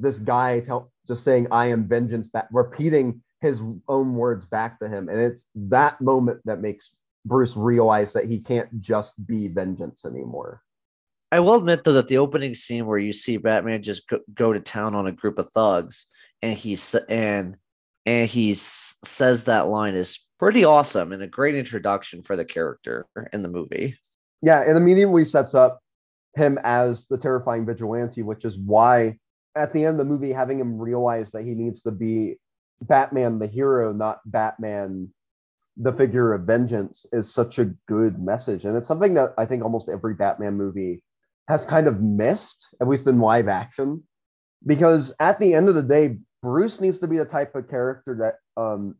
this 0.00 0.18
guy 0.18 0.60
tell, 0.60 0.90
just 1.06 1.24
saying 1.24 1.46
i 1.50 1.66
am 1.66 1.88
vengeance 1.88 2.28
back 2.28 2.48
repeating 2.52 3.22
his 3.40 3.62
own 3.88 4.14
words 4.14 4.44
back 4.46 4.78
to 4.78 4.88
him 4.88 5.08
and 5.08 5.18
it's 5.20 5.44
that 5.54 6.00
moment 6.00 6.40
that 6.44 6.60
makes 6.60 6.92
bruce 7.24 7.56
realize 7.56 8.12
that 8.12 8.26
he 8.26 8.38
can't 8.38 8.80
just 8.80 9.14
be 9.26 9.48
vengeance 9.48 10.04
anymore 10.04 10.62
I 11.32 11.38
will 11.38 11.54
admit 11.54 11.84
though 11.84 11.92
that 11.92 12.08
the 12.08 12.18
opening 12.18 12.54
scene 12.54 12.86
where 12.86 12.98
you 12.98 13.12
see 13.12 13.36
Batman 13.36 13.82
just 13.82 14.08
go, 14.08 14.18
go 14.34 14.52
to 14.52 14.58
town 14.58 14.96
on 14.96 15.06
a 15.06 15.12
group 15.12 15.38
of 15.38 15.48
thugs 15.54 16.06
and 16.42 16.56
he 16.56 16.76
and 17.08 17.56
and 18.06 18.28
he 18.28 18.54
says 18.54 19.44
that 19.44 19.68
line 19.68 19.94
is 19.94 20.26
pretty 20.38 20.64
awesome 20.64 21.12
and 21.12 21.22
a 21.22 21.26
great 21.26 21.54
introduction 21.54 22.22
for 22.22 22.34
the 22.34 22.44
character 22.44 23.06
in 23.32 23.42
the 23.42 23.48
movie. 23.48 23.94
Yeah, 24.42 24.62
it 24.62 24.76
immediately 24.76 25.24
sets 25.24 25.54
up 25.54 25.80
him 26.34 26.58
as 26.62 27.06
the 27.06 27.18
terrifying 27.18 27.66
vigilante, 27.66 28.22
which 28.22 28.44
is 28.44 28.56
why 28.56 29.18
at 29.56 29.72
the 29.72 29.84
end 29.84 29.98
of 30.00 30.06
the 30.06 30.12
movie, 30.12 30.32
having 30.32 30.60
him 30.60 30.78
realize 30.78 31.32
that 31.32 31.44
he 31.44 31.54
needs 31.54 31.82
to 31.82 31.90
be 31.90 32.36
Batman 32.82 33.38
the 33.38 33.46
hero, 33.46 33.92
not 33.92 34.20
Batman 34.24 35.12
the 35.76 35.92
figure 35.92 36.32
of 36.32 36.42
vengeance, 36.42 37.06
is 37.12 37.32
such 37.32 37.58
a 37.58 37.72
good 37.88 38.18
message. 38.18 38.64
And 38.64 38.76
it's 38.76 38.88
something 38.88 39.14
that 39.14 39.30
I 39.38 39.46
think 39.46 39.62
almost 39.62 39.88
every 39.88 40.14
Batman 40.14 40.54
movie 40.54 41.02
has 41.48 41.66
kind 41.66 41.86
of 41.86 42.00
missed, 42.00 42.66
at 42.80 42.88
least 42.88 43.06
in 43.06 43.18
live 43.18 43.48
action, 43.48 44.02
because 44.66 45.12
at 45.20 45.38
the 45.40 45.54
end 45.54 45.68
of 45.68 45.74
the 45.74 45.82
day, 45.82 46.18
Bruce 46.42 46.80
needs 46.80 46.98
to 47.00 47.08
be 47.08 47.18
the 47.18 47.24
type 47.24 47.54
of 47.54 47.68
character 47.68 48.16
that 48.20 48.62
um, 48.62 48.94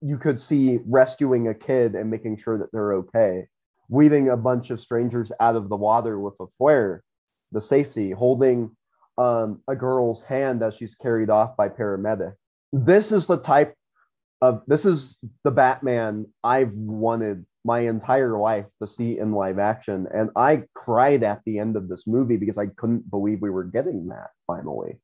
you 0.00 0.16
could 0.16 0.40
see 0.40 0.78
rescuing 0.86 1.48
a 1.48 1.54
kid 1.54 1.94
and 1.94 2.10
making 2.10 2.38
sure 2.38 2.58
that 2.58 2.70
they're 2.72 2.94
okay, 2.94 3.46
weaving 3.92 4.30
a 4.30 4.36
bunch 4.36 4.70
of 4.70 4.80
strangers 4.80 5.30
out 5.38 5.54
of 5.54 5.68
the 5.68 5.76
water 5.76 6.18
with 6.18 6.34
a 6.40 6.46
flare, 6.56 7.04
the 7.52 7.60
safety, 7.60 8.10
holding 8.10 8.74
um, 9.18 9.60
a 9.68 9.76
girl's 9.76 10.22
hand 10.22 10.62
as 10.62 10.74
she's 10.74 10.94
carried 10.94 11.28
off 11.28 11.54
by 11.58 11.68
paramedic. 11.68 12.32
This 12.72 13.12
is 13.12 13.26
the 13.26 13.36
type 13.36 13.74
of 14.40 14.62
this 14.66 14.86
is 14.86 15.18
the 15.44 15.50
Batman 15.50 16.26
I've 16.42 16.72
wanted 16.72 17.44
my 17.64 17.80
entire 17.80 18.38
life 18.38 18.64
to 18.80 18.88
see 18.88 19.18
in 19.18 19.32
live 19.32 19.58
action. 19.58 20.08
And 20.12 20.30
I 20.36 20.64
cried 20.74 21.22
at 21.22 21.42
the 21.44 21.58
end 21.58 21.76
of 21.76 21.90
this 21.90 22.06
movie 22.06 22.38
because 22.38 22.56
I 22.56 22.68
couldn't 22.68 23.10
believe 23.10 23.42
we 23.42 23.50
were 23.50 23.64
getting 23.64 24.08
that 24.08 24.30
finally. 24.46 24.98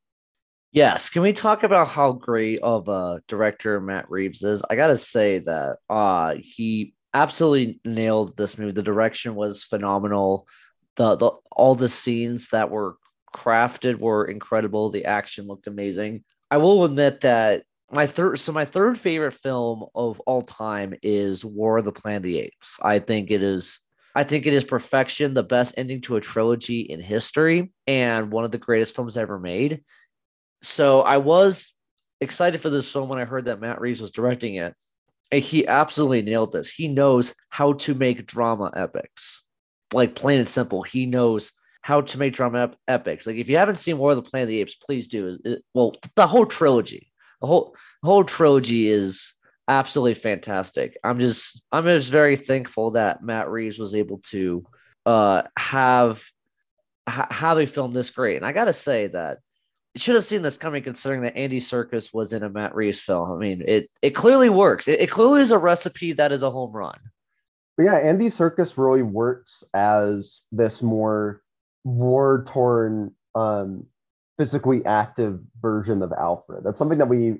Yes. 0.72 1.10
Can 1.10 1.22
we 1.22 1.34
talk 1.34 1.62
about 1.62 1.88
how 1.88 2.12
great 2.12 2.60
of 2.60 2.88
a 2.88 3.22
director 3.28 3.80
Matt 3.80 4.10
Reeves 4.10 4.42
is? 4.42 4.64
I 4.68 4.76
gotta 4.76 4.96
say 4.96 5.40
that 5.40 5.76
uh 5.90 6.36
he 6.40 6.94
absolutely 7.14 7.80
nailed 7.84 8.36
this 8.36 8.58
movie. 8.58 8.72
The 8.72 8.82
direction 8.82 9.34
was 9.34 9.64
phenomenal. 9.64 10.46
The, 10.96 11.16
the 11.16 11.30
all 11.50 11.74
the 11.74 11.88
scenes 11.88 12.48
that 12.48 12.70
were 12.70 12.96
crafted 13.34 13.98
were 13.98 14.24
incredible. 14.24 14.90
The 14.90 15.04
action 15.04 15.46
looked 15.46 15.66
amazing. 15.66 16.24
I 16.50 16.56
will 16.58 16.84
admit 16.84 17.22
that 17.22 17.64
my 17.90 18.06
third 18.06 18.38
so 18.38 18.52
my 18.52 18.64
third 18.64 18.98
favorite 18.98 19.32
film 19.32 19.84
of 19.94 20.20
all 20.20 20.42
time 20.42 20.94
is 21.02 21.44
War 21.44 21.78
of 21.78 21.84
the 21.84 21.92
Planet 21.92 22.18
of 22.18 22.22
the 22.24 22.38
Apes. 22.40 22.78
I 22.82 22.98
think 22.98 23.30
it 23.30 23.42
is 23.42 23.78
I 24.14 24.24
think 24.24 24.46
it 24.46 24.54
is 24.54 24.64
perfection, 24.64 25.34
the 25.34 25.42
best 25.42 25.74
ending 25.76 26.00
to 26.02 26.16
a 26.16 26.20
trilogy 26.20 26.80
in 26.80 27.00
history, 27.00 27.72
and 27.86 28.32
one 28.32 28.44
of 28.44 28.50
the 28.50 28.58
greatest 28.58 28.96
films 28.96 29.16
ever 29.16 29.38
made. 29.38 29.82
So 30.62 31.02
I 31.02 31.18
was 31.18 31.72
excited 32.20 32.60
for 32.60 32.70
this 32.70 32.90
film 32.90 33.08
when 33.08 33.20
I 33.20 33.24
heard 33.24 33.44
that 33.44 33.60
Matt 33.60 33.80
Reeves 33.80 34.00
was 34.00 34.10
directing 34.10 34.56
it. 34.56 34.74
And 35.30 35.42
he 35.42 35.66
absolutely 35.66 36.22
nailed 36.22 36.52
this. 36.52 36.72
He 36.72 36.88
knows 36.88 37.34
how 37.50 37.74
to 37.74 37.94
make 37.94 38.26
drama 38.26 38.72
epics. 38.74 39.44
Like 39.92 40.14
plain 40.14 40.40
and 40.40 40.48
simple, 40.48 40.82
he 40.82 41.06
knows 41.06 41.52
how 41.82 42.02
to 42.02 42.18
make 42.18 42.34
drama 42.34 42.64
ep- 42.64 42.76
epics. 42.86 43.26
Like 43.26 43.36
if 43.36 43.48
you 43.48 43.56
haven't 43.56 43.76
seen 43.76 43.98
War 43.98 44.10
of 44.10 44.16
the 44.16 44.22
Planet 44.22 44.44
of 44.44 44.48
the 44.48 44.60
Apes, 44.60 44.74
please 44.74 45.08
do. 45.08 45.38
It, 45.44 45.62
well, 45.74 45.94
the 46.14 46.26
whole 46.26 46.46
trilogy 46.46 47.08
the 47.40 47.46
whole 47.46 47.74
whole 48.02 48.24
trilogy 48.24 48.88
is 48.88 49.34
absolutely 49.66 50.14
fantastic. 50.14 50.98
I'm 51.04 51.18
just 51.18 51.62
I'm 51.72 51.84
just 51.84 52.10
very 52.10 52.36
thankful 52.36 52.92
that 52.92 53.22
Matt 53.22 53.50
Reeves 53.50 53.78
was 53.78 53.94
able 53.94 54.18
to 54.30 54.64
uh 55.06 55.42
have 55.56 56.24
ha- 57.08 57.28
have 57.30 57.58
a 57.58 57.66
film 57.66 57.92
this 57.92 58.10
great. 58.10 58.36
And 58.36 58.46
I 58.46 58.52
got 58.52 58.66
to 58.66 58.72
say 58.72 59.08
that 59.08 59.38
should 59.96 60.14
have 60.14 60.24
seen 60.24 60.42
this 60.42 60.56
coming 60.56 60.82
considering 60.82 61.22
that 61.22 61.36
Andy 61.36 61.60
Serkis 61.60 62.12
was 62.14 62.32
in 62.32 62.42
a 62.42 62.48
Matt 62.48 62.74
Reeves 62.74 63.00
film. 63.00 63.32
I 63.32 63.36
mean, 63.36 63.62
it 63.66 63.90
it 64.02 64.10
clearly 64.10 64.48
works. 64.48 64.88
It, 64.88 65.00
it 65.00 65.10
clearly 65.10 65.40
is 65.40 65.50
a 65.50 65.58
recipe 65.58 66.12
that 66.12 66.32
is 66.32 66.42
a 66.42 66.50
home 66.50 66.72
run. 66.72 66.98
But 67.76 67.84
yeah, 67.84 67.98
Andy 67.98 68.28
Serkis 68.28 68.76
really 68.76 69.02
works 69.02 69.62
as 69.74 70.42
this 70.52 70.82
more 70.82 71.42
war 71.84 72.44
torn 72.48 73.14
um 73.34 73.86
physically 74.36 74.84
active 74.86 75.40
version 75.60 76.02
of 76.02 76.12
Alfred. 76.12 76.64
That's 76.64 76.78
something 76.78 76.98
that 76.98 77.08
we 77.08 77.38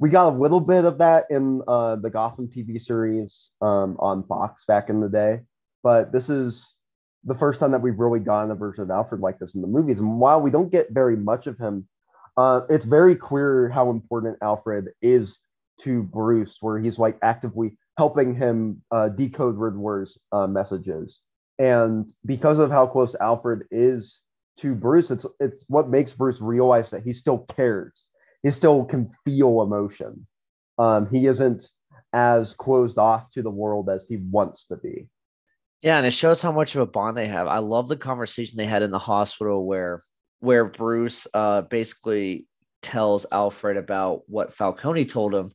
we 0.00 0.08
got 0.08 0.32
a 0.32 0.36
little 0.36 0.60
bit 0.60 0.84
of 0.84 0.98
that 0.98 1.26
in 1.30 1.62
uh, 1.68 1.94
the 1.96 2.10
Gotham 2.10 2.48
TV 2.48 2.80
series 2.80 3.50
um, 3.60 3.96
on 4.00 4.24
Fox 4.24 4.64
back 4.64 4.90
in 4.90 5.00
the 5.00 5.08
day, 5.08 5.42
but 5.84 6.10
this 6.10 6.28
is 6.28 6.74
the 7.24 7.34
first 7.34 7.60
time 7.60 7.70
that 7.72 7.82
we've 7.82 7.98
really 7.98 8.20
gotten 8.20 8.50
a 8.50 8.54
version 8.54 8.82
of 8.82 8.90
Alfred 8.90 9.20
like 9.20 9.38
this 9.38 9.54
in 9.54 9.62
the 9.62 9.68
movies. 9.68 10.00
And 10.00 10.18
while 10.18 10.40
we 10.40 10.50
don't 10.50 10.72
get 10.72 10.90
very 10.90 11.16
much 11.16 11.46
of 11.46 11.58
him, 11.58 11.86
uh, 12.36 12.62
it's 12.68 12.84
very 12.84 13.14
clear 13.14 13.68
how 13.68 13.90
important 13.90 14.38
Alfred 14.42 14.90
is 15.02 15.38
to 15.80 16.02
Bruce, 16.02 16.58
where 16.60 16.78
he's 16.78 16.98
like 16.98 17.18
actively 17.22 17.76
helping 17.98 18.34
him 18.34 18.82
uh, 18.90 19.08
decode 19.08 19.56
Riddler's 19.56 20.18
uh, 20.32 20.46
messages. 20.46 21.20
And 21.58 22.12
because 22.24 22.58
of 22.58 22.70
how 22.70 22.86
close 22.86 23.14
Alfred 23.20 23.64
is 23.70 24.20
to 24.58 24.74
Bruce, 24.74 25.10
it's 25.10 25.26
it's 25.40 25.64
what 25.68 25.88
makes 25.88 26.12
Bruce 26.12 26.40
realize 26.40 26.90
that 26.90 27.04
he 27.04 27.12
still 27.12 27.38
cares. 27.38 28.08
He 28.42 28.50
still 28.50 28.84
can 28.84 29.10
feel 29.24 29.62
emotion. 29.62 30.26
Um, 30.78 31.08
he 31.10 31.26
isn't 31.26 31.70
as 32.12 32.54
closed 32.54 32.98
off 32.98 33.30
to 33.30 33.42
the 33.42 33.50
world 33.50 33.88
as 33.88 34.06
he 34.06 34.16
wants 34.16 34.64
to 34.66 34.76
be. 34.76 35.08
Yeah, 35.82 35.96
and 35.98 36.06
it 36.06 36.12
shows 36.12 36.40
how 36.40 36.52
much 36.52 36.74
of 36.74 36.80
a 36.80 36.86
bond 36.86 37.16
they 37.16 37.26
have. 37.26 37.48
I 37.48 37.58
love 37.58 37.88
the 37.88 37.96
conversation 37.96 38.56
they 38.56 38.66
had 38.66 38.82
in 38.82 38.92
the 38.92 38.98
hospital 38.98 39.66
where 39.66 40.00
where 40.38 40.64
Bruce 40.64 41.26
uh, 41.34 41.62
basically 41.62 42.46
tells 42.82 43.26
Alfred 43.30 43.76
about 43.76 44.22
what 44.26 44.54
Falcone 44.54 45.04
told 45.04 45.34
him 45.34 45.50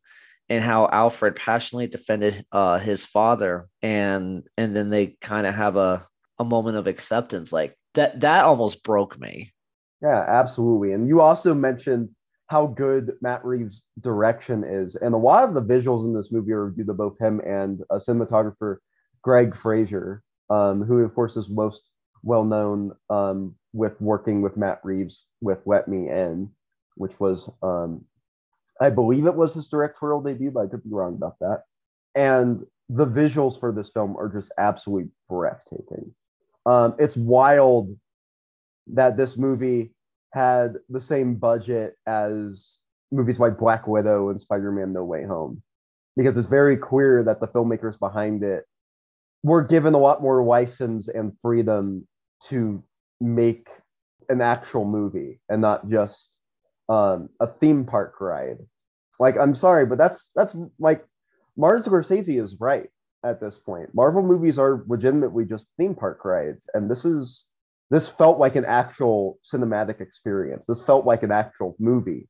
and 0.49 0.63
how 0.63 0.87
Alfred 0.87 1.35
passionately 1.35 1.87
defended 1.87 2.45
uh, 2.51 2.77
his 2.77 3.05
father 3.05 3.67
and 3.81 4.43
and 4.57 4.75
then 4.75 4.89
they 4.89 5.17
kind 5.21 5.47
of 5.47 5.55
have 5.55 5.77
a 5.77 6.05
a 6.39 6.43
moment 6.43 6.77
of 6.77 6.87
acceptance 6.87 7.51
like 7.51 7.77
that 7.93 8.19
that 8.19 8.45
almost 8.45 8.83
broke 8.83 9.19
me. 9.19 9.53
Yeah, 10.01 10.23
absolutely. 10.27 10.91
And 10.93 11.07
you 11.07 11.21
also 11.21 11.53
mentioned 11.53 12.09
how 12.47 12.67
good 12.67 13.13
Matt 13.21 13.43
Reeves' 13.43 13.83
direction 14.01 14.63
is, 14.63 14.95
and 14.95 15.13
a 15.13 15.17
lot 15.17 15.47
of 15.47 15.55
the 15.55 15.63
visuals 15.63 16.05
in 16.05 16.13
this 16.13 16.31
movie 16.31 16.51
are 16.51 16.69
due 16.69 16.85
to 16.85 16.93
both 16.93 17.17
him 17.19 17.41
and 17.45 17.81
a 17.89 17.97
cinematographer 17.97 18.77
Greig 19.27 19.57
Fraser, 19.57 20.23
um, 20.49 20.83
who 20.83 20.99
of 20.99 21.13
course 21.13 21.35
is 21.35 21.49
most 21.49 21.89
well 22.23 22.45
known 22.45 22.93
um, 23.09 23.55
with 23.73 23.99
working 23.99 24.41
with 24.41 24.55
Matt 24.55 24.79
Reeves 24.85 25.25
with 25.41 25.59
Let 25.65 25.89
Me 25.89 26.07
In, 26.07 26.49
which 26.95 27.19
was 27.19 27.49
um, 27.61 28.05
I 28.79 28.89
believe 28.89 29.25
it 29.25 29.35
was 29.35 29.53
his 29.53 29.67
directorial 29.67 30.21
debut, 30.21 30.51
but 30.51 30.61
I 30.61 30.67
could 30.67 30.81
be 30.81 30.91
wrong 30.91 31.15
about 31.15 31.39
that. 31.39 31.63
And 32.15 32.65
the 32.87 33.05
visuals 33.05 33.59
for 33.59 33.73
this 33.73 33.89
film 33.89 34.15
are 34.15 34.29
just 34.29 34.49
absolutely 34.57 35.09
breathtaking. 35.27 36.15
Um, 36.65 36.95
it's 36.97 37.17
wild 37.17 37.97
that 38.93 39.17
this 39.17 39.35
movie 39.35 39.93
had 40.31 40.75
the 40.87 41.01
same 41.01 41.35
budget 41.35 41.97
as 42.07 42.79
movies 43.11 43.41
like 43.41 43.59
Black 43.59 43.87
Widow 43.87 44.29
and 44.29 44.39
Spider 44.39 44.71
Man 44.71 44.93
No 44.93 45.03
Way 45.03 45.25
Home, 45.25 45.61
because 46.15 46.37
it's 46.37 46.47
very 46.47 46.77
clear 46.77 47.23
that 47.23 47.41
the 47.41 47.49
filmmakers 47.49 47.99
behind 47.99 48.41
it 48.41 48.63
we're 49.47 49.63
given 49.63 49.93
a 49.93 49.99
lot 49.99 50.21
more 50.21 50.43
license 50.43 51.07
and 51.07 51.31
freedom 51.41 52.05
to 52.49 52.83
make 53.21 53.69
an 54.29 54.41
actual 54.41 54.85
movie 54.85 55.39
and 55.49 55.61
not 55.61 55.87
just 55.89 56.35
um, 56.89 57.29
a 57.39 57.47
theme 57.47 57.85
park 57.85 58.19
ride. 58.19 58.57
Like, 59.19 59.37
I'm 59.37 59.55
sorry, 59.55 59.85
but 59.85 59.97
that's 59.97 60.31
that's 60.35 60.55
like 60.79 61.03
Martin 61.55 61.83
Scorsese 61.83 62.41
is 62.41 62.57
right 62.59 62.89
at 63.23 63.39
this 63.39 63.57
point. 63.57 63.89
Marvel 63.93 64.21
movies 64.21 64.59
are 64.59 64.83
legitimately 64.87 65.45
just 65.45 65.67
theme 65.79 65.95
park 65.95 66.23
rides, 66.23 66.69
and 66.73 66.91
this 66.91 67.05
is 67.05 67.45
this 67.89 68.09
felt 68.09 68.37
like 68.37 68.55
an 68.55 68.65
actual 68.65 69.39
cinematic 69.51 70.01
experience. 70.01 70.65
This 70.65 70.81
felt 70.81 71.05
like 71.05 71.23
an 71.23 71.31
actual 71.31 71.75
movie, 71.79 72.27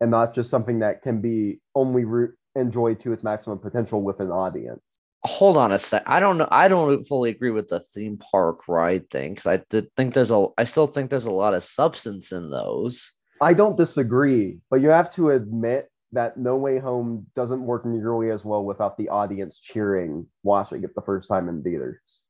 and 0.00 0.10
not 0.10 0.34
just 0.34 0.50
something 0.50 0.80
that 0.80 1.02
can 1.02 1.20
be 1.20 1.60
only 1.74 2.04
re- 2.04 2.34
enjoyed 2.56 2.98
to 3.00 3.12
its 3.12 3.22
maximum 3.22 3.58
potential 3.58 4.02
with 4.02 4.20
an 4.20 4.30
audience 4.30 4.82
hold 5.24 5.56
on 5.56 5.72
a 5.72 5.78
sec. 5.78 6.02
I 6.06 6.20
don't 6.20 6.38
know. 6.38 6.48
I 6.50 6.68
don't 6.68 7.04
fully 7.04 7.30
agree 7.30 7.50
with 7.50 7.68
the 7.68 7.80
theme 7.80 8.18
park 8.18 8.68
ride 8.68 9.10
thing 9.10 9.34
because 9.34 9.46
I 9.46 9.62
did 9.68 9.88
think 9.96 10.14
there's 10.14 10.30
a. 10.30 10.46
I 10.56 10.64
still 10.64 10.86
think 10.86 11.10
there's 11.10 11.26
a 11.26 11.30
lot 11.30 11.54
of 11.54 11.62
substance 11.62 12.32
in 12.32 12.50
those. 12.50 13.12
I 13.40 13.52
don't 13.52 13.76
disagree, 13.76 14.60
but 14.70 14.80
you 14.80 14.88
have 14.88 15.12
to 15.14 15.30
admit 15.30 15.90
that 16.12 16.38
No 16.38 16.56
Way 16.56 16.78
Home 16.78 17.26
doesn't 17.34 17.62
work 17.62 17.84
nearly 17.84 18.30
as 18.30 18.44
well 18.44 18.64
without 18.64 18.96
the 18.96 19.08
audience 19.08 19.58
cheering 19.58 20.26
watching 20.42 20.82
it 20.84 20.94
the 20.94 21.02
first 21.02 21.28
time 21.28 21.48
in 21.48 21.62
theaters. 21.62 22.22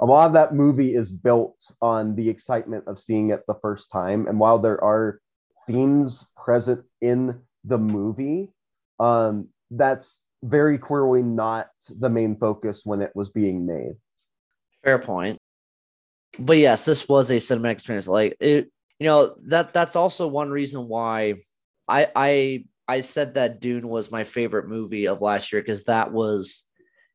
A 0.00 0.06
lot 0.06 0.26
of 0.26 0.32
that 0.32 0.54
movie 0.54 0.94
is 0.94 1.12
built 1.12 1.56
on 1.82 2.16
the 2.16 2.28
excitement 2.28 2.84
of 2.86 2.98
seeing 2.98 3.30
it 3.30 3.42
the 3.46 3.58
first 3.60 3.90
time, 3.92 4.26
and 4.26 4.40
while 4.40 4.58
there 4.58 4.82
are 4.82 5.20
themes 5.66 6.24
present 6.36 6.84
in 7.00 7.40
the 7.64 7.78
movie, 7.78 8.50
um, 9.00 9.48
that's 9.70 10.20
very 10.44 10.76
clearly 10.76 11.22
not 11.22 11.68
the 11.88 12.10
main 12.10 12.36
focus 12.36 12.82
when 12.84 13.00
it 13.00 13.10
was 13.14 13.30
being 13.30 13.66
made. 13.66 13.94
Fair 14.84 14.98
point. 14.98 15.38
But 16.38 16.58
yes, 16.58 16.84
this 16.84 17.08
was 17.08 17.30
a 17.30 17.36
cinematic 17.36 17.72
experience. 17.72 18.06
Like 18.06 18.36
it, 18.40 18.70
you 18.98 19.06
know, 19.06 19.36
that 19.46 19.72
that's 19.72 19.96
also 19.96 20.28
one 20.28 20.50
reason 20.50 20.86
why 20.86 21.34
I 21.88 22.08
I 22.14 22.64
I 22.86 23.00
said 23.00 23.34
that 23.34 23.60
Dune 23.60 23.88
was 23.88 24.12
my 24.12 24.24
favorite 24.24 24.68
movie 24.68 25.08
of 25.08 25.22
last 25.22 25.52
year 25.52 25.62
because 25.62 25.84
that 25.84 26.12
was 26.12 26.66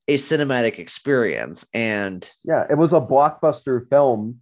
a 0.08 0.16
cinematic 0.16 0.80
experience. 0.80 1.68
And 1.74 2.28
yeah, 2.44 2.66
it 2.70 2.78
was 2.80 2.94
a 2.94 3.02
blockbuster 3.02 3.88
film 3.90 4.42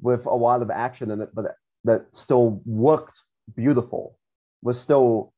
with 0.00 0.24
a 0.26 0.34
lot 0.34 0.62
of 0.62 0.70
action 0.70 1.10
in 1.10 1.20
it, 1.20 1.30
but 1.34 1.46
that 1.84 2.06
still 2.12 2.62
looked 2.64 3.20
beautiful. 3.56 4.16
Was 4.62 4.80
still 4.80 5.32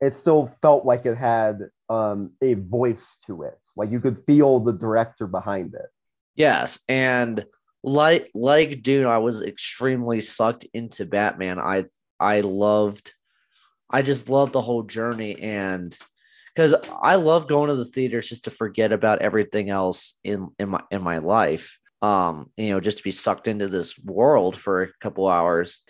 it 0.00 0.14
still 0.14 0.52
felt 0.62 0.84
like 0.84 1.06
it 1.06 1.16
had 1.16 1.58
um, 1.88 2.32
a 2.42 2.54
voice 2.54 3.18
to 3.26 3.42
it. 3.42 3.58
Like 3.76 3.90
you 3.90 4.00
could 4.00 4.22
feel 4.26 4.60
the 4.60 4.72
director 4.72 5.26
behind 5.26 5.74
it. 5.74 5.86
Yes, 6.34 6.80
and 6.88 7.44
like 7.82 8.30
like 8.34 8.82
Dune, 8.82 9.06
I 9.06 9.18
was 9.18 9.42
extremely 9.42 10.20
sucked 10.20 10.66
into 10.74 11.06
Batman. 11.06 11.58
I 11.58 11.86
I 12.18 12.40
loved, 12.40 13.12
I 13.90 14.02
just 14.02 14.28
loved 14.28 14.52
the 14.52 14.60
whole 14.60 14.82
journey, 14.82 15.40
and 15.40 15.96
because 16.54 16.74
I 17.02 17.16
love 17.16 17.48
going 17.48 17.68
to 17.68 17.76
the 17.76 17.84
theaters 17.84 18.28
just 18.28 18.44
to 18.44 18.50
forget 18.50 18.92
about 18.92 19.22
everything 19.22 19.70
else 19.70 20.14
in 20.24 20.48
in 20.58 20.70
my 20.70 20.82
in 20.90 21.02
my 21.02 21.18
life. 21.18 21.78
Um, 22.02 22.50
you 22.58 22.70
know, 22.70 22.80
just 22.80 22.98
to 22.98 23.04
be 23.04 23.10
sucked 23.10 23.48
into 23.48 23.68
this 23.68 23.98
world 23.98 24.56
for 24.56 24.82
a 24.82 24.92
couple 25.00 25.26
hours. 25.26 25.82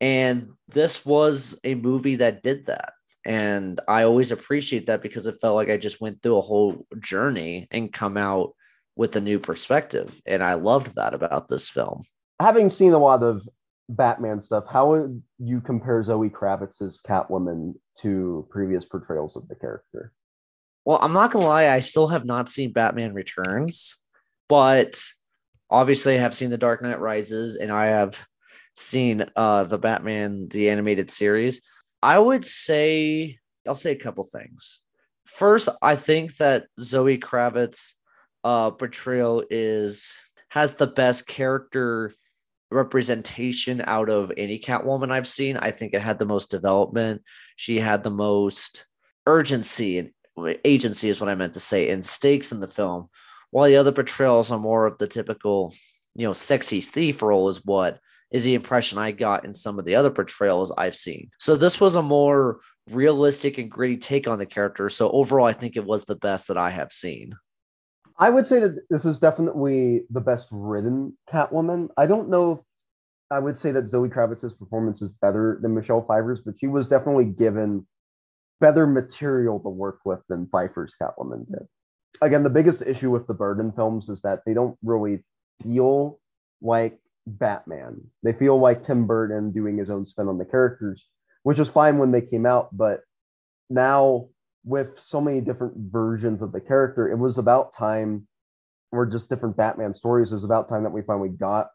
And 0.00 0.50
this 0.68 1.04
was 1.04 1.58
a 1.64 1.74
movie 1.74 2.16
that 2.16 2.42
did 2.42 2.66
that 2.66 2.92
and 3.28 3.78
I 3.86 4.04
always 4.04 4.32
appreciate 4.32 4.86
that 4.86 5.02
because 5.02 5.26
it 5.26 5.38
felt 5.38 5.54
like 5.54 5.68
I 5.68 5.76
just 5.76 6.00
went 6.00 6.22
through 6.22 6.38
a 6.38 6.40
whole 6.40 6.86
journey 6.98 7.68
and 7.70 7.92
come 7.92 8.16
out 8.16 8.54
with 8.96 9.14
a 9.16 9.20
new 9.20 9.38
perspective. 9.38 10.18
And 10.24 10.42
I 10.42 10.54
loved 10.54 10.94
that 10.94 11.12
about 11.12 11.46
this 11.46 11.68
film. 11.68 12.00
Having 12.40 12.70
seen 12.70 12.94
a 12.94 12.98
lot 12.98 13.22
of 13.22 13.46
Batman 13.90 14.40
stuff, 14.40 14.64
how 14.66 14.92
would 14.92 15.22
you 15.38 15.60
compare 15.60 16.02
Zoe 16.02 16.30
Kravitz's 16.30 17.02
Catwoman 17.06 17.74
to 17.98 18.46
previous 18.48 18.86
portrayals 18.86 19.36
of 19.36 19.46
the 19.46 19.56
character? 19.56 20.14
Well, 20.86 20.98
I'm 21.02 21.12
not 21.12 21.30
gonna 21.30 21.44
lie, 21.44 21.68
I 21.68 21.80
still 21.80 22.08
have 22.08 22.24
not 22.24 22.48
seen 22.48 22.72
Batman 22.72 23.12
Returns, 23.12 24.02
but 24.48 24.98
obviously 25.68 26.14
I 26.14 26.20
have 26.20 26.34
seen 26.34 26.48
The 26.48 26.56
Dark 26.56 26.80
Knight 26.80 26.98
Rises 26.98 27.56
and 27.56 27.70
I 27.70 27.88
have 27.88 28.26
seen 28.74 29.24
uh 29.36 29.64
the 29.64 29.76
Batman 29.76 30.48
the 30.48 30.70
animated 30.70 31.10
series. 31.10 31.60
I 32.02 32.18
would 32.18 32.44
say 32.44 33.38
I'll 33.66 33.74
say 33.74 33.92
a 33.92 33.96
couple 33.96 34.24
things. 34.24 34.82
First, 35.26 35.68
I 35.82 35.96
think 35.96 36.36
that 36.36 36.66
Zoe 36.80 37.18
Kravitz 37.18 37.94
uh 38.44 38.70
portrayal 38.70 39.44
is 39.50 40.20
has 40.50 40.74
the 40.74 40.86
best 40.86 41.26
character 41.26 42.12
representation 42.70 43.82
out 43.86 44.08
of 44.08 44.32
any 44.36 44.58
Catwoman 44.58 45.10
I've 45.10 45.26
seen. 45.26 45.56
I 45.56 45.70
think 45.70 45.94
it 45.94 46.02
had 46.02 46.18
the 46.18 46.26
most 46.26 46.50
development. 46.50 47.22
She 47.56 47.80
had 47.80 48.04
the 48.04 48.10
most 48.10 48.86
urgency 49.26 49.98
and 49.98 50.10
agency 50.64 51.08
is 51.08 51.20
what 51.20 51.28
I 51.28 51.34
meant 51.34 51.54
to 51.54 51.60
say, 51.60 51.90
and 51.90 52.04
stakes 52.04 52.52
in 52.52 52.60
the 52.60 52.68
film. 52.68 53.08
While 53.50 53.66
the 53.66 53.76
other 53.76 53.92
portrayals 53.92 54.52
are 54.52 54.58
more 54.58 54.86
of 54.86 54.98
the 54.98 55.06
typical, 55.06 55.74
you 56.14 56.26
know, 56.26 56.32
sexy 56.32 56.80
thief 56.80 57.22
role 57.22 57.48
is 57.48 57.64
what 57.64 57.98
is 58.30 58.44
the 58.44 58.54
impression 58.54 58.98
I 58.98 59.10
got 59.10 59.44
in 59.44 59.54
some 59.54 59.78
of 59.78 59.84
the 59.84 59.94
other 59.94 60.10
portrayals 60.10 60.72
I've 60.76 60.96
seen. 60.96 61.30
So 61.38 61.56
this 61.56 61.80
was 61.80 61.94
a 61.94 62.02
more 62.02 62.60
realistic 62.90 63.58
and 63.58 63.70
gritty 63.70 63.96
take 63.96 64.28
on 64.28 64.38
the 64.38 64.46
character. 64.46 64.88
So 64.88 65.10
overall, 65.10 65.46
I 65.46 65.52
think 65.52 65.76
it 65.76 65.84
was 65.84 66.04
the 66.04 66.16
best 66.16 66.48
that 66.48 66.58
I 66.58 66.70
have 66.70 66.92
seen. 66.92 67.34
I 68.18 68.30
would 68.30 68.46
say 68.46 68.60
that 68.60 68.80
this 68.90 69.04
is 69.04 69.18
definitely 69.18 70.02
the 70.10 70.20
best 70.20 70.48
written 70.50 71.16
Catwoman. 71.32 71.88
I 71.96 72.06
don't 72.06 72.28
know 72.28 72.52
if 72.52 72.58
I 73.30 73.38
would 73.38 73.56
say 73.56 73.70
that 73.72 73.88
Zoe 73.88 74.08
Kravitz's 74.08 74.54
performance 74.54 75.02
is 75.02 75.10
better 75.22 75.58
than 75.62 75.74
Michelle 75.74 76.02
Pfeiffer's, 76.02 76.40
but 76.40 76.58
she 76.58 76.66
was 76.66 76.88
definitely 76.88 77.26
given 77.26 77.86
better 78.60 78.86
material 78.86 79.60
to 79.60 79.68
work 79.68 80.00
with 80.04 80.20
than 80.28 80.48
Pfeiffer's 80.48 80.96
Catwoman 81.00 81.46
did. 81.46 81.66
Again, 82.20 82.42
the 82.42 82.50
biggest 82.50 82.82
issue 82.82 83.10
with 83.10 83.26
the 83.26 83.34
Burton 83.34 83.70
films 83.70 84.08
is 84.08 84.20
that 84.22 84.40
they 84.44 84.54
don't 84.54 84.76
really 84.82 85.22
feel 85.62 86.18
like 86.60 86.98
Batman. 87.36 88.00
They 88.22 88.32
feel 88.32 88.58
like 88.58 88.82
Tim 88.82 89.06
Burton 89.06 89.52
doing 89.52 89.76
his 89.76 89.90
own 89.90 90.06
spin 90.06 90.28
on 90.28 90.38
the 90.38 90.44
characters, 90.44 91.08
which 91.42 91.58
was 91.58 91.68
fine 91.68 91.98
when 91.98 92.12
they 92.12 92.22
came 92.22 92.46
out, 92.46 92.76
but 92.76 93.00
now 93.70 94.28
with 94.64 94.98
so 94.98 95.20
many 95.20 95.40
different 95.40 95.74
versions 95.76 96.42
of 96.42 96.52
the 96.52 96.60
character, 96.60 97.08
it 97.08 97.18
was 97.18 97.38
about 97.38 97.72
time, 97.72 98.26
or 98.92 99.06
just 99.06 99.28
different 99.28 99.56
Batman 99.56 99.94
stories. 99.94 100.30
It 100.30 100.36
was 100.36 100.44
about 100.44 100.68
time 100.68 100.82
that 100.84 100.92
we 100.92 101.02
finally 101.02 101.28
got 101.28 101.68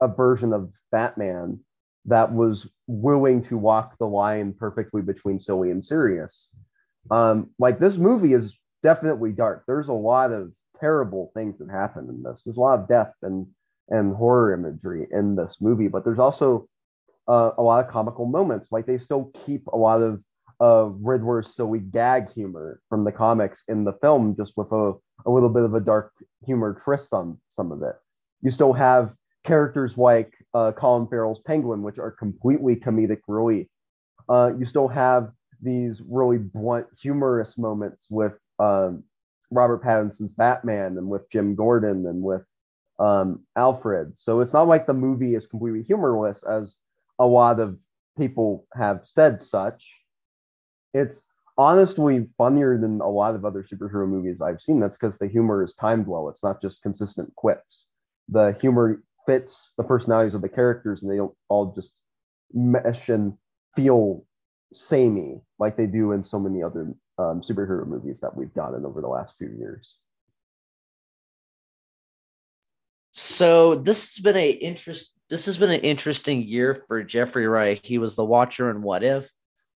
a 0.00 0.08
version 0.08 0.52
of 0.52 0.72
Batman 0.92 1.60
that 2.04 2.32
was 2.32 2.68
willing 2.86 3.42
to 3.42 3.58
walk 3.58 3.98
the 3.98 4.06
line 4.06 4.54
perfectly 4.54 5.02
between 5.02 5.38
silly 5.38 5.70
and 5.70 5.84
serious. 5.84 6.50
Um, 7.10 7.50
like 7.58 7.78
this 7.78 7.96
movie 7.96 8.32
is 8.32 8.58
definitely 8.82 9.32
dark. 9.32 9.64
There's 9.66 9.88
a 9.88 9.92
lot 9.92 10.32
of 10.32 10.52
terrible 10.80 11.30
things 11.34 11.58
that 11.58 11.70
happen 11.70 12.08
in 12.08 12.22
this. 12.22 12.42
There's 12.44 12.56
a 12.56 12.60
lot 12.60 12.80
of 12.80 12.88
death 12.88 13.12
and 13.22 13.46
and 13.90 14.14
horror 14.14 14.52
imagery 14.54 15.06
in 15.10 15.36
this 15.36 15.58
movie, 15.60 15.88
but 15.88 16.04
there's 16.04 16.18
also 16.18 16.68
uh, 17.28 17.52
a 17.58 17.62
lot 17.62 17.84
of 17.84 17.90
comical 17.90 18.26
moments. 18.26 18.68
Like 18.70 18.86
they 18.86 18.98
still 18.98 19.30
keep 19.46 19.66
a 19.68 19.76
lot 19.76 20.02
of 20.02 20.22
uh, 20.60 20.90
Riddler's 21.00 21.54
silly 21.54 21.78
gag 21.78 22.28
humor 22.30 22.80
from 22.88 23.04
the 23.04 23.12
comics 23.12 23.62
in 23.68 23.84
the 23.84 23.92
film, 23.94 24.34
just 24.36 24.56
with 24.56 24.72
a, 24.72 24.94
a 25.26 25.30
little 25.30 25.48
bit 25.48 25.62
of 25.62 25.74
a 25.74 25.80
dark 25.80 26.12
humor 26.44 26.78
twist 26.82 27.12
on 27.12 27.38
some 27.48 27.70
of 27.70 27.82
it. 27.82 27.94
You 28.42 28.50
still 28.50 28.72
have 28.72 29.14
characters 29.44 29.96
like 29.96 30.34
uh, 30.54 30.72
Colin 30.72 31.06
Farrell's 31.08 31.40
Penguin, 31.40 31.82
which 31.82 31.98
are 31.98 32.10
completely 32.10 32.76
comedic 32.76 33.20
relief. 33.28 33.66
Uh, 34.28 34.52
you 34.58 34.64
still 34.64 34.88
have 34.88 35.30
these 35.62 36.02
really 36.08 36.38
blunt, 36.38 36.86
humorous 37.00 37.56
moments 37.58 38.06
with 38.10 38.32
um, 38.58 39.04
Robert 39.50 39.82
Pattinson's 39.82 40.32
Batman 40.32 40.98
and 40.98 41.08
with 41.08 41.28
Jim 41.30 41.54
Gordon 41.54 42.06
and 42.06 42.22
with 42.22 42.42
um, 42.98 43.44
Alfred. 43.56 44.18
So 44.18 44.40
it's 44.40 44.52
not 44.52 44.68
like 44.68 44.86
the 44.86 44.94
movie 44.94 45.34
is 45.34 45.46
completely 45.46 45.82
humorless, 45.82 46.42
as 46.44 46.74
a 47.18 47.26
lot 47.26 47.60
of 47.60 47.78
people 48.16 48.66
have 48.74 49.00
said 49.04 49.40
such. 49.40 50.02
It's 50.94 51.22
honestly 51.56 52.28
funnier 52.38 52.78
than 52.78 53.00
a 53.00 53.08
lot 53.08 53.34
of 53.34 53.44
other 53.44 53.62
superhero 53.62 54.08
movies 54.08 54.40
I've 54.40 54.60
seen. 54.60 54.80
That's 54.80 54.96
because 54.96 55.18
the 55.18 55.28
humor 55.28 55.62
is 55.62 55.74
timed 55.74 56.06
well. 56.06 56.28
It's 56.28 56.44
not 56.44 56.62
just 56.62 56.82
consistent 56.82 57.34
quips. 57.36 57.86
The 58.28 58.56
humor 58.60 59.02
fits 59.26 59.72
the 59.76 59.84
personalities 59.84 60.34
of 60.34 60.42
the 60.42 60.48
characters 60.48 61.02
and 61.02 61.10
they 61.10 61.16
don't 61.16 61.34
all 61.48 61.72
just 61.74 61.92
mesh 62.52 63.08
and 63.08 63.36
feel 63.76 64.24
samey 64.72 65.40
like 65.58 65.76
they 65.76 65.86
do 65.86 66.12
in 66.12 66.22
so 66.22 66.38
many 66.38 66.62
other 66.62 66.94
um, 67.18 67.42
superhero 67.42 67.86
movies 67.86 68.20
that 68.20 68.36
we've 68.36 68.54
gotten 68.54 68.84
over 68.84 69.00
the 69.00 69.08
last 69.08 69.36
few 69.36 69.50
years. 69.58 69.98
So 73.38 73.76
this 73.76 74.16
has 74.16 74.20
been 74.20 74.36
a 74.36 74.50
interest. 74.50 75.16
This 75.30 75.46
has 75.46 75.56
been 75.56 75.70
an 75.70 75.82
interesting 75.82 76.42
year 76.42 76.74
for 76.74 77.04
Jeffrey 77.04 77.46
Wright. 77.46 77.78
He 77.84 77.98
was 77.98 78.16
the 78.16 78.24
Watcher 78.24 78.68
in 78.68 78.82
What 78.82 79.04
If, 79.04 79.30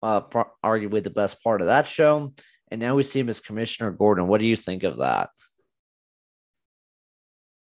uh, 0.00 0.20
arguably 0.64 1.02
the 1.02 1.10
best 1.10 1.42
part 1.42 1.60
of 1.60 1.66
that 1.66 1.88
show, 1.88 2.34
and 2.70 2.80
now 2.80 2.94
we 2.94 3.02
see 3.02 3.18
him 3.18 3.28
as 3.28 3.40
Commissioner 3.40 3.90
Gordon. 3.90 4.28
What 4.28 4.40
do 4.40 4.46
you 4.46 4.54
think 4.54 4.84
of 4.84 4.98
that? 4.98 5.30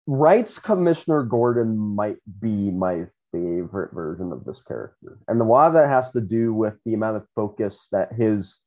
Wright's 0.08 0.58
Commissioner 0.58 1.22
Gordon 1.22 1.78
might 1.78 2.18
be 2.40 2.72
my 2.72 3.06
favorite 3.30 3.94
version 3.94 4.32
of 4.32 4.44
this 4.44 4.60
character. 4.60 5.20
And 5.28 5.40
a 5.40 5.44
lot 5.44 5.68
of 5.68 5.74
that 5.74 5.88
has 5.88 6.10
to 6.10 6.20
do 6.20 6.52
with 6.54 6.74
the 6.84 6.94
amount 6.94 7.18
of 7.18 7.26
focus 7.36 7.86
that 7.92 8.12
his 8.12 8.58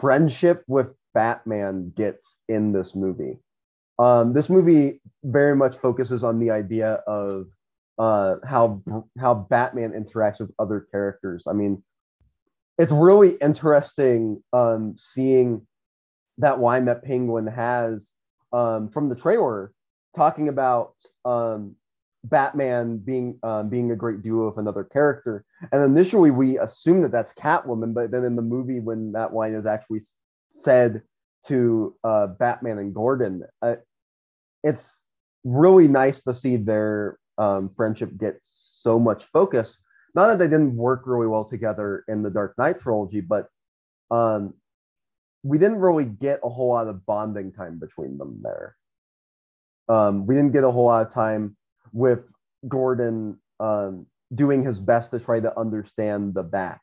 friendship 0.00 0.64
with 0.66 0.86
Batman 1.12 1.92
gets 1.94 2.36
in 2.48 2.72
this 2.72 2.94
movie. 2.94 3.40
Um, 3.98 4.32
this 4.32 4.48
movie 4.48 5.00
very 5.24 5.56
much 5.56 5.76
focuses 5.78 6.22
on 6.22 6.38
the 6.38 6.50
idea 6.50 6.94
of 7.06 7.46
uh, 7.98 8.36
how 8.44 8.82
how 9.18 9.34
Batman 9.34 9.92
interacts 9.92 10.40
with 10.40 10.50
other 10.58 10.86
characters. 10.90 11.46
I 11.48 11.52
mean, 11.52 11.82
it's 12.78 12.92
really 12.92 13.36
interesting 13.40 14.42
um, 14.52 14.96
seeing 14.98 15.66
that 16.38 16.60
line 16.60 16.84
that 16.86 17.02
Penguin 17.02 17.46
has 17.46 18.12
um, 18.52 18.90
from 18.90 19.08
the 19.08 19.16
trailer 19.16 19.72
talking 20.14 20.48
about 20.48 20.94
um, 21.24 21.74
Batman 22.24 22.98
being 22.98 23.38
um, 23.42 23.68
being 23.68 23.90
a 23.92 23.96
great 23.96 24.22
duo 24.22 24.46
of 24.46 24.58
another 24.58 24.84
character. 24.84 25.44
And 25.72 25.82
initially, 25.82 26.30
we 26.30 26.58
assume 26.58 27.02
that 27.02 27.12
that's 27.12 27.32
Catwoman, 27.32 27.94
but 27.94 28.10
then 28.10 28.24
in 28.24 28.36
the 28.36 28.42
movie, 28.42 28.80
when 28.80 29.12
that 29.12 29.32
line 29.32 29.54
is 29.54 29.66
actually 29.66 30.00
said 30.50 31.02
to 31.46 31.94
uh, 32.04 32.26
Batman 32.26 32.78
and 32.78 32.94
Gordon, 32.94 33.42
uh, 33.62 33.76
it's 34.62 35.02
really 35.44 35.88
nice 35.88 36.22
to 36.22 36.34
see 36.34 36.56
their 36.56 37.18
um, 37.38 37.70
friendship 37.76 38.16
get 38.18 38.40
so 38.42 38.98
much 38.98 39.24
focus. 39.24 39.78
Not 40.14 40.28
that 40.28 40.38
they 40.38 40.48
didn't 40.48 40.76
work 40.76 41.02
really 41.06 41.26
well 41.26 41.44
together 41.44 42.04
in 42.08 42.22
the 42.22 42.30
Dark 42.30 42.54
Knight 42.58 42.78
trilogy, 42.78 43.20
but 43.20 43.48
um, 44.10 44.54
we 45.42 45.58
didn't 45.58 45.78
really 45.78 46.06
get 46.06 46.40
a 46.42 46.48
whole 46.48 46.70
lot 46.70 46.88
of 46.88 47.04
bonding 47.06 47.52
time 47.52 47.78
between 47.78 48.18
them 48.18 48.40
there. 48.42 48.76
Um, 49.88 50.26
we 50.26 50.34
didn't 50.34 50.52
get 50.52 50.64
a 50.64 50.70
whole 50.70 50.86
lot 50.86 51.06
of 51.06 51.12
time 51.12 51.56
with 51.92 52.32
Gordon 52.66 53.38
um, 53.60 54.06
doing 54.34 54.64
his 54.64 54.80
best 54.80 55.10
to 55.12 55.20
try 55.20 55.38
to 55.38 55.58
understand 55.58 56.34
the 56.34 56.42
bat. 56.42 56.80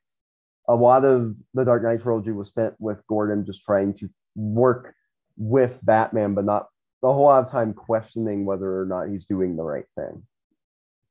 A 0.70 0.76
lot 0.76 1.04
of 1.04 1.36
the 1.54 1.66
Dark 1.66 1.84
Knight 1.84 2.02
trilogy 2.02 2.32
was 2.32 2.48
spent 2.48 2.76
with 2.80 3.06
Gordon 3.08 3.46
just 3.46 3.66
trying 3.66 3.94
to 3.96 4.10
work 4.36 4.94
with 5.36 5.78
Batman, 5.84 6.36
but 6.36 6.46
not 6.46 6.68
a 7.04 7.14
whole 7.14 7.26
lot 7.26 7.44
of 7.44 7.52
time 7.52 7.74
questioning 7.74 8.46
whether 8.46 8.82
or 8.82 8.86
not 8.86 9.10
he's 9.10 9.26
doing 9.26 9.56
the 9.56 9.64
right 9.64 9.86
thing. 9.96 10.24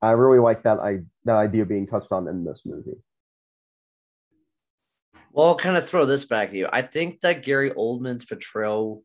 I 0.01 0.11
really 0.11 0.39
like 0.39 0.63
that 0.63 0.79
I 0.79 0.99
that 1.25 1.35
idea 1.35 1.65
being 1.65 1.87
touched 1.87 2.11
on 2.11 2.27
in 2.27 2.43
this 2.43 2.63
movie. 2.65 2.97
Well, 5.31 5.47
I'll 5.47 5.57
kind 5.57 5.77
of 5.77 5.87
throw 5.87 6.05
this 6.05 6.25
back 6.25 6.49
at 6.49 6.55
you. 6.55 6.67
I 6.71 6.81
think 6.81 7.21
that 7.21 7.43
Gary 7.43 7.71
Oldman's 7.71 8.25
portrayal 8.25 9.03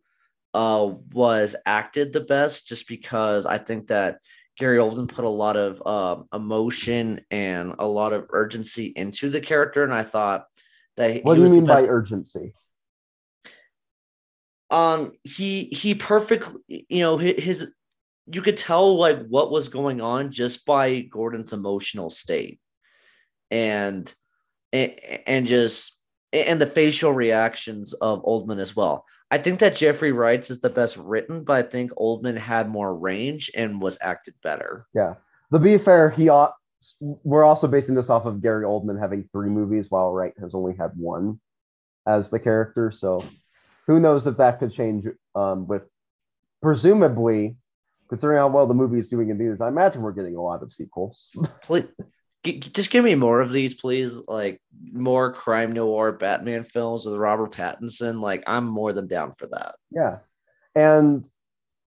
uh, 0.53 0.93
was 1.13 1.57
acted 1.65 2.13
the 2.13 2.21
best 2.21 2.67
just 2.67 2.87
because 2.89 3.47
I 3.47 3.59
think 3.59 3.89
that 3.89 4.19
Gary 4.59 4.79
Oldman 4.79 5.09
put 5.09 5.25
a 5.25 5.29
lot 5.29 5.57
of 5.57 5.81
um, 5.87 6.27
emotion 6.35 7.21
and 7.31 7.77
a 7.79 7.87
lot 7.87 8.13
of 8.13 8.27
urgency 8.31 8.87
into 8.87 9.31
the 9.31 9.41
character, 9.41 9.85
and 9.85 9.95
I 9.95 10.03
thought 10.03 10.47
that. 10.97 11.23
What 11.23 11.37
do 11.37 11.43
you 11.43 11.49
mean 11.49 11.65
by 11.65 11.83
urgency? 11.83 12.53
Um, 14.71 15.13
he 15.25 15.65
he 15.65 15.95
perfectly, 15.95 16.61
you 16.69 17.01
know, 17.01 17.17
his 17.19 17.69
you 18.31 18.43
could 18.43 18.57
tell 18.57 18.97
like 18.97 19.27
what 19.27 19.51
was 19.51 19.69
going 19.69 20.01
on 20.01 20.31
just 20.31 20.67
by 20.67 21.01
Gordon's 21.01 21.53
emotional 21.53 22.11
state, 22.11 22.61
and 23.51 24.13
and, 24.73 25.47
just 25.47 25.99
and 26.33 26.61
the 26.61 26.67
facial 26.67 27.13
reactions 27.13 27.95
of 27.95 28.23
Oldman 28.25 28.61
as 28.61 28.77
well. 28.77 29.05
I 29.31 29.39
think 29.39 29.61
that 29.61 29.77
Jeffrey 29.77 30.13
Wright's 30.13 30.51
is 30.51 30.61
the 30.61 30.71
best 30.71 30.97
written, 30.97 31.45
but 31.45 31.57
I 31.57 31.63
think 31.63 31.93
Oldman 31.93 32.39
had 32.39 32.69
more 32.69 32.99
range 32.99 33.51
and 33.55 33.81
was 33.81 33.99
acted 34.01 34.35
better. 34.43 34.85
Yeah. 34.95 35.15
To 35.53 35.59
be 35.59 35.79
fair, 35.79 36.11
he 36.11 36.29
ought, 36.29 36.55
we're 37.01 37.45
also 37.45 37.69
basing 37.69 37.95
this 37.95 38.11
off 38.11 38.27
of 38.27 38.43
Gary 38.43 38.65
Oldman 38.65 38.99
having 38.99 39.29
three 39.33 39.51
movies 39.51 39.91
while 39.91 40.13
Wright 40.13 40.35
has 40.41 40.55
only 40.55 40.75
had 40.77 40.93
one 40.97 41.41
as 42.07 42.31
the 42.31 42.39
character. 42.39 42.91
So 42.91 43.25
who 43.89 43.99
knows 43.99 44.27
if 44.27 44.37
that 44.37 44.61
could 44.61 44.73
change 44.73 45.07
um, 45.35 45.67
with 45.67 45.83
presumably 46.63 47.57
considering 48.09 48.39
how 48.39 48.49
well 48.49 48.67
the 48.67 48.75
movie 48.75 48.99
is 48.99 49.09
doing 49.09 49.31
in 49.31 49.39
theaters. 49.39 49.61
I 49.61 49.69
imagine 49.69 50.03
we're 50.03 50.13
getting 50.13 50.37
a 50.37 50.43
lot 50.43 50.63
of 50.63 50.73
sequels. 50.73 51.31
Please, 51.65 51.87
just 52.45 52.91
give 52.91 53.05
me 53.05 53.15
more 53.15 53.41
of 53.41 53.51
these, 53.51 53.75
please. 53.75 54.23
Like 54.29 54.63
more 54.93 55.33
crime 55.33 55.73
noir 55.73 56.13
Batman 56.13 56.63
films 56.63 57.05
with 57.05 57.17
Robert 57.17 57.53
Pattinson. 57.53 58.21
Like 58.21 58.45
I'm 58.47 58.65
more 58.65 58.93
than 58.93 59.09
down 59.09 59.33
for 59.33 59.49
that. 59.49 59.75
Yeah, 59.91 60.19
and 60.75 61.29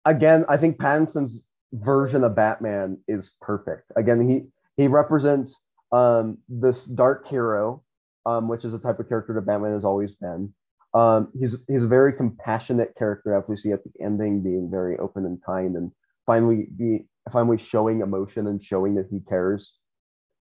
again, 0.04 0.44
I 0.48 0.56
think 0.56 0.78
Pattinson's 0.78 1.42
version 1.72 2.24
of 2.24 2.36
Batman 2.36 2.98
is 3.08 3.32
perfect. 3.40 3.90
Again, 3.96 4.28
he 4.28 4.46
he 4.76 4.86
represents 4.86 5.60
um, 5.92 6.38
this 6.48 6.84
dark 6.84 7.26
hero, 7.26 7.82
um, 8.24 8.48
which 8.48 8.64
is 8.64 8.72
a 8.72 8.78
type 8.78 9.00
of 9.00 9.08
character 9.08 9.34
that 9.34 9.46
Batman 9.46 9.72
has 9.72 9.84
always 9.84 10.12
been. 10.12 10.54
Um, 10.94 11.30
he's 11.38 11.56
he's 11.68 11.84
a 11.84 11.88
very 11.88 12.12
compassionate 12.12 12.94
character, 12.96 13.34
as 13.34 13.44
we 13.48 13.56
see 13.56 13.72
at 13.72 13.84
the 13.84 13.90
ending, 14.00 14.42
being 14.42 14.70
very 14.70 14.96
open 14.98 15.26
and 15.26 15.42
kind, 15.44 15.76
and 15.76 15.92
finally 16.26 16.68
be 16.76 17.06
finally 17.32 17.58
showing 17.58 18.00
emotion 18.00 18.46
and 18.46 18.62
showing 18.62 18.94
that 18.94 19.08
he 19.10 19.20
cares 19.20 19.78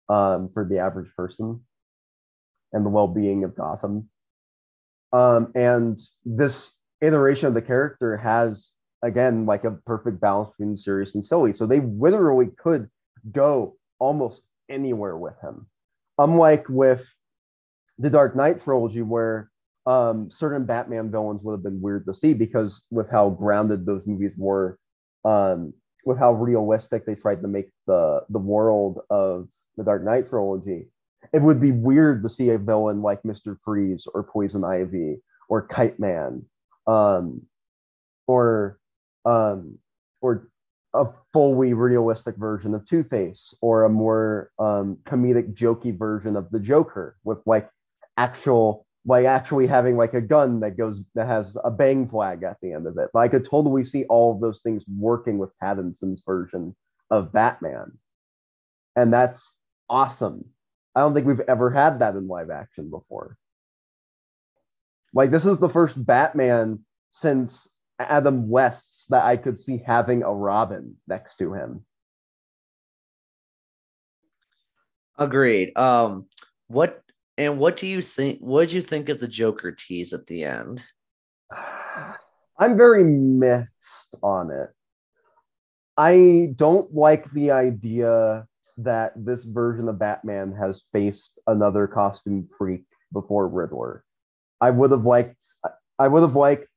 um, 0.09 0.49
for 0.53 0.65
the 0.65 0.79
average 0.79 1.09
person 1.15 1.61
and 2.73 2.85
the 2.85 2.89
well-being 2.89 3.43
of 3.43 3.55
Gotham. 3.55 4.09
Um, 5.13 5.51
and 5.55 5.99
this 6.25 6.73
iteration 7.01 7.47
of 7.47 7.53
the 7.53 7.61
character 7.61 8.17
has 8.17 8.71
again 9.03 9.45
like 9.45 9.63
a 9.63 9.71
perfect 9.85 10.19
balance 10.19 10.51
between 10.57 10.75
serious 10.77 11.15
and 11.15 11.23
silly. 11.23 11.53
So 11.53 11.65
they 11.65 11.79
literally 11.79 12.47
could 12.57 12.89
go 13.31 13.77
almost 13.99 14.41
anywhere 14.69 15.17
with 15.17 15.35
him. 15.41 15.67
Unlike 16.17 16.65
with 16.69 17.05
the 17.97 18.09
Dark 18.09 18.35
Knight 18.35 18.61
trilogy, 18.61 19.01
where 19.01 19.49
um, 19.85 20.29
certain 20.31 20.65
Batman 20.65 21.11
villains 21.11 21.43
would 21.43 21.53
have 21.53 21.63
been 21.63 21.81
weird 21.81 22.05
to 22.07 22.13
see 22.13 22.33
because 22.33 22.83
with 22.91 23.09
how 23.09 23.29
grounded 23.29 23.85
those 23.85 24.07
movies 24.07 24.33
were, 24.37 24.79
um, 25.23 25.73
with 26.05 26.17
how 26.17 26.33
realistic 26.33 27.05
they 27.05 27.15
tried 27.15 27.41
to 27.41 27.47
make 27.47 27.69
the 27.87 28.21
the 28.29 28.39
world 28.39 29.01
of 29.09 29.47
the 29.77 29.83
Dark 29.83 30.03
Knight 30.03 30.27
trilogy. 30.29 30.87
it 31.33 31.41
would 31.41 31.59
be 31.59 31.71
weird 31.71 32.23
to 32.23 32.29
see 32.29 32.49
a 32.49 32.57
villain 32.57 33.01
like 33.01 33.21
Mr. 33.23 33.57
Freeze 33.63 34.07
or 34.13 34.23
Poison 34.23 34.63
Ivy 34.63 35.21
or 35.49 35.67
Kite 35.67 35.99
Man, 35.99 36.43
um, 36.87 37.41
or 38.27 38.79
um, 39.25 39.77
or 40.21 40.49
a 40.93 41.07
fully 41.33 41.73
realistic 41.73 42.37
version 42.37 42.73
of 42.73 42.85
Two 42.85 43.03
Face, 43.03 43.53
or 43.61 43.83
a 43.83 43.89
more 43.89 44.51
um, 44.59 44.97
comedic, 45.03 45.53
jokey 45.53 45.97
version 45.97 46.35
of 46.35 46.49
the 46.51 46.59
Joker 46.59 47.17
with 47.23 47.39
like 47.45 47.69
actual, 48.17 48.84
like 49.05 49.25
actually 49.25 49.67
having 49.67 49.97
like 49.97 50.13
a 50.13 50.21
gun 50.21 50.59
that 50.61 50.77
goes 50.77 51.01
that 51.13 51.27
has 51.27 51.57
a 51.63 51.71
bang 51.71 52.07
flag 52.07 52.43
at 52.43 52.57
the 52.61 52.73
end 52.73 52.87
of 52.87 52.97
it. 52.97 53.09
But 53.13 53.19
I 53.19 53.27
could 53.27 53.45
totally 53.45 53.83
see 53.83 54.05
all 54.05 54.33
of 54.33 54.41
those 54.41 54.61
things 54.61 54.83
working 54.97 55.37
with 55.37 55.57
Pattinson's 55.61 56.23
version 56.25 56.75
of 57.11 57.31
Batman, 57.31 57.97
and 58.95 59.13
that's 59.13 59.53
awesome. 59.89 60.45
I 60.95 61.01
don't 61.01 61.13
think 61.13 61.27
we've 61.27 61.39
ever 61.41 61.69
had 61.69 61.99
that 61.99 62.15
in 62.15 62.27
live 62.27 62.49
action 62.49 62.89
before. 62.89 63.37
Like 65.13 65.31
this 65.31 65.45
is 65.45 65.59
the 65.59 65.69
first 65.69 66.03
Batman 66.03 66.79
since 67.11 67.67
Adam 67.99 68.49
West's 68.49 69.05
that 69.09 69.23
I 69.23 69.37
could 69.37 69.59
see 69.59 69.81
having 69.85 70.23
a 70.23 70.33
Robin 70.33 70.95
next 71.07 71.37
to 71.37 71.53
him. 71.53 71.85
Agreed. 75.17 75.77
Um, 75.77 76.25
what 76.67 77.04
and 77.37 77.59
what 77.59 77.77
do 77.77 77.87
you 77.87 78.01
think? 78.01 78.39
What 78.39 78.61
did 78.61 78.73
you 78.73 78.81
think 78.81 79.09
of 79.09 79.19
the 79.19 79.27
Joker 79.27 79.71
tease 79.71 80.13
at 80.13 80.27
the 80.27 80.43
end? 80.43 80.83
I'm 82.57 82.77
very 82.77 83.03
mixed 83.03 84.15
on 84.23 84.51
it. 84.51 84.69
I 85.97 86.53
don't 86.55 86.93
like 86.93 87.29
the 87.31 87.51
idea 87.51 88.47
that 88.77 89.13
this 89.15 89.43
version 89.43 89.87
of 89.87 89.99
Batman 89.99 90.53
has 90.53 90.83
faced 90.91 91.39
another 91.47 91.87
costume 91.87 92.47
freak 92.57 92.83
before 93.13 93.47
Riddler. 93.47 94.03
I 94.59 94.71
would 94.71 94.91
have 94.91 95.05
liked 95.05 95.43
I 95.99 96.07
would 96.07 96.21
have 96.21 96.35
liked 96.35 96.67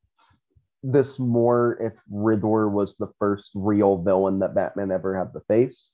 this 0.83 1.19
more 1.19 1.77
if 1.81 1.93
Riddler 2.09 2.69
was 2.69 2.97
the 2.97 3.13
first 3.19 3.51
real 3.55 4.01
villain 4.01 4.39
that 4.41 4.55
Batman 4.55 4.93
ever 4.93 5.17
had 5.17 5.33
to 5.33 5.41
face. 5.49 5.93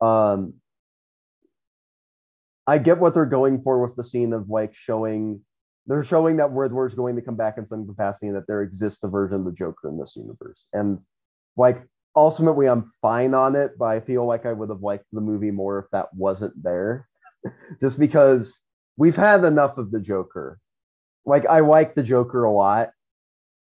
Um 0.00 0.54
I 2.68 2.76
get 2.76 2.98
what 2.98 3.14
they're 3.14 3.24
going 3.24 3.62
for 3.62 3.80
with 3.80 3.96
the 3.96 4.04
scene 4.04 4.34
of 4.34 4.50
like 4.50 4.74
showing 4.74 5.40
they're 5.86 6.04
showing 6.04 6.36
that 6.36 6.52
Riddler's 6.52 6.94
going 6.94 7.16
to 7.16 7.22
come 7.22 7.34
back 7.34 7.56
in 7.56 7.64
some 7.64 7.86
capacity 7.86 8.26
and 8.26 8.36
that 8.36 8.46
there 8.46 8.60
exists 8.60 9.02
a 9.02 9.08
version 9.08 9.38
of 9.38 9.46
the 9.46 9.52
Joker 9.52 9.88
in 9.88 9.98
this 9.98 10.16
universe. 10.16 10.66
And 10.74 11.00
like 11.56 11.82
ultimately 12.14 12.68
I'm 12.68 12.92
fine 13.00 13.32
on 13.32 13.56
it, 13.56 13.72
but 13.78 13.86
I 13.86 14.00
feel 14.00 14.26
like 14.26 14.44
I 14.44 14.52
would 14.52 14.68
have 14.68 14.82
liked 14.82 15.06
the 15.12 15.22
movie 15.22 15.50
more 15.50 15.78
if 15.78 15.86
that 15.92 16.12
wasn't 16.14 16.62
there. 16.62 17.08
Just 17.80 17.98
because 17.98 18.60
we've 18.98 19.16
had 19.16 19.44
enough 19.44 19.78
of 19.78 19.90
the 19.90 20.00
Joker. 20.00 20.58
Like 21.24 21.46
I 21.46 21.60
like 21.60 21.94
the 21.94 22.02
Joker 22.02 22.44
a 22.44 22.52
lot, 22.52 22.90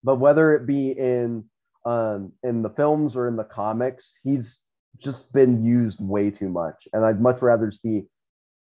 but 0.03 0.16
whether 0.16 0.53
it 0.53 0.66
be 0.66 0.91
in 0.91 1.45
um 1.86 2.32
in 2.43 2.62
the 2.62 2.70
films 2.70 3.14
or 3.14 3.28
in 3.28 3.36
the 3.36 3.45
comics, 3.45 4.18
he's 4.24 4.62
just 4.99 5.32
been 5.32 5.62
used 5.62 6.01
way 6.01 6.32
too 6.32 6.49
much. 6.49 6.88
And 6.93 7.05
I'd 7.05 7.20
much 7.20 7.41
rather 7.41 7.70
see 7.70 8.07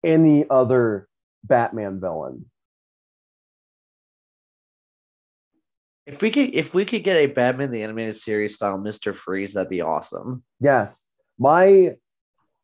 any 0.04 0.44
other 0.50 1.08
Batman 1.42 2.00
villain. 2.00 2.46
If 6.06 6.20
we 6.20 6.30
could, 6.30 6.54
if 6.54 6.74
we 6.74 6.84
could 6.84 7.02
get 7.02 7.16
a 7.16 7.26
Batman 7.26 7.70
the 7.70 7.82
animated 7.82 8.16
series 8.16 8.54
style 8.54 8.76
Mister 8.76 9.12
Freeze, 9.14 9.54
that'd 9.54 9.70
be 9.70 9.80
awesome. 9.80 10.42
Yes, 10.60 11.02
my 11.38 11.96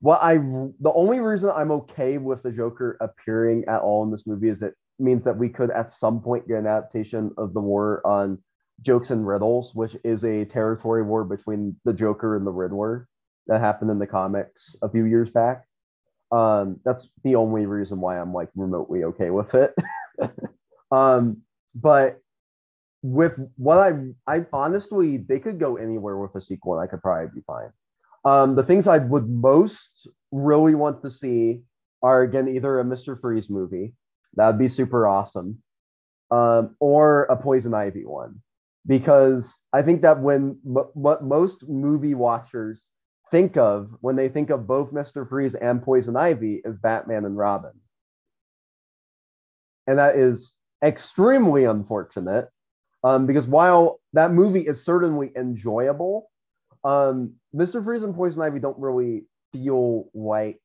what 0.00 0.20
I 0.22 0.34
the 0.36 0.92
only 0.94 1.20
reason 1.20 1.50
I'm 1.54 1.70
okay 1.72 2.18
with 2.18 2.42
the 2.42 2.52
Joker 2.52 2.98
appearing 3.00 3.64
at 3.66 3.80
all 3.80 4.04
in 4.04 4.10
this 4.10 4.26
movie 4.26 4.50
is 4.50 4.60
that 4.60 4.74
means 4.98 5.24
that 5.24 5.38
we 5.38 5.48
could 5.48 5.70
at 5.70 5.90
some 5.90 6.20
point 6.20 6.46
get 6.48 6.58
an 6.58 6.66
adaptation 6.66 7.32
of 7.38 7.54
the 7.54 7.60
war 7.60 8.02
on 8.06 8.38
Jokes 8.82 9.10
and 9.10 9.26
Riddles, 9.26 9.74
which 9.74 9.96
is 10.04 10.24
a 10.24 10.44
territory 10.44 11.02
war 11.02 11.24
between 11.24 11.76
the 11.86 11.94
Joker 11.94 12.36
and 12.36 12.46
the 12.46 12.52
Riddler 12.52 13.08
that 13.46 13.60
happened 13.60 13.90
in 13.90 13.98
the 13.98 14.06
comics 14.06 14.76
a 14.82 14.90
few 14.90 15.06
years 15.06 15.30
back. 15.30 15.64
Um, 16.32 16.80
that's 16.84 17.08
the 17.24 17.34
only 17.36 17.66
reason 17.66 18.00
why 18.00 18.18
I'm 18.18 18.32
like 18.32 18.50
remotely 18.54 19.04
okay 19.04 19.30
with 19.30 19.54
it. 19.54 19.74
um, 20.92 21.42
but 21.74 22.20
with 23.02 23.34
what 23.56 23.78
I 23.78 23.92
I 24.26 24.44
honestly 24.52 25.16
they 25.16 25.40
could 25.40 25.58
go 25.58 25.76
anywhere 25.76 26.18
with 26.18 26.34
a 26.34 26.40
sequel 26.40 26.78
and 26.78 26.82
I 26.82 26.90
could 26.90 27.02
probably 27.02 27.30
be 27.34 27.42
fine. 27.46 27.72
Um, 28.24 28.54
the 28.54 28.64
things 28.64 28.86
I 28.86 28.98
would 28.98 29.28
most 29.28 30.08
really 30.30 30.74
want 30.74 31.02
to 31.02 31.10
see 31.10 31.62
are 32.02 32.22
again 32.22 32.48
either 32.48 32.78
a 32.80 32.84
Mr. 32.84 33.18
Freeze 33.18 33.48
movie, 33.48 33.94
that'd 34.34 34.58
be 34.58 34.68
super 34.68 35.06
awesome, 35.06 35.62
um, 36.30 36.76
or 36.80 37.24
a 37.24 37.36
Poison 37.36 37.74
Ivy 37.74 38.04
one, 38.04 38.40
because 38.86 39.58
I 39.72 39.82
think 39.82 40.02
that 40.02 40.20
when 40.20 40.58
m- 40.66 40.90
what 40.94 41.24
most 41.24 41.66
movie 41.68 42.14
watchers 42.14 42.88
think 43.30 43.56
of 43.56 43.90
when 44.00 44.16
they 44.16 44.28
think 44.28 44.50
of 44.50 44.66
both 44.66 44.92
Mr. 44.92 45.28
Freeze 45.28 45.54
and 45.54 45.82
Poison 45.82 46.16
Ivy 46.16 46.60
is 46.64 46.78
Batman 46.78 47.24
and 47.24 47.36
Robin, 47.36 47.72
and 49.86 49.98
that 49.98 50.16
is 50.16 50.52
extremely 50.82 51.64
unfortunate 51.64 52.48
um, 53.04 53.26
because 53.26 53.46
while 53.46 54.00
that 54.12 54.32
movie 54.32 54.60
is 54.66 54.84
certainly 54.84 55.32
enjoyable, 55.36 56.30
um, 56.84 57.34
Mr. 57.54 57.82
Freeze 57.84 58.02
and 58.02 58.14
Poison 58.14 58.42
Ivy 58.42 58.60
don't 58.60 58.78
really 58.78 59.24
feel 59.52 60.10
like 60.14 60.60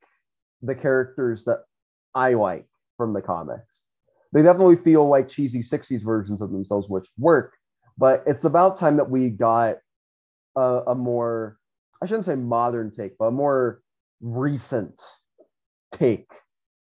the 0.62 0.76
characters 0.76 1.44
that 1.46 1.64
I 2.14 2.34
like 2.34 2.68
from 2.98 3.14
the 3.14 3.22
comics. 3.22 3.84
They 4.34 4.42
definitely 4.42 4.78
feel 4.78 5.08
like 5.08 5.30
cheesy 5.30 5.60
60s 5.60 6.02
versions 6.04 6.42
of 6.42 6.52
themselves, 6.52 6.90
which 6.90 7.08
work, 7.18 7.54
but 7.98 8.24
it's 8.26 8.44
about 8.44 8.78
time 8.78 8.98
that 8.98 9.10
we 9.10 9.30
got 9.30 9.78
a, 10.58 10.82
a 10.88 10.96
more, 10.96 11.58
I 12.02 12.06
shouldn't 12.06 12.26
say 12.26 12.36
modern 12.36 12.92
take, 12.92 13.18
but 13.18 13.26
a 13.26 13.32
more 13.32 13.82
recent 14.22 15.02
take, 15.92 16.30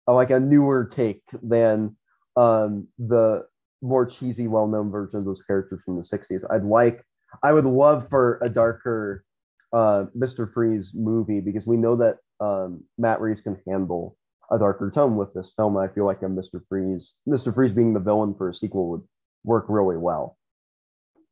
like 0.06 0.30
a 0.30 0.40
newer 0.40 0.84
take 0.84 1.22
than 1.42 1.96
um, 2.36 2.88
the 2.98 3.46
more 3.82 4.06
cheesy, 4.06 4.48
well-known 4.48 4.90
version 4.90 5.18
of 5.18 5.24
those 5.24 5.42
characters 5.42 5.82
from 5.84 5.96
the 5.96 6.02
60s. 6.02 6.44
I'd 6.50 6.64
like, 6.64 7.04
I 7.42 7.52
would 7.52 7.66
love 7.66 8.08
for 8.08 8.38
a 8.42 8.48
darker 8.48 9.24
uh, 9.72 10.06
Mr. 10.16 10.50
Freeze 10.50 10.92
movie 10.94 11.40
because 11.40 11.66
we 11.66 11.76
know 11.76 11.96
that 11.96 12.18
um, 12.40 12.84
Matt 12.96 13.20
Reeves 13.20 13.42
can 13.42 13.60
handle 13.68 14.16
a 14.50 14.58
darker 14.58 14.90
tone 14.90 15.16
with 15.16 15.34
this 15.34 15.52
film. 15.56 15.76
I 15.76 15.88
feel 15.88 16.06
like 16.06 16.22
a 16.22 16.26
Mr. 16.26 16.60
Freeze, 16.68 17.16
Mr. 17.28 17.54
Freeze 17.54 17.72
being 17.72 17.92
the 17.92 18.00
villain 18.00 18.34
for 18.34 18.48
a 18.48 18.54
sequel 18.54 18.90
would 18.90 19.02
work 19.42 19.66
really 19.68 19.96
well. 19.96 20.38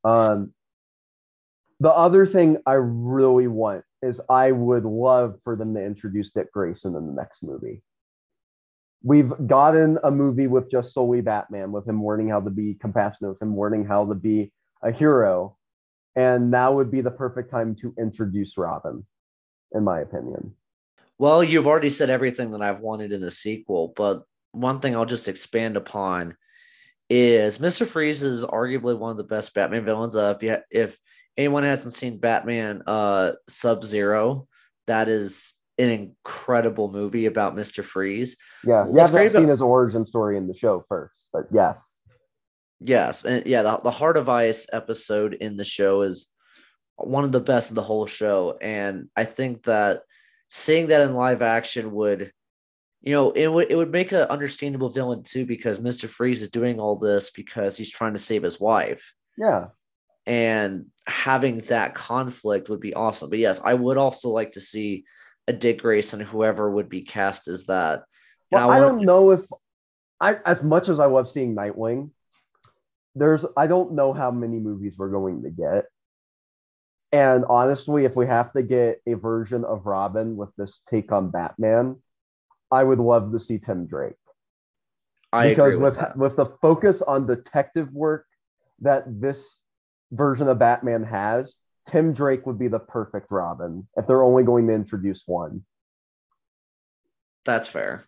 Um, 0.04 0.52
the 1.83 1.91
other 1.91 2.26
thing 2.26 2.59
I 2.66 2.74
really 2.74 3.49
want 3.49 3.85
is 4.03 4.20
I 4.28 4.53
would 4.53 4.85
love 4.85 5.39
for 5.45 5.57
them 5.57 5.74
to 5.74 5.85
introduce 5.85 6.30
Dick 6.30 6.53
Grayson 6.53 6.97
in 6.97 7.07
the 7.07 7.12
next 7.12 7.43
movie 7.43 7.83
we've 9.03 9.33
gotten 9.47 9.99
a 10.05 10.11
movie 10.11 10.47
with 10.47 10.70
just 10.70 10.95
solely 10.95 11.20
Batman, 11.20 11.72
with 11.72 11.87
him 11.87 12.05
learning 12.05 12.28
how 12.28 12.41
to 12.41 12.51
be 12.51 12.74
compassionate, 12.74 13.33
with 13.33 13.43
him 13.43 13.59
learning 13.59 13.85
how 13.85 14.07
to 14.07 14.14
be 14.14 14.53
a 14.83 14.91
hero. 14.91 15.57
And 16.14 16.51
now 16.51 16.74
would 16.74 16.91
be 16.91 17.01
the 17.01 17.11
perfect 17.11 17.51
time 17.51 17.74
to 17.76 17.95
introduce 17.99 18.59
Robin, 18.59 19.07
in 19.72 19.83
my 19.83 20.01
opinion. 20.01 20.55
Well, 21.18 21.43
you've 21.43 21.66
already 21.66 21.89
said 21.89 22.11
everything 22.11 22.51
that 22.51 22.62
I've 22.62 22.80
wanted 22.80 23.12
in 23.12 23.22
the 23.22 23.30
sequel, 23.30 23.93
but 23.97 24.24
one 24.51 24.80
thing 24.80 24.95
I'll 24.95 25.07
just 25.07 25.28
expand 25.28 25.76
upon 25.76 26.37
is 27.09 27.59
Mr. 27.59 27.87
Freeze 27.87 28.22
is 28.22 28.45
arguably 28.45 28.99
one 28.99 29.11
of 29.11 29.16
the 29.16 29.24
best 29.24 29.55
Batman 29.55 29.85
villains. 29.85 30.14
Uh, 30.14 30.35
if 30.37 30.43
you, 30.43 30.57
if 30.70 30.99
anyone 31.37 31.62
hasn't 31.62 31.95
seen 31.95 32.18
Batman 32.18 32.83
uh, 32.87 33.33
Sub 33.49 33.85
Zero, 33.85 34.49
that 34.87 35.09
is 35.09 35.55
an 35.78 35.89
incredible 35.89 36.91
movie 36.91 37.26
about 37.26 37.57
Mr. 37.57 37.83
Freeze. 37.83 38.37
Yeah, 38.64 38.87
you 38.87 38.99
haven't 38.99 39.30
seen 39.30 39.43
about, 39.43 39.51
his 39.51 39.62
origin 39.62 40.05
story 40.05 40.37
in 40.37 40.47
the 40.47 40.55
show 40.55 40.85
first, 40.89 41.26
but 41.33 41.45
yes. 41.51 41.95
Yes, 42.80 43.24
and 43.24 43.47
yeah, 43.47 43.62
the, 43.62 43.76
the 43.78 43.91
Heart 43.91 44.16
of 44.16 44.28
Ice 44.28 44.66
episode 44.72 45.35
in 45.35 45.57
the 45.57 45.64
show 45.64 46.03
is 46.03 46.28
one 46.97 47.24
of 47.24 47.33
the 47.33 47.41
best 47.41 47.70
of 47.70 47.76
the 47.76 47.83
whole 47.83 48.07
show, 48.07 48.59
and 48.61 49.09
I 49.16 49.24
think 49.24 49.64
that 49.64 50.03
seeing 50.49 50.89
that 50.89 51.03
in 51.03 51.14
live 51.14 51.43
action 51.43 51.93
would, 51.93 52.33
you 53.01 53.12
know, 53.12 53.30
it 53.33 53.49
would 53.49 53.70
it 53.70 53.76
would 53.76 53.93
make 53.93 54.12
an 54.12 54.22
understandable 54.22 54.89
villain 54.89 55.22
too 55.22 55.47
because 55.47 55.80
Mister 55.80 56.09
Freeze 56.09 56.43
is 56.43 56.51
doing 56.51 56.80
all 56.80 56.99
this 56.99 57.30
because 57.30 57.76
he's 57.76 57.91
trying 57.91 58.14
to 58.14 58.18
save 58.18 58.43
his 58.43 58.61
wife. 58.61 59.14
Yeah, 59.39 59.68
and 60.26 60.86
having 61.06 61.58
that 61.62 61.94
conflict 61.94 62.68
would 62.68 62.80
be 62.80 62.94
awesome. 62.94 63.30
But 63.30 63.38
yes, 63.38 63.60
I 63.64 63.74
would 63.74 63.96
also 63.96 64.28
like 64.30 64.52
to 64.52 64.60
see 64.60 65.04
a 65.48 65.52
Dick 65.52 65.82
Grayson, 65.82 66.20
whoever 66.20 66.70
would 66.70 66.88
be 66.88 67.02
cast 67.02 67.48
as 67.48 67.66
that. 67.66 68.04
Well, 68.50 68.70
I, 68.70 68.76
I 68.76 68.80
don't 68.80 69.04
know 69.04 69.32
if 69.32 69.44
I 70.20 70.36
as 70.46 70.62
much 70.62 70.88
as 70.88 71.00
I 71.00 71.06
love 71.06 71.28
seeing 71.28 71.56
Nightwing, 71.56 72.10
there's 73.14 73.44
I 73.56 73.66
don't 73.66 73.92
know 73.92 74.12
how 74.12 74.30
many 74.30 74.58
movies 74.58 74.94
we're 74.96 75.10
going 75.10 75.42
to 75.42 75.50
get. 75.50 75.86
And 77.10 77.44
honestly, 77.48 78.04
if 78.04 78.16
we 78.16 78.26
have 78.26 78.52
to 78.52 78.62
get 78.62 79.00
a 79.06 79.14
version 79.14 79.64
of 79.64 79.84
Robin 79.84 80.36
with 80.36 80.50
this 80.56 80.80
take 80.88 81.12
on 81.12 81.30
Batman, 81.30 82.00
I 82.70 82.84
would 82.84 83.00
love 83.00 83.32
to 83.32 83.38
see 83.38 83.58
Tim 83.58 83.86
Drake. 83.86 84.14
I 85.32 85.48
because 85.48 85.76
with 85.76 85.96
with, 85.96 86.16
with 86.16 86.36
the 86.36 86.46
focus 86.62 87.02
on 87.02 87.26
detective 87.26 87.92
work 87.92 88.26
that 88.80 89.04
this 89.20 89.58
version 90.12 90.48
of 90.48 90.58
Batman 90.58 91.02
has, 91.04 91.56
Tim 91.88 92.12
Drake 92.12 92.46
would 92.46 92.58
be 92.58 92.68
the 92.68 92.78
perfect 92.78 93.26
Robin 93.30 93.88
if 93.96 94.06
they're 94.06 94.22
only 94.22 94.44
going 94.44 94.68
to 94.68 94.74
introduce 94.74 95.24
one. 95.26 95.64
That's 97.44 97.66
fair. 97.66 98.04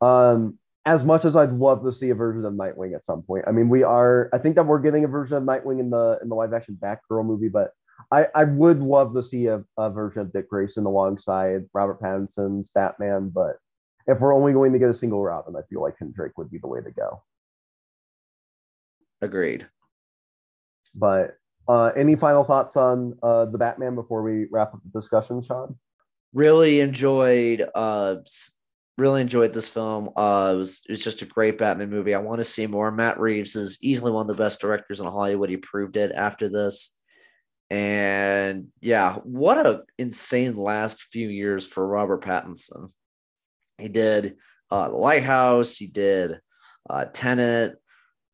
Um, 0.00 0.58
as 0.84 1.04
much 1.04 1.24
as 1.24 1.36
I'd 1.36 1.52
love 1.52 1.84
to 1.84 1.92
see 1.92 2.10
a 2.10 2.14
version 2.14 2.44
of 2.44 2.54
Nightwing 2.54 2.94
at 2.94 3.04
some 3.04 3.22
point. 3.22 3.44
I 3.46 3.52
mean, 3.52 3.68
we 3.68 3.84
are. 3.84 4.28
I 4.32 4.38
think 4.38 4.56
that 4.56 4.66
we're 4.66 4.80
getting 4.80 5.04
a 5.04 5.08
version 5.08 5.36
of 5.36 5.44
Nightwing 5.44 5.78
in 5.78 5.90
the 5.90 6.18
in 6.22 6.28
the 6.28 6.34
live 6.34 6.52
action 6.52 6.76
Batgirl 6.82 7.24
movie, 7.24 7.48
but 7.48 7.70
I 8.10 8.26
I 8.34 8.44
would 8.44 8.80
love 8.80 9.14
to 9.14 9.22
see 9.22 9.46
a, 9.46 9.62
a 9.78 9.90
version 9.90 10.22
of 10.22 10.32
Dick 10.32 10.48
Grayson 10.48 10.84
alongside 10.84 11.66
Robert 11.72 12.00
Pattinson's 12.00 12.70
Batman. 12.70 13.28
But 13.28 13.58
if 14.08 14.18
we're 14.18 14.34
only 14.34 14.52
going 14.52 14.72
to 14.72 14.80
get 14.80 14.90
a 14.90 14.94
single 14.94 15.22
Robin, 15.22 15.54
I 15.54 15.62
feel 15.70 15.82
like 15.82 15.98
Tim 15.98 16.10
Drake 16.10 16.36
would 16.36 16.50
be 16.50 16.58
the 16.58 16.66
way 16.66 16.80
to 16.80 16.90
go. 16.90 17.22
Agreed. 19.20 19.68
But 20.94 21.36
uh, 21.68 21.86
any 21.96 22.16
final 22.16 22.44
thoughts 22.44 22.76
on 22.76 23.16
uh, 23.22 23.46
the 23.46 23.58
Batman 23.58 23.94
before 23.94 24.22
we 24.22 24.46
wrap 24.50 24.74
up 24.74 24.80
the 24.82 24.98
discussion, 24.98 25.42
Sean? 25.42 25.76
Really 26.34 26.80
enjoyed 26.80 27.68
uh 27.74 28.16
really 28.96 29.20
enjoyed 29.20 29.52
this 29.52 29.68
film. 29.68 30.08
Uh 30.16 30.52
it 30.54 30.56
was 30.56 30.80
it 30.88 30.92
was 30.92 31.04
just 31.04 31.20
a 31.20 31.26
great 31.26 31.58
Batman 31.58 31.90
movie. 31.90 32.14
I 32.14 32.18
want 32.20 32.38
to 32.38 32.44
see 32.44 32.66
more. 32.66 32.90
Matt 32.90 33.20
Reeves 33.20 33.54
is 33.54 33.78
easily 33.82 34.12
one 34.12 34.22
of 34.22 34.34
the 34.34 34.42
best 34.42 34.60
directors 34.60 35.00
in 35.00 35.06
Hollywood. 35.06 35.50
He 35.50 35.58
proved 35.58 35.96
it 35.96 36.10
after 36.12 36.48
this. 36.48 36.96
And 37.68 38.68
yeah, 38.80 39.16
what 39.24 39.66
a 39.66 39.82
insane 39.98 40.56
last 40.56 41.02
few 41.02 41.28
years 41.28 41.66
for 41.66 41.86
Robert 41.86 42.22
Pattinson. 42.22 42.92
He 43.76 43.88
did 43.88 44.36
uh 44.70 44.88
The 44.88 44.96
Lighthouse, 44.96 45.76
he 45.76 45.86
did 45.86 46.32
uh 46.88 47.04
Tenet, 47.12 47.76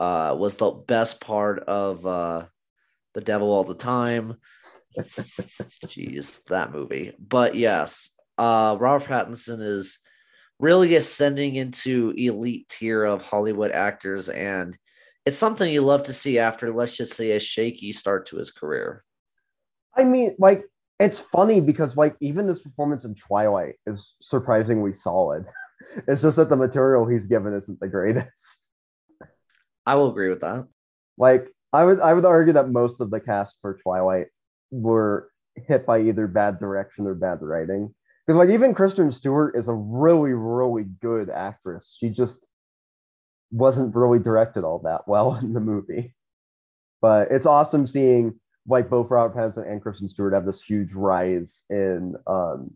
uh 0.01 0.35
was 0.39 0.57
the 0.57 0.71
best 0.71 1.21
part 1.21 1.61
of 1.61 2.07
uh 2.07 2.47
The 3.15 3.21
Devil 3.21 3.51
All 3.51 3.65
the 3.65 3.75
Time. 3.75 4.37
Jeez, 4.99 6.45
that 6.45 6.73
movie. 6.73 7.13
But 7.19 7.55
yes, 7.55 8.11
uh, 8.39 8.77
Robert 8.79 9.09
Pattinson 9.09 9.61
is 9.61 9.99
really 10.59 10.97
ascending 10.97 11.57
into 11.57 12.13
elite 12.17 12.69
tier 12.69 13.05
of 13.05 13.23
Hollywood 13.23 13.71
actors, 13.71 14.29
and 14.29 14.77
it's 15.27 15.39
something 15.39 15.71
you 15.71 15.83
love 15.83 16.05
to 16.05 16.13
see 16.13 16.39
after, 16.39 16.73
let's 16.73 16.97
just 16.97 17.15
say, 17.15 17.33
a 17.33 17.41
shaky 17.41 17.93
start 17.93 18.27
to 18.27 18.37
his 18.37 18.51
career. 18.51 19.05
I 19.95 20.05
mean, 20.05 20.35
like 20.39 20.65
it's 21.01 21.21
funny 21.21 21.61
because 21.61 21.97
like 21.97 22.17
even 22.21 22.47
this 22.47 22.61
performance 22.61 23.05
in 23.05 23.15
Twilight 23.15 23.77
is 23.87 24.15
surprisingly 24.21 24.93
solid. 24.93 25.45
It's 26.09 26.23
just 26.23 26.37
that 26.39 26.49
the 26.49 26.57
material 26.57 27.07
he's 27.07 27.25
given 27.25 27.55
isn't 27.55 27.79
the 27.79 27.87
greatest. 27.87 28.68
I 29.89 29.95
will 29.95 30.11
agree 30.11 30.29
with 30.29 30.43
that. 30.43 30.69
Like 31.17 31.49
I 31.73 31.83
would 31.85 31.99
I 32.01 32.13
would 32.13 32.27
argue 32.27 32.53
that 32.53 32.69
most 32.69 33.01
of 33.01 33.11
the 33.11 33.21
cast 33.21 33.57
for 33.63 33.79
Twilight 33.83 34.27
were 34.71 35.31
hit 35.55 35.87
by 35.87 36.01
either 36.01 36.27
bad 36.27 36.59
direction 36.59 37.07
or 37.07 37.15
bad 37.15 37.39
writing. 37.41 37.95
Because 38.27 38.39
like 38.39 38.51
even 38.51 38.75
Kristen 38.75 39.11
Stewart 39.11 39.57
is 39.57 39.67
a 39.67 39.73
really 39.73 40.35
really 40.35 40.85
good 41.01 41.31
actress. 41.31 41.97
She 41.99 42.11
just 42.11 42.47
wasn't 43.51 43.97
really 43.97 44.19
directed 44.19 44.63
all 44.63 44.81
that 44.81 45.09
well 45.09 45.37
in 45.43 45.55
the 45.55 45.61
movie. 45.61 46.15
But 47.01 47.29
it's 47.31 47.47
awesome 47.47 47.87
seeing 47.87 48.39
like 48.67 48.91
both 48.91 49.11
Robert 49.11 49.35
Pattinson 49.35 49.71
and 49.71 49.81
Kristen 49.81 50.11
Stewart 50.11 50.35
have 50.35 50.45
this 50.45 50.61
huge 50.61 50.93
rise 50.93 51.63
in 51.71 52.15
um 52.27 52.75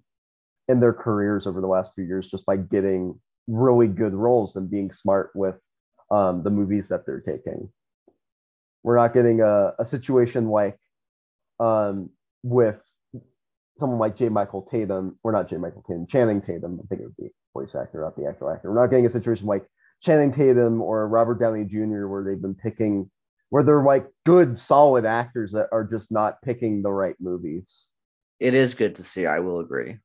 in 0.67 0.81
their 0.81 0.95
careers 0.95 1.47
over 1.47 1.61
the 1.61 1.67
last 1.67 1.93
few 1.95 2.05
years 2.05 2.31
just 2.31 2.47
by 2.47 2.57
getting 2.57 3.21
really 3.49 3.89
good 3.89 4.15
roles 4.15 4.57
and 4.57 4.71
being 4.71 4.91
smart 4.91 5.31
with 5.35 5.61
um 6.13 6.43
the 6.43 6.51
movies 6.51 6.89
that 6.89 7.05
they're 7.07 7.21
taking. 7.21 7.69
We're 8.85 8.97
not 8.97 9.15
getting 9.15 9.41
a, 9.41 9.73
a 9.79 9.85
situation 9.85 10.49
like 10.49 10.79
um 11.59 12.11
with 12.43 12.83
someone 13.79 13.99
like 13.99 14.17
J. 14.17 14.29
Michael 14.29 14.63
Tatum, 14.71 15.19
or 15.25 15.33
not 15.33 15.49
J. 15.49 15.57
Michael 15.57 15.83
Tatum, 15.89 16.07
Channing 16.07 16.41
Tatum. 16.41 16.79
I 16.83 16.87
think 16.87 17.01
it 17.01 17.05
would 17.05 17.17
be 17.17 17.31
voice 17.55 17.75
actor, 17.75 18.01
not 18.03 18.17
the 18.17 18.29
actual 18.29 18.51
actor. 18.51 18.71
We're 18.71 18.81
not 18.81 18.91
getting 18.91 19.07
a 19.07 19.11
situation 19.11 19.47
like 19.47 19.67
Channing 20.03 20.33
Tatum 20.33 20.81
or 20.83 21.09
Robert 21.09 21.41
Downey 21.41 21.65
Jr. 21.65 22.07
where 22.07 22.25
they've 22.25 22.41
been 22.41 22.55
picking 22.55 23.11
where 23.51 23.63
they're 23.63 23.83
like 23.83 24.07
good, 24.25 24.57
solid 24.57 25.05
actors 25.05 25.53
that 25.53 25.69
are 25.73 25.85
just 25.85 26.11
not 26.11 26.41
picking 26.43 26.83
the 26.83 26.91
right 26.91 27.17
movies. 27.21 27.89
It 28.41 28.55
is 28.55 28.73
good 28.73 28.97
to 28.97 29.03
see. 29.03 29.27
I 29.27 29.41
will 29.41 29.61
agree. 29.61 29.99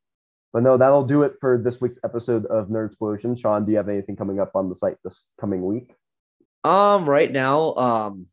But 0.52 0.62
no, 0.62 0.76
that'll 0.76 1.06
do 1.06 1.22
it 1.22 1.34
for 1.40 1.56
this 1.56 1.80
week's 1.80 1.98
episode 2.04 2.44
of 2.46 2.68
Nerdsplosion. 2.68 3.40
Sean, 3.40 3.64
do 3.64 3.72
you 3.72 3.78
have 3.78 3.88
anything 3.88 4.16
coming 4.16 4.38
up 4.38 4.50
on 4.54 4.68
the 4.68 4.74
site 4.74 4.96
this 5.02 5.22
coming 5.40 5.64
week? 5.64 5.94
Um, 6.64 7.08
right 7.08 7.30
now, 7.30 7.74
um, 7.74 8.26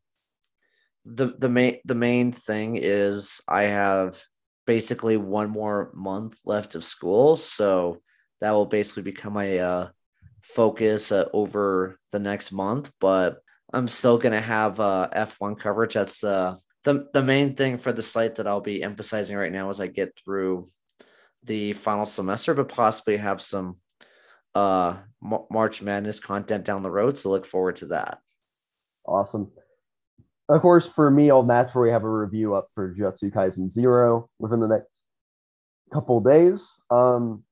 the 1.04 1.26
the 1.26 1.48
main 1.48 1.78
the 1.84 1.94
main 1.94 2.32
thing 2.32 2.76
is 2.76 3.40
I 3.48 3.64
have 3.64 4.20
basically 4.66 5.16
one 5.16 5.50
more 5.50 5.92
month 5.94 6.38
left 6.44 6.74
of 6.74 6.84
school, 6.84 7.36
so 7.36 8.02
that 8.40 8.50
will 8.50 8.66
basically 8.66 9.04
become 9.04 9.32
my 9.34 9.58
uh, 9.58 9.88
focus 10.42 11.12
uh, 11.12 11.28
over 11.32 11.98
the 12.10 12.18
next 12.18 12.52
month. 12.52 12.90
But 13.00 13.38
I'm 13.72 13.88
still 13.88 14.18
gonna 14.18 14.40
have 14.40 14.80
uh, 14.80 15.08
F1 15.14 15.58
coverage. 15.60 15.94
That's 15.94 16.24
uh, 16.24 16.56
the 16.82 17.08
the 17.12 17.22
main 17.22 17.54
thing 17.54 17.78
for 17.78 17.92
the 17.92 18.02
site 18.02 18.36
that 18.36 18.48
I'll 18.48 18.60
be 18.60 18.82
emphasizing 18.82 19.36
right 19.36 19.52
now 19.52 19.70
as 19.70 19.80
I 19.80 19.86
get 19.86 20.18
through 20.24 20.64
the 21.44 21.72
final 21.74 22.06
semester, 22.06 22.54
but 22.54 22.68
possibly 22.68 23.16
have 23.16 23.40
some 23.40 23.76
uh 24.56 24.96
Mar- 25.20 25.46
March 25.50 25.82
Madness 25.82 26.20
content 26.20 26.64
down 26.64 26.82
the 26.82 26.90
road. 26.90 27.18
So 27.18 27.30
look 27.30 27.46
forward 27.46 27.76
to 27.76 27.86
that. 27.86 28.18
Awesome. 29.04 29.52
Of 30.48 30.62
course, 30.62 30.86
for 30.86 31.10
me, 31.10 31.30
I'll 31.30 31.42
naturally 31.42 31.90
have 31.90 32.04
a 32.04 32.10
review 32.10 32.54
up 32.54 32.68
for 32.74 32.94
Jujutsu 32.94 33.32
Kaisen 33.32 33.70
Zero 33.70 34.30
within 34.38 34.60
the 34.60 34.68
next 34.68 34.88
couple 35.92 36.20
days. 36.20 36.66
Um, 36.90 37.42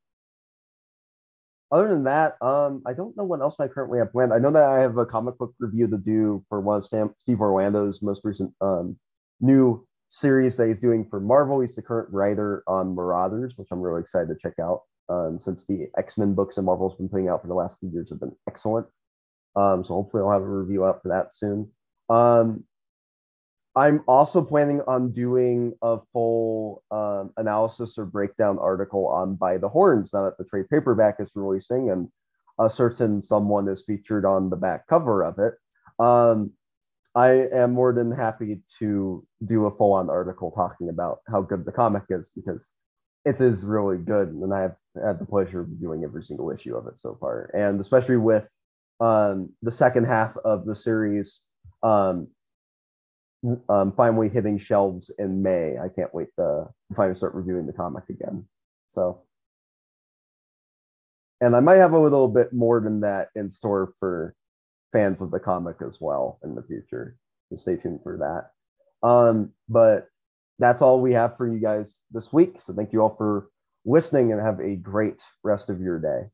other 1.72 1.88
than 1.88 2.04
that, 2.04 2.34
um, 2.40 2.82
I 2.86 2.92
don't 2.92 3.16
know 3.16 3.24
what 3.24 3.40
else 3.40 3.58
I 3.58 3.66
currently 3.66 3.98
have 3.98 4.12
planned. 4.12 4.32
I 4.32 4.38
know 4.38 4.52
that 4.52 4.62
I 4.62 4.80
have 4.80 4.96
a 4.96 5.06
comic 5.06 5.36
book 5.38 5.54
review 5.58 5.88
to 5.88 5.98
do 5.98 6.44
for 6.48 6.60
one 6.60 6.78
of 6.78 6.84
Steve 7.18 7.40
Orlando's 7.40 8.00
most 8.00 8.20
recent 8.22 8.54
um, 8.60 8.96
new 9.40 9.84
series 10.08 10.56
that 10.56 10.68
he's 10.68 10.78
doing 10.78 11.04
for 11.10 11.18
Marvel. 11.18 11.60
He's 11.60 11.74
the 11.74 11.82
current 11.82 12.12
writer 12.12 12.62
on 12.68 12.94
Marauders, 12.94 13.54
which 13.56 13.68
I'm 13.72 13.80
really 13.80 14.00
excited 14.00 14.28
to 14.28 14.36
check 14.40 14.54
out. 14.60 14.82
Um, 15.08 15.38
since 15.40 15.66
the 15.66 15.88
X 15.98 16.16
Men 16.16 16.34
books 16.34 16.56
that 16.56 16.62
Marvel's 16.62 16.96
been 16.96 17.08
putting 17.08 17.28
out 17.28 17.42
for 17.42 17.48
the 17.48 17.54
last 17.54 17.76
few 17.78 17.90
years 17.90 18.08
have 18.10 18.20
been 18.20 18.34
excellent. 18.48 18.86
Um, 19.54 19.84
so 19.84 19.94
hopefully 19.94 20.22
I'll 20.22 20.32
have 20.32 20.42
a 20.42 20.46
review 20.46 20.84
up 20.84 21.02
for 21.02 21.08
that 21.08 21.34
soon. 21.34 21.70
Um, 22.08 22.64
I'm 23.76 24.04
also 24.06 24.42
planning 24.42 24.82
on 24.86 25.12
doing 25.12 25.74
a 25.82 25.98
full 26.12 26.84
um, 26.90 27.32
analysis 27.36 27.98
or 27.98 28.06
breakdown 28.06 28.58
article 28.58 29.08
on 29.08 29.34
By 29.34 29.58
the 29.58 29.68
Horns 29.68 30.12
now 30.12 30.24
that 30.24 30.38
the 30.38 30.44
trade 30.44 30.66
paperback 30.70 31.16
is 31.18 31.32
releasing 31.34 31.90
and 31.90 32.08
a 32.60 32.70
certain 32.70 33.20
someone 33.20 33.66
is 33.68 33.84
featured 33.84 34.24
on 34.24 34.48
the 34.48 34.56
back 34.56 34.86
cover 34.86 35.24
of 35.24 35.38
it. 35.38 35.54
Um, 35.98 36.52
I 37.16 37.48
am 37.52 37.72
more 37.72 37.92
than 37.92 38.12
happy 38.12 38.62
to 38.78 39.26
do 39.44 39.66
a 39.66 39.76
full 39.76 39.92
on 39.92 40.08
article 40.08 40.52
talking 40.52 40.88
about 40.88 41.18
how 41.28 41.42
good 41.42 41.64
the 41.64 41.72
comic 41.72 42.04
is 42.10 42.30
because 42.34 42.70
it 43.24 43.40
is 43.40 43.64
really 43.64 43.98
good. 43.98 44.28
And 44.28 44.52
I 44.52 44.62
have 44.62 44.76
had 45.02 45.18
the 45.18 45.26
pleasure 45.26 45.60
of 45.60 45.80
doing 45.80 46.04
every 46.04 46.22
single 46.22 46.50
issue 46.50 46.76
of 46.76 46.86
it 46.86 46.98
so 46.98 47.16
far. 47.20 47.50
And 47.54 47.80
especially 47.80 48.16
with 48.16 48.48
um, 49.00 49.50
the 49.62 49.70
second 49.70 50.04
half 50.04 50.36
of 50.44 50.66
the 50.66 50.76
series 50.76 51.40
um, 51.82 52.28
um, 53.68 53.92
finally 53.96 54.28
hitting 54.28 54.58
shelves 54.58 55.10
in 55.18 55.42
May. 55.42 55.76
I 55.78 55.88
can't 55.88 56.14
wait 56.14 56.28
to 56.38 56.68
finally 56.96 57.14
start 57.14 57.34
reviewing 57.34 57.66
the 57.66 57.72
comic 57.72 58.04
again. 58.08 58.46
So, 58.88 59.22
and 61.40 61.54
I 61.54 61.60
might 61.60 61.76
have 61.76 61.92
a 61.92 61.98
little 61.98 62.28
bit 62.28 62.52
more 62.52 62.80
than 62.80 63.00
that 63.00 63.28
in 63.34 63.50
store 63.50 63.92
for 64.00 64.34
fans 64.92 65.20
of 65.20 65.30
the 65.30 65.40
comic 65.40 65.76
as 65.86 65.98
well 66.00 66.38
in 66.42 66.54
the 66.54 66.62
future. 66.62 67.16
So 67.50 67.56
stay 67.56 67.76
tuned 67.76 68.00
for 68.02 68.16
that. 68.18 69.06
Um, 69.06 69.52
but 69.68 70.08
that's 70.58 70.82
all 70.82 71.00
we 71.00 71.12
have 71.12 71.36
for 71.36 71.46
you 71.48 71.58
guys 71.58 71.98
this 72.12 72.32
week. 72.32 72.60
So 72.60 72.72
thank 72.72 72.92
you 72.92 73.00
all 73.02 73.14
for 73.16 73.48
listening 73.84 74.32
and 74.32 74.40
have 74.40 74.60
a 74.60 74.76
great 74.76 75.22
rest 75.42 75.70
of 75.70 75.80
your 75.80 75.98
day. 75.98 76.28